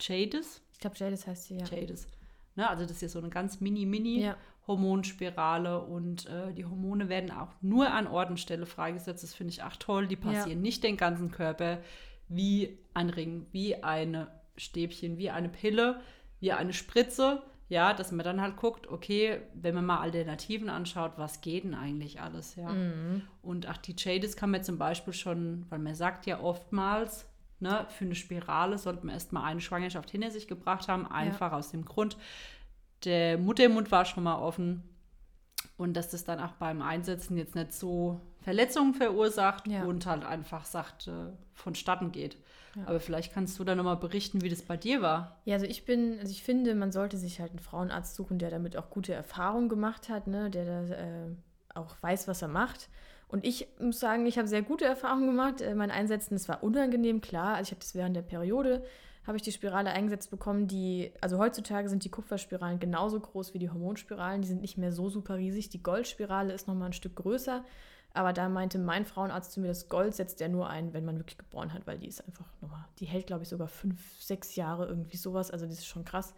[0.00, 0.60] Jadis.
[0.72, 1.64] Ich glaube, Jadis heißt sie, ja.
[1.66, 2.08] Jadis.
[2.56, 2.68] Ne?
[2.68, 4.36] Also das ist ja so eine ganz mini-mini Ja.
[4.66, 9.22] Hormonspirale und äh, die Hormone werden auch nur an Ort und Stelle freigesetzt.
[9.22, 10.06] Das finde ich auch toll.
[10.06, 11.78] Die passieren nicht den ganzen Körper
[12.28, 16.00] wie ein Ring, wie eine Stäbchen, wie eine Pille,
[16.40, 17.42] wie eine Spritze.
[17.70, 21.74] Ja, dass man dann halt guckt, okay, wenn man mal Alternativen anschaut, was geht denn
[21.74, 22.68] eigentlich alles, ja.
[22.68, 23.22] Mhm.
[23.42, 27.26] Und ach, die Jadis kann man zum Beispiel schon, weil man sagt ja oftmals,
[27.60, 31.70] ne, für eine Spirale sollte man erstmal eine Schwangerschaft hinter sich gebracht haben, einfach aus
[31.70, 32.16] dem Grund,
[33.04, 34.82] der Muttermund war schon mal offen
[35.76, 39.84] und dass das dann auch beim Einsetzen jetzt nicht so Verletzungen verursacht Ja.
[39.84, 42.36] und halt einfach sagt, äh, vonstatten geht.
[42.76, 42.86] Ja.
[42.86, 45.40] Aber vielleicht kannst du da nochmal berichten, wie das bei dir war.
[45.44, 48.50] Ja, also ich bin, also ich finde, man sollte sich halt einen Frauenarzt suchen, der
[48.50, 51.34] damit auch gute Erfahrungen gemacht hat, ne, der da äh,
[51.74, 52.88] auch weiß, was er macht.
[53.28, 55.60] Und ich muss sagen, ich habe sehr gute Erfahrungen gemacht.
[55.60, 57.54] Äh, mein Einsetzen, das war unangenehm, klar.
[57.54, 58.84] Also ich habe das während der Periode,
[59.26, 63.58] habe ich die Spirale eingesetzt bekommen, die, also heutzutage sind die Kupferspiralen genauso groß wie
[63.58, 64.42] die Hormonspiralen.
[64.42, 65.68] Die sind nicht mehr so super riesig.
[65.68, 67.64] Die Goldspirale ist nochmal ein Stück größer.
[68.12, 71.18] Aber da meinte mein Frauenarzt zu mir, das Gold setzt er nur ein, wenn man
[71.18, 74.56] wirklich geboren hat, weil die ist einfach nochmal, die hält, glaube ich, sogar fünf, sechs
[74.56, 75.50] Jahre irgendwie sowas.
[75.50, 76.34] Also das ist schon krass.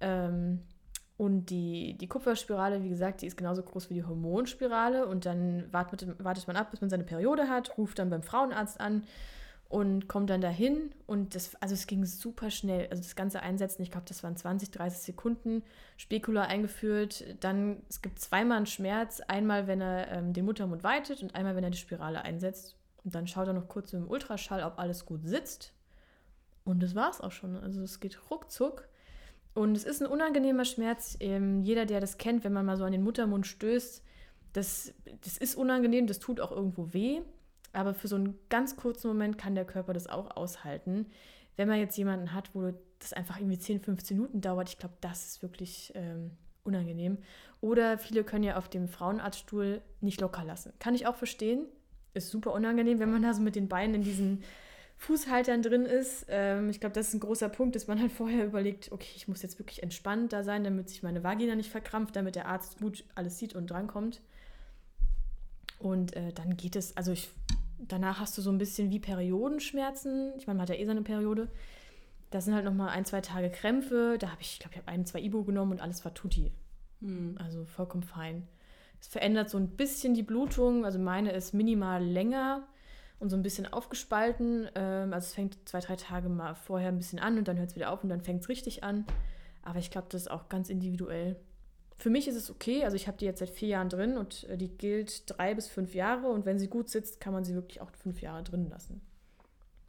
[0.00, 0.62] Ähm,
[1.16, 5.06] und die, die Kupferspirale, wie gesagt, die ist genauso groß wie die Hormonspirale.
[5.06, 8.80] Und dann wartet, wartet man ab, bis man seine Periode hat, ruft dann beim Frauenarzt
[8.80, 9.02] an
[9.68, 12.88] und kommt dann dahin und das, also es ging super schnell.
[12.90, 15.64] Also das ganze Einsetzen, ich glaube, das waren 20, 30 Sekunden,
[15.96, 21.22] Spekula eingeführt, dann es gibt zweimal einen Schmerz, einmal, wenn er ähm, den Muttermund weitet
[21.22, 22.76] und einmal, wenn er die Spirale einsetzt.
[23.04, 25.72] Und dann schaut er noch kurz im Ultraschall, ob alles gut sitzt.
[26.64, 27.56] Und das war es auch schon.
[27.56, 28.88] Also es geht ruckzuck.
[29.54, 31.16] Und es ist ein unangenehmer Schmerz.
[31.20, 34.02] Ähm, jeder, der das kennt, wenn man mal so an den Muttermund stößt,
[34.52, 34.92] das,
[35.22, 37.22] das ist unangenehm, das tut auch irgendwo weh.
[37.76, 41.06] Aber für so einen ganz kurzen Moment kann der Körper das auch aushalten.
[41.56, 44.94] Wenn man jetzt jemanden hat, wo das einfach irgendwie 10, 15 Minuten dauert, ich glaube,
[45.00, 46.30] das ist wirklich ähm,
[46.64, 47.18] unangenehm.
[47.60, 50.72] Oder viele können ja auf dem Frauenarztstuhl nicht locker lassen.
[50.78, 51.66] Kann ich auch verstehen.
[52.14, 54.42] Ist super unangenehm, wenn man da so mit den Beinen in diesen
[54.96, 56.26] Fußhaltern drin ist.
[56.28, 59.28] Ähm, ich glaube, das ist ein großer Punkt, dass man halt vorher überlegt, okay, ich
[59.28, 62.78] muss jetzt wirklich entspannt da sein, damit sich meine Vagina nicht verkrampft, damit der Arzt
[62.78, 64.22] gut alles sieht und drankommt.
[65.78, 67.28] Und äh, dann geht es, also ich
[67.78, 70.32] danach hast du so ein bisschen wie Periodenschmerzen.
[70.36, 71.48] Ich meine, man hat ja eh seine Periode.
[72.30, 74.16] Das sind halt nochmal ein, zwei Tage Krämpfe.
[74.18, 76.52] Da habe ich, ich glaube, ich habe ein, zwei Ibo genommen und alles war tutti.
[77.00, 77.36] Mhm.
[77.38, 78.48] Also vollkommen fein.
[79.00, 80.84] Es verändert so ein bisschen die Blutung.
[80.84, 82.66] Also meine ist minimal länger
[83.18, 84.68] und so ein bisschen aufgespalten.
[84.74, 87.70] Ähm, also es fängt zwei, drei Tage mal vorher ein bisschen an und dann hört
[87.70, 89.04] es wieder auf und dann fängt es richtig an.
[89.62, 91.36] Aber ich glaube, das ist auch ganz individuell.
[91.98, 94.44] Für mich ist es okay, also ich habe die jetzt seit vier Jahren drin und
[94.44, 97.54] äh, die gilt drei bis fünf Jahre und wenn sie gut sitzt, kann man sie
[97.54, 99.00] wirklich auch fünf Jahre drin lassen.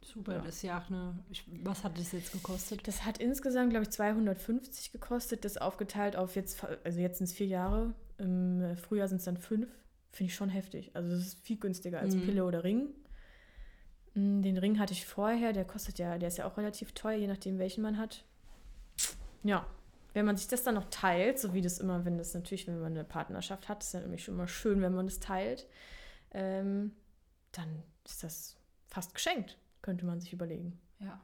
[0.00, 0.38] Super, ja.
[0.38, 1.18] das ist ja auch eine.
[1.28, 2.88] Ich, was hat das jetzt gekostet?
[2.88, 5.44] Das hat insgesamt, glaube ich, 250 gekostet.
[5.44, 7.92] Das aufgeteilt auf jetzt, also jetzt sind es vier Jahre.
[8.16, 9.68] Im Frühjahr sind es dann fünf.
[10.10, 10.90] Finde ich schon heftig.
[10.94, 12.22] Also, das ist viel günstiger als mhm.
[12.22, 12.88] Pille oder Ring.
[14.14, 17.18] Mm, den Ring hatte ich vorher, der kostet ja, der ist ja auch relativ teuer,
[17.18, 18.24] je nachdem, welchen man hat.
[19.44, 19.66] Ja,
[20.18, 22.80] wenn man sich das dann noch teilt, so wie das immer, wenn das natürlich, wenn
[22.80, 25.68] man eine Partnerschaft hat, ist ja nämlich schon immer schön, wenn man das teilt,
[26.32, 26.90] ähm,
[27.52, 28.56] dann ist das
[28.88, 30.80] fast geschenkt, könnte man sich überlegen.
[30.98, 31.20] Ja.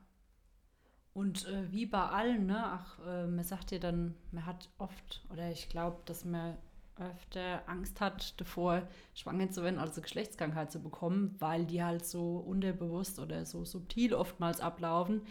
[1.12, 5.24] Und äh, wie bei allen, ne, ach, äh, man sagt ja dann, man hat oft,
[5.28, 6.56] oder ich glaube, dass man
[6.96, 12.36] öfter Angst hat davor, schwanger zu werden, also Geschlechtskrankheit zu bekommen, weil die halt so
[12.36, 15.22] unterbewusst oder so subtil oftmals ablaufen.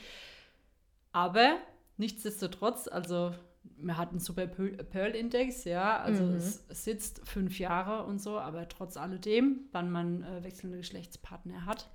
[1.14, 1.60] Aber
[1.96, 3.34] nichtsdestotrotz, also
[3.78, 6.36] man hat einen super Pearl-Index, ja, also mhm.
[6.36, 11.90] es, sitzt fünf Jahre und so, aber trotz alledem, wann man äh, wechselnde Geschlechtspartner hat,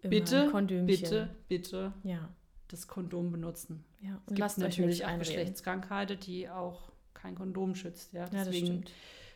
[0.00, 0.52] Immer bitte,
[0.86, 2.28] bitte, bitte ja.
[2.68, 3.84] das Kondom benutzen.
[4.00, 8.24] Ja, und es gibt natürlich auch Geschlechtskrankheiten, die auch kein Kondom schützt, ja.
[8.26, 8.84] ja Deswegen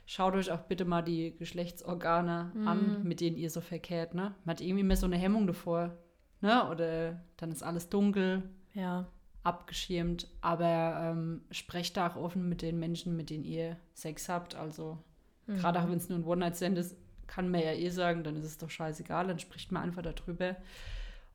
[0.07, 2.69] schaut euch auch bitte mal die Geschlechtsorgane mhm.
[2.69, 4.35] an, mit denen ihr so verkehrt, ne?
[4.45, 5.97] Man hat irgendwie mehr so eine Hemmung davor,
[6.41, 6.69] ne?
[6.71, 8.43] Oder dann ist alles dunkel.
[8.75, 9.11] Ja
[9.45, 14.55] abgeschirmt, aber ähm, sprecht da auch offen mit den Menschen, mit denen ihr Sex habt.
[14.55, 14.99] Also
[15.47, 15.57] mhm.
[15.57, 18.45] gerade auch wenn es nur ein One-Night-Stand ist, kann man ja eh sagen, dann ist
[18.45, 20.57] es doch scheißegal, dann spricht man einfach darüber,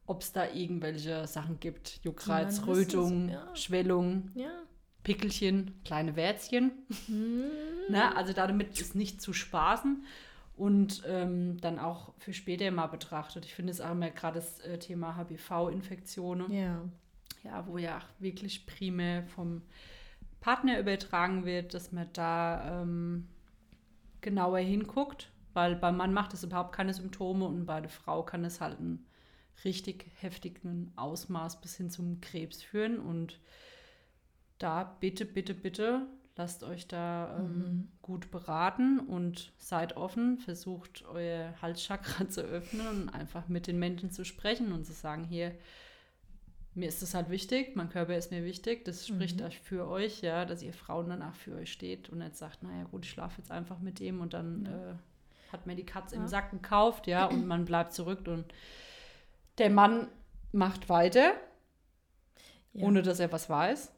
[0.06, 2.00] ob es da irgendwelche Sachen gibt.
[2.04, 3.56] Juckreiz, Rötung, ja.
[3.56, 4.52] Schwellung, ja.
[5.04, 6.72] Pickelchen, kleine Wärzchen.
[7.08, 7.46] Mhm.
[7.90, 10.06] Na, also damit ist nicht zu spaßen
[10.56, 13.46] und ähm, dann auch für später mal betrachtet.
[13.46, 16.52] Ich finde es auch immer gerade das äh, Thema HPV-Infektionen.
[16.54, 16.84] Ja
[17.48, 19.62] ja, wo ja auch wirklich primär vom
[20.40, 23.28] Partner übertragen wird, dass man da ähm,
[24.22, 28.46] genauer hinguckt, weil beim Mann macht es überhaupt keine Symptome und bei der Frau kann
[28.46, 29.06] es halt einen
[29.64, 33.40] richtig heftigen Ausmaß bis hin zum Krebs führen und
[34.60, 37.88] da bitte, bitte, bitte lasst euch da ähm, mhm.
[38.02, 44.12] gut beraten und seid offen, versucht euer Halschakra zu öffnen und einfach mit den Menschen
[44.12, 45.56] zu sprechen und zu sagen, hier,
[46.78, 49.52] mir ist das halt wichtig, mein Körper ist mir wichtig, das spricht mhm.
[49.52, 53.04] für euch, ja, dass ihr Frauen danach für euch steht und nicht sagt, naja gut,
[53.04, 54.92] ich schlafe jetzt einfach mit dem und dann ja.
[54.92, 54.96] äh,
[55.52, 56.22] hat mir die Katze ja.
[56.22, 58.46] im Sack gekauft, ja, und man bleibt zurück und
[59.58, 60.08] der Mann
[60.52, 61.34] macht weiter,
[62.74, 62.86] ja.
[62.86, 63.92] ohne dass er was weiß.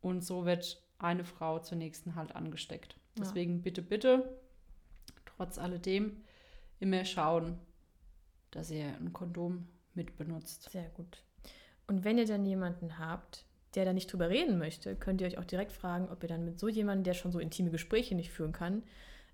[0.00, 2.96] Und so wird eine Frau zur nächsten halt angesteckt.
[3.18, 4.38] Deswegen bitte, bitte,
[5.24, 6.22] trotz alledem,
[6.78, 7.58] immer schauen,
[8.52, 10.70] dass ihr ein Kondom mitbenutzt.
[10.70, 11.25] Sehr gut.
[11.86, 13.44] Und wenn ihr dann jemanden habt,
[13.74, 16.44] der da nicht drüber reden möchte, könnt ihr euch auch direkt fragen, ob ihr dann
[16.44, 18.82] mit so jemandem, der schon so intime Gespräche nicht führen kann,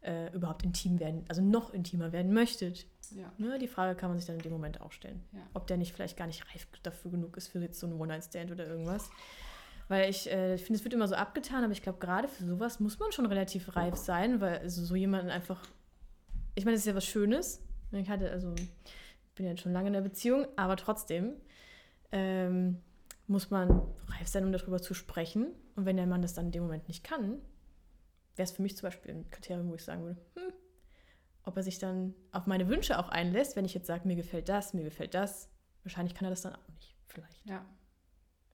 [0.02, 2.86] äh, überhaupt intim werden, also noch intimer werden möchtet.
[3.12, 3.32] Ja.
[3.38, 5.22] Ne, die Frage kann man sich dann in dem Moment auch stellen.
[5.32, 5.40] Ja.
[5.54, 8.50] Ob der nicht vielleicht gar nicht reif dafür genug ist für jetzt so einen One-Night-Stand
[8.50, 9.10] oder irgendwas.
[9.88, 12.80] Weil ich äh, finde, es wird immer so abgetan, aber ich glaube, gerade für sowas
[12.80, 15.60] muss man schon relativ reif sein, weil also so jemanden einfach.
[16.54, 17.62] Ich meine, das ist ja was Schönes.
[17.92, 18.54] Ich hatte, also,
[19.34, 21.34] bin ja schon lange in der Beziehung, aber trotzdem
[22.12, 22.78] ähm,
[23.26, 23.70] muss man
[24.08, 25.48] reif sein, um darüber zu sprechen.
[25.76, 27.40] Und wenn der Mann das dann in dem Moment nicht kann,
[28.36, 30.52] wäre es für mich zum Beispiel ein Kriterium, wo ich sagen würde, hm,
[31.44, 34.48] ob er sich dann auf meine Wünsche auch einlässt, wenn ich jetzt sage, mir gefällt
[34.48, 35.48] das, mir gefällt das,
[35.84, 36.94] Wahrscheinlich kann er das dann auch nicht.
[37.08, 37.44] Vielleicht.
[37.44, 37.64] Ja.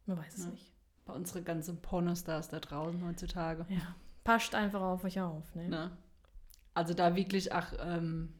[0.06, 0.50] Man weiß es Ja.
[0.50, 0.72] nicht.
[1.04, 3.66] Bei unseren ganzen Pornostars da draußen heutzutage.
[3.68, 3.94] Ja.
[4.24, 5.54] Passt einfach auf euch auf.
[5.54, 5.68] Ne?
[5.68, 5.96] Ne?
[6.74, 8.32] Also da wirklich ach, ähm,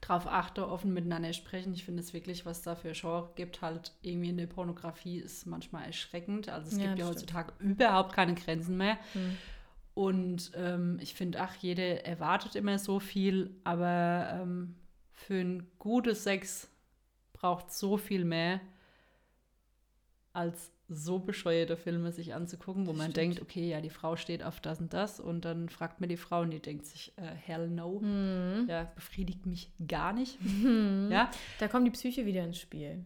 [0.00, 1.72] drauf achte, offen miteinander sprechen.
[1.74, 5.46] Ich finde es wirklich, was da für Genre gibt, halt irgendwie in der Pornografie ist
[5.46, 6.48] manchmal erschreckend.
[6.48, 8.98] Also es Ja, gibt ja das heutzutage überhaupt keine Grenzen mehr.
[9.12, 9.38] Hm.
[9.94, 14.76] Und ähm, ich finde, ach, jeder erwartet immer so viel, aber ähm,
[15.12, 16.68] für ein gutes Sex
[17.32, 18.60] braucht so viel mehr,
[20.32, 23.16] als so bescheuerte Filme sich anzugucken, wo man stimmt.
[23.16, 26.16] denkt, okay, ja, die Frau steht auf das und das und dann fragt man die
[26.16, 28.00] Frau und die denkt sich, äh, hell no.
[28.00, 28.66] Hm.
[28.68, 30.38] Ja, befriedigt mich gar nicht.
[30.62, 31.08] Hm.
[31.10, 33.04] Ja, Da kommt die Psyche wieder ins Spiel.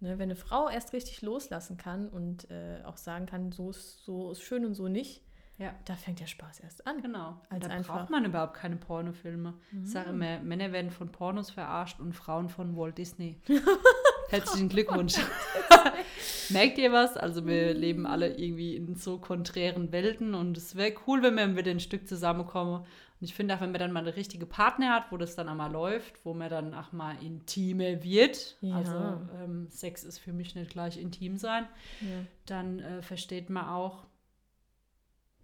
[0.00, 4.04] Ne, wenn eine Frau erst richtig loslassen kann und äh, auch sagen kann, so ist,
[4.04, 5.22] so ist schön und so nicht,
[5.58, 7.02] ja, da fängt der Spaß erst an.
[7.02, 7.40] genau.
[7.50, 9.54] Als da einfach- braucht man überhaupt keine Pornofilme.
[9.72, 9.86] Ich Mhm.
[9.86, 13.40] sage immer, Männer werden von Pornos verarscht und Frauen von Walt Disney.
[14.28, 15.14] Herzlichen Glückwunsch.
[16.50, 17.16] Merkt ihr was?
[17.16, 21.56] Also wir leben alle irgendwie in so konträren Welten und es wäre cool, wenn wir
[21.56, 22.80] wieder ein Stück zusammenkommen.
[23.20, 25.48] Und ich finde auch, wenn man dann mal eine richtige Partner hat, wo das dann
[25.48, 28.56] einmal läuft, wo man dann auch mal intimer wird.
[28.60, 28.76] Ja.
[28.76, 31.66] Also ähm, Sex ist für mich nicht gleich intim sein.
[32.00, 32.24] Ja.
[32.46, 34.06] Dann äh, versteht man auch,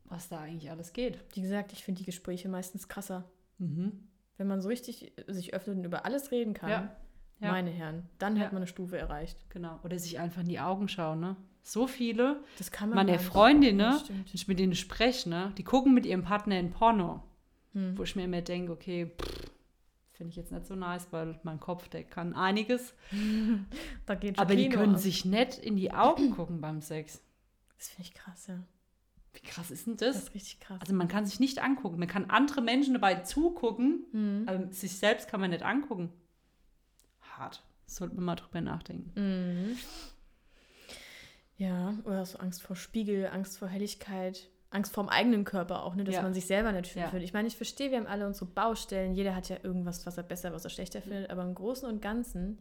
[0.04, 1.18] was da eigentlich alles geht.
[1.34, 3.24] Wie gesagt, ich finde die Gespräche meistens krasser.
[3.58, 4.08] Mhm.
[4.36, 6.96] Wenn man so richtig sich öffnet und über alles reden kann, Ja.
[7.40, 7.50] Ja.
[7.52, 8.44] meine Herren, dann Ja.
[8.44, 9.44] hat man eine Stufe erreicht.
[9.50, 9.78] Genau.
[9.82, 11.36] Oder sich einfach in die Augen schauen, ne?
[11.62, 13.26] So viele, Das kann man meine gar nicht.
[13.26, 14.02] Freundin, Ja, ne?
[14.32, 15.52] ich mit denen spreche, ne?
[15.58, 17.22] Die gucken mit ihrem Partner in Porno.
[17.72, 17.96] Hm.
[17.98, 19.50] Wo ich mir immer denke, okay, pff,
[20.12, 22.94] finde ich jetzt nicht so nice, weil mein Kopf, der kann einiges.
[24.06, 25.00] Da geht schon Aber die Kino können ab.
[25.00, 27.20] sich nicht in die Augen gucken beim Sex.
[27.78, 28.58] Das finde ich krass, ja.
[29.32, 30.22] Wie krass ist denn Das das?
[30.28, 30.80] ist richtig krass.
[30.80, 31.98] Also man kann sich nicht angucken.
[31.98, 34.48] Man kann andere Menschen dabei zugucken, Mhm.
[34.48, 36.12] aber sich selbst kann man nicht angucken.
[37.38, 37.62] Hart.
[37.86, 39.12] Sollte man mal drüber nachdenken.
[39.14, 39.76] Mhm.
[41.56, 45.94] Ja, oder so Angst vor Spiegel, Angst vor Helligkeit, Angst vor dem eigenen Körper auch,
[45.94, 46.22] ne, dass Ja.
[46.22, 47.08] man sich selber nicht schön Ja.
[47.10, 47.24] findet.
[47.28, 50.24] Ich meine, ich verstehe, wir haben alle unsere Baustellen, jeder hat ja irgendwas, was er
[50.24, 52.58] besser, was er schlechter findet, aber im Großen und Ganzen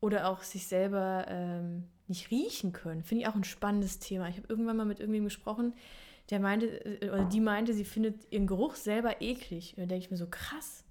[0.00, 4.28] oder auch sich selber ähm, nicht riechen können, finde ich auch ein spannendes Thema.
[4.28, 5.74] Ich habe irgendwann mal mit irgendjemandem gesprochen,
[6.30, 6.66] der meinte,
[7.02, 9.74] äh, oder die meinte, sie findet ihren Geruch selber eklig.
[9.76, 10.84] Und da denke ich mir so, krass.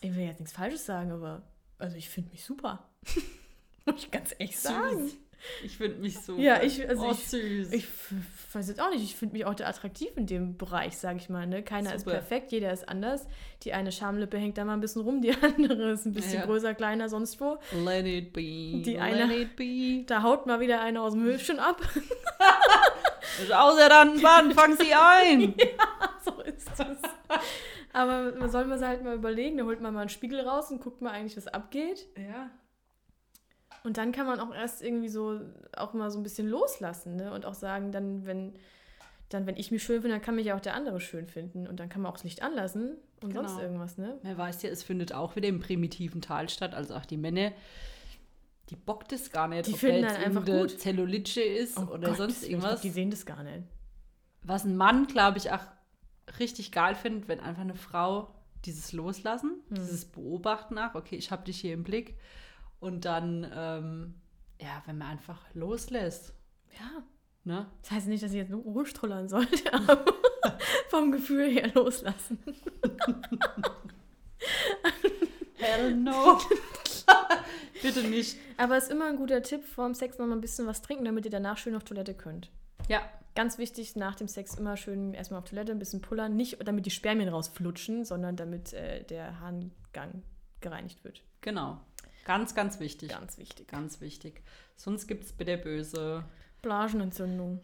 [0.00, 1.42] Ich will jetzt nichts Falsches sagen, aber
[1.78, 2.88] also ich finde mich super.
[3.86, 5.10] Muss ich ganz ehrlich sagen.
[5.62, 6.36] Ich finde mich so.
[6.38, 7.72] Ja, ich- also oh, ich- süß.
[7.72, 7.84] Ich
[8.52, 11.46] weiß jetzt auch nicht, ich finde mich auch attraktiv in dem Bereich, sage ich mal.
[11.46, 11.62] Ne?
[11.62, 12.16] Keiner ist Super.
[12.16, 13.26] perfekt, jeder ist anders.
[13.62, 16.46] Die eine Schamlippe hängt da mal ein bisschen rum, die andere ist ein bisschen Ja.
[16.46, 17.58] größer, kleiner, sonst wo.
[17.84, 18.40] Let it be.
[18.40, 20.04] Die let eine- it be.
[20.06, 21.80] Da haut mal wieder einer aus dem Höfchen ab.
[23.54, 25.54] Außer dann, wann fang sie ein?
[26.24, 26.98] so ist es.
[27.96, 30.82] Aber man soll man halt mal überlegen, da holt man mal einen Spiegel raus und
[30.82, 32.06] guckt mal eigentlich, was abgeht.
[32.16, 32.50] Ja.
[33.84, 35.40] Und dann kann man auch erst irgendwie so
[35.74, 37.32] auch mal so ein bisschen loslassen, ne?
[37.32, 38.52] Und auch sagen, dann, wenn,
[39.30, 41.66] dann, wenn ich mich schön finde, dann kann mich ja auch der andere schön finden.
[41.66, 43.48] Und dann kann man auch das Licht anlassen und Genau.
[43.48, 44.18] sonst irgendwas, ne?
[44.22, 46.74] Man weiß ja, es findet auch wieder im primitiven Teil statt.
[46.74, 47.52] Also auch die Männer,
[48.68, 50.78] die bockt es gar nicht, Die ob finden er jetzt dann einfach gut.
[50.80, 52.72] Zellulite ist Oh oder Gott, sonst irgendwas.
[52.72, 53.62] glaub, die sehen das gar nicht.
[54.42, 55.64] Was ein Mann, glaube ich, auch
[56.38, 58.34] richtig geil findet, wenn einfach eine Frau
[58.64, 59.74] dieses Loslassen, Hm.
[59.76, 62.16] dieses Beobachten nach, okay, ich habe dich hier im Blick.
[62.80, 64.14] Und dann, ähm,
[64.60, 66.32] ja, wenn man einfach loslässt.
[66.78, 67.02] Ja.
[67.44, 67.66] Ne?
[67.82, 70.04] Das heißt nicht, dass ich jetzt nur rumstrullern sollte, aber
[70.88, 72.38] vom Gefühl her loslassen.
[75.58, 76.38] Hell no.
[77.82, 78.36] Bitte nicht.
[78.56, 80.82] Aber es ist immer ein guter Tipp, vor dem Sex noch mal ein bisschen was
[80.82, 82.50] trinken, damit ihr danach schön auf Toilette könnt.
[82.88, 83.02] Ja,
[83.36, 86.34] Ganz wichtig, nach dem Sex immer schön erstmal auf Toilette, ein bisschen pullern.
[86.34, 90.22] Nicht damit die Spermien rausflutschen, sondern damit äh, der Harngang
[90.60, 91.22] gereinigt wird.
[91.40, 91.78] genau.
[92.24, 93.10] Ganz, ganz wichtig.
[93.10, 93.68] Ganz wichtig.
[93.68, 94.42] Ganz wichtig.
[94.74, 96.24] Sonst gibt es bitte böse.
[96.60, 97.60] Blasenentzündung.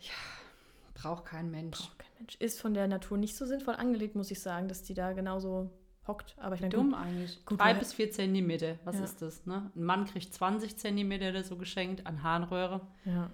[0.94, 1.78] Braucht kein Mensch.
[1.78, 2.36] Braucht kein Mensch.
[2.36, 5.69] Ist von der Natur nicht so sinnvoll angelegt, muss ich sagen, dass die da genauso
[6.07, 6.36] hockt.
[6.39, 7.44] Aber ich meine, Dumm gut, eigentlich.
[7.44, 8.77] Gut, Drei bis vier Zentimeter.
[8.85, 9.05] Was Ja.
[9.05, 9.44] ist das?
[9.47, 9.69] Ne?
[9.74, 12.82] Ein Mann kriegt 20 Zentimeter oder so geschenkt an Harnröhre.
[13.05, 13.31] ja.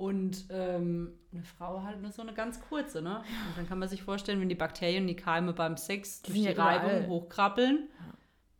[0.00, 3.18] Und ähm, eine Frau halt nur so eine ganz kurze, ne?
[3.18, 6.38] Und dann kann man sich vorstellen, wenn die Bakterien, die Keime beim Sex Die durch
[6.38, 7.88] die ja Reibung hochkrabbeln,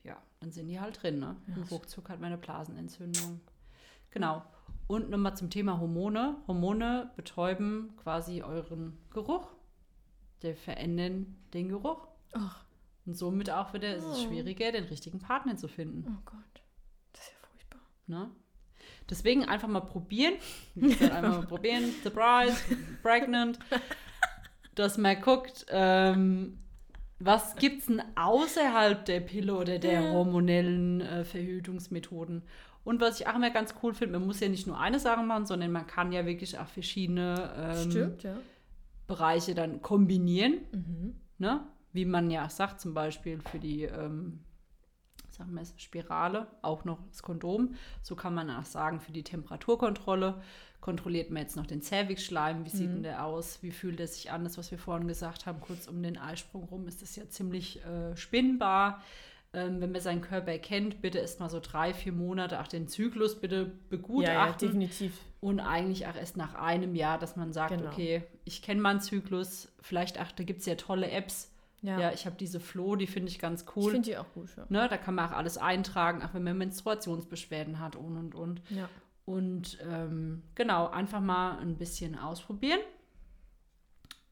[0.05, 0.19] ja.
[0.41, 1.37] dann sind die halt drin, ne?
[1.49, 3.41] Ja, Und ruckzuck hat man eine Blasenentzündung.
[4.11, 4.43] Genau.
[4.87, 6.37] Und nochmal zum Thema Hormone.
[6.47, 9.49] Hormone betäuben quasi euren Geruch.
[10.43, 12.07] Die verändern den Geruch.
[12.33, 12.65] Ach,
[13.07, 14.29] Und somit auch wieder ist es Oh.
[14.29, 16.05] schwieriger, den richtigen Partner zu finden.
[16.07, 16.63] oh Gott.
[17.13, 17.81] Das ist ja furchtbar.
[18.09, 18.31] Ne?
[19.11, 20.35] Deswegen einfach mal probieren.
[20.81, 21.85] Einfach mal probieren.
[22.03, 22.57] Surprise,
[23.03, 23.59] pregnant.
[24.75, 26.59] Dass man guckt, ähm,
[27.19, 30.11] was gibt es denn außerhalb der Pille oder der Ja.
[30.13, 32.43] hormonellen äh, Verhütungsmethoden?
[32.83, 35.23] Und was ich auch immer ganz cool finde, man muss ja nicht nur eine Sache
[35.23, 38.37] machen, sondern man kann ja wirklich auch verschiedene ähm, Stimmt, ja.
[39.07, 40.55] Bereiche dann kombinieren.
[40.73, 41.15] Mhm.
[41.39, 41.61] Ne?
[41.93, 44.41] Wie man ja sagt, zum Beispiel für die ähm,
[45.41, 47.75] sagen wir es, Spirale, auch noch das Kondom.
[48.03, 50.41] So kann man auch sagen, für die Temperaturkontrolle
[50.81, 52.65] kontrolliert man jetzt noch den Cervixschleim.
[52.65, 52.95] Wie sieht Mhm.
[52.95, 53.63] denn der aus?
[53.63, 54.45] Wie fühlt er sich an?
[54.45, 57.83] Das, was wir vorhin gesagt haben, kurz um den Eisprung rum, ist das ja ziemlich
[57.85, 59.03] äh, spinnbar.
[59.53, 62.87] Ähm, wenn man seinen Körper kennt, bitte erst mal so drei, vier Monate auch den
[62.87, 64.69] Zyklus bitte Ja, ja, begutachten.
[64.69, 65.19] definitiv.
[65.41, 67.91] Und eigentlich auch erst nach einem Jahr, dass man sagt, Genau.
[67.91, 69.69] okay, ich kenne meinen Zyklus.
[69.81, 71.51] Vielleicht, ach, da gibt es ja tolle Apps.
[71.83, 73.93] Ja, Ja, ich habe diese Flo, die finde ich ganz ich cool.
[73.93, 74.51] finde die auch gut.
[74.57, 74.67] Ja.
[74.69, 78.63] Ne, da kann man auch alles eintragen, auch wenn man Menstruationsbeschwerden hat und und und.
[78.71, 78.89] ja.
[79.27, 82.81] Und ähm, genau, einfach mal ein bisschen ausprobieren.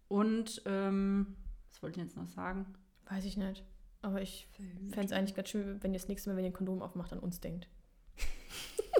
[0.09, 1.37] Und ähm,
[1.71, 2.67] was wollte ich jetzt noch sagen?
[3.09, 3.63] Weiß ich nicht.
[4.03, 4.49] Aber ich
[4.91, 7.13] fände es eigentlich ganz schön, wenn ihr das nächste Mal, wenn ihr ein Kondom aufmacht,
[7.13, 7.69] an uns denkt.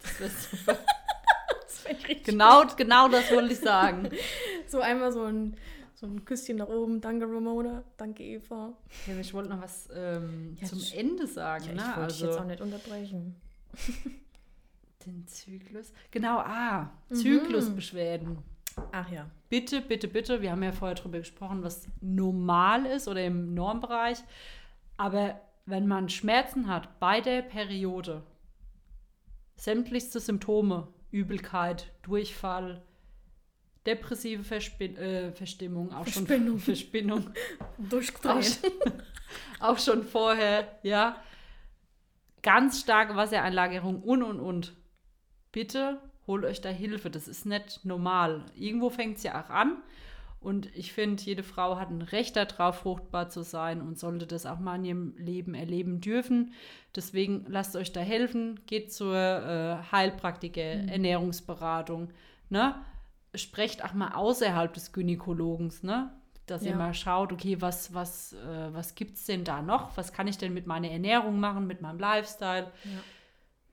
[0.00, 0.78] Das wär super.
[1.62, 4.10] Das ich richtig genau, genau das wollte ich sagen.
[4.66, 5.56] So einmal so ein,
[5.96, 7.00] so ein Küsschen nach oben.
[7.00, 7.82] Danke, Ramona.
[7.96, 8.72] Danke, Eva.
[9.06, 11.64] Ja, ich wollte noch was ähm, Ja, zum sch- Ende sagen.
[11.64, 11.82] Ja, ich ne?
[11.82, 13.34] wollte dich also, jetzt auch nicht unterbrechen.
[15.06, 15.92] den Zyklus.
[16.10, 17.14] Genau, ah, Mhm.
[17.14, 18.38] Zyklusbeschwerden.
[18.92, 19.30] Ach ja.
[19.48, 24.18] bitte, bitte, bitte, wir haben ja vorher darüber gesprochen, was normal ist oder im Normbereich.
[24.98, 28.22] Aber wenn man Schmerzen hat bei der Periode,
[29.56, 32.82] sämtlichste Symptome, Übelkeit, Durchfall,
[33.86, 36.58] depressive Verspin äh, Verstimmung, auch Verspinnung.
[36.58, 37.30] schon Verspinnung,
[37.78, 38.60] Durchgedreht.
[39.60, 41.16] auch schon vorher, ja.
[42.42, 44.72] Ganz starke Wassereinlagerung und und und.
[45.52, 47.10] Bitte holt euch da Hilfe.
[47.10, 48.44] Das ist nicht normal.
[48.54, 49.82] Irgendwo fängt es ja auch an.
[50.38, 54.46] Und ich finde, jede Frau hat ein Recht darauf, fruchtbar zu sein und sollte das
[54.46, 56.52] auch mal in ihrem Leben erleben dürfen.
[56.94, 62.10] Deswegen lasst euch da helfen, geht zur äh, Heilpraktiker, Ernährungsberatung.
[62.48, 62.76] Ne?
[63.36, 66.10] Sprecht auch mal außerhalb des Gynäkologens, ne?
[66.46, 66.76] dass ihr Ja.
[66.76, 69.96] mal schaut, okay, was, was, äh, was gibt es denn da noch?
[69.96, 72.70] Was kann ich denn mit meiner Ernährung machen, mit meinem Lifestyle?
[72.84, 73.00] Ja.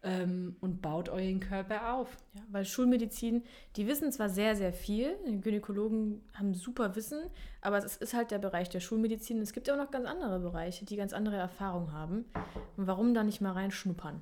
[0.05, 2.17] Ähm, und baut euren Körper auf.
[2.33, 3.43] Ja, weil Schulmedizin,
[3.77, 7.21] die wissen zwar sehr, sehr viel, die Gynäkologen haben super Wissen,
[7.61, 9.39] aber es ist halt der Bereich der Schulmedizin.
[9.39, 12.25] Es gibt ja auch noch ganz andere Bereiche, die ganz andere Erfahrungen haben.
[12.75, 14.19] Und warum da nicht mal reinschnuppern?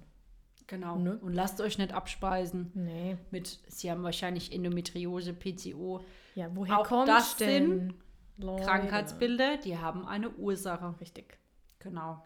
[0.72, 0.95] Genau.
[0.98, 1.18] Ne?
[1.22, 3.18] Und lasst euch nicht abspeisen Nee.
[3.30, 5.99] mit, sie haben wahrscheinlich Endometriose, PCO,
[6.34, 7.93] Ja, woher Auch kommt das denn?
[8.38, 8.64] Leute.
[8.64, 10.95] Krankheitsbilder, die haben eine Ursache.
[11.02, 11.38] Richtig.
[11.80, 12.23] Genau.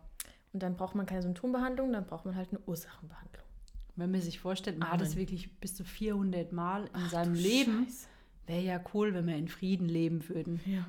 [0.54, 3.44] Und dann braucht man keine Symptombehandlung, dann braucht man halt eine Ursachenbehandlung.
[3.96, 5.20] Wenn man sich vorstellt, man hat es Amen.
[5.22, 8.08] wirklich bis zu 400 Mal in Ach seinem Leben, Scheiße.
[8.48, 10.62] Wäre ja cool, wenn wir in Frieden leben würden.
[10.66, 10.86] Ja.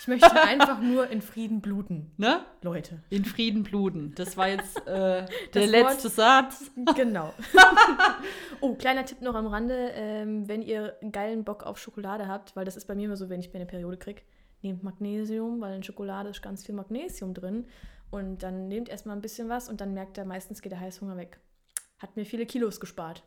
[0.00, 2.44] Ich möchte einfach nur in Frieden bluten, Ne?
[2.62, 3.02] Leute.
[3.10, 4.14] In Frieden bluten.
[4.16, 6.70] Das war jetzt äh, der letzte Satz.
[6.94, 7.32] Genau.
[8.60, 9.92] oh, kleiner Tipp noch am Rande.
[9.94, 13.16] Ähm, wenn ihr einen geilen Bock auf Schokolade habt, weil das ist bei mir immer
[13.16, 14.22] so, wenn ich meine Periode kriege,
[14.62, 17.66] nehmt Magnesium, weil in Schokolade ist ganz viel Magnesium drin.
[18.10, 21.16] Und dann nehmt erstmal ein bisschen was und dann merkt ihr, meistens geht der Heißhunger
[21.16, 21.40] weg.
[21.98, 23.22] Hat mir viele Kilos gespart.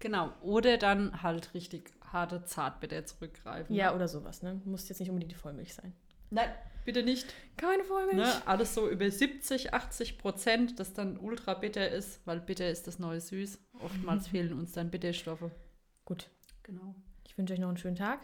[0.00, 0.32] Genau.
[0.40, 3.74] Oder dann halt richtig harte Zartbitter zurückgreifen.
[3.74, 4.60] Ja, oder sowas, ne?
[4.64, 5.92] Muss jetzt nicht unbedingt die Vollmilch sein.
[6.30, 6.50] Nein,
[6.84, 7.32] bitte nicht.
[7.56, 8.16] Keine Vollmilch.
[8.18, 8.46] Ne?
[8.46, 12.98] Alles so über 70, 80 Prozent, das dann ultra bitter ist, weil bitter ist das
[12.98, 13.58] neue Süß.
[13.82, 15.50] Oftmals fehlen uns dann Bitterstoffe.
[16.04, 16.30] Gut.
[16.62, 16.94] Genau.
[17.26, 18.20] Ich wünsche euch noch einen schönen Tag.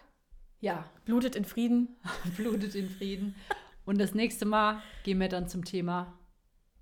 [0.60, 1.96] Ja, Blutet in Frieden.
[2.36, 3.34] blutet in Frieden.
[3.84, 6.18] Und das nächste Mal gehen wir dann zum Thema,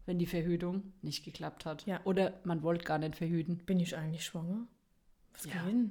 [0.06, 1.85] wenn die Verhütung nicht geklappt hat.
[1.86, 2.01] Ja.
[2.05, 3.59] Oder man wollte gar nicht verhüten.
[3.59, 4.66] Bin ich eigentlich schwanger?
[5.32, 5.52] Was Ja.
[5.52, 5.90] geht denn?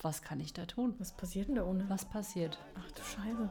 [0.00, 0.94] Was kann ich da tun?
[0.98, 1.88] Was passiert denn da ohne?
[1.88, 2.58] Was passiert?
[2.78, 3.48] Ach du Scheiße.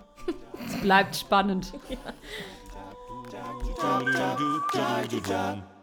[0.68, 1.74] Es bleibt spannend.
[5.10, 5.75] do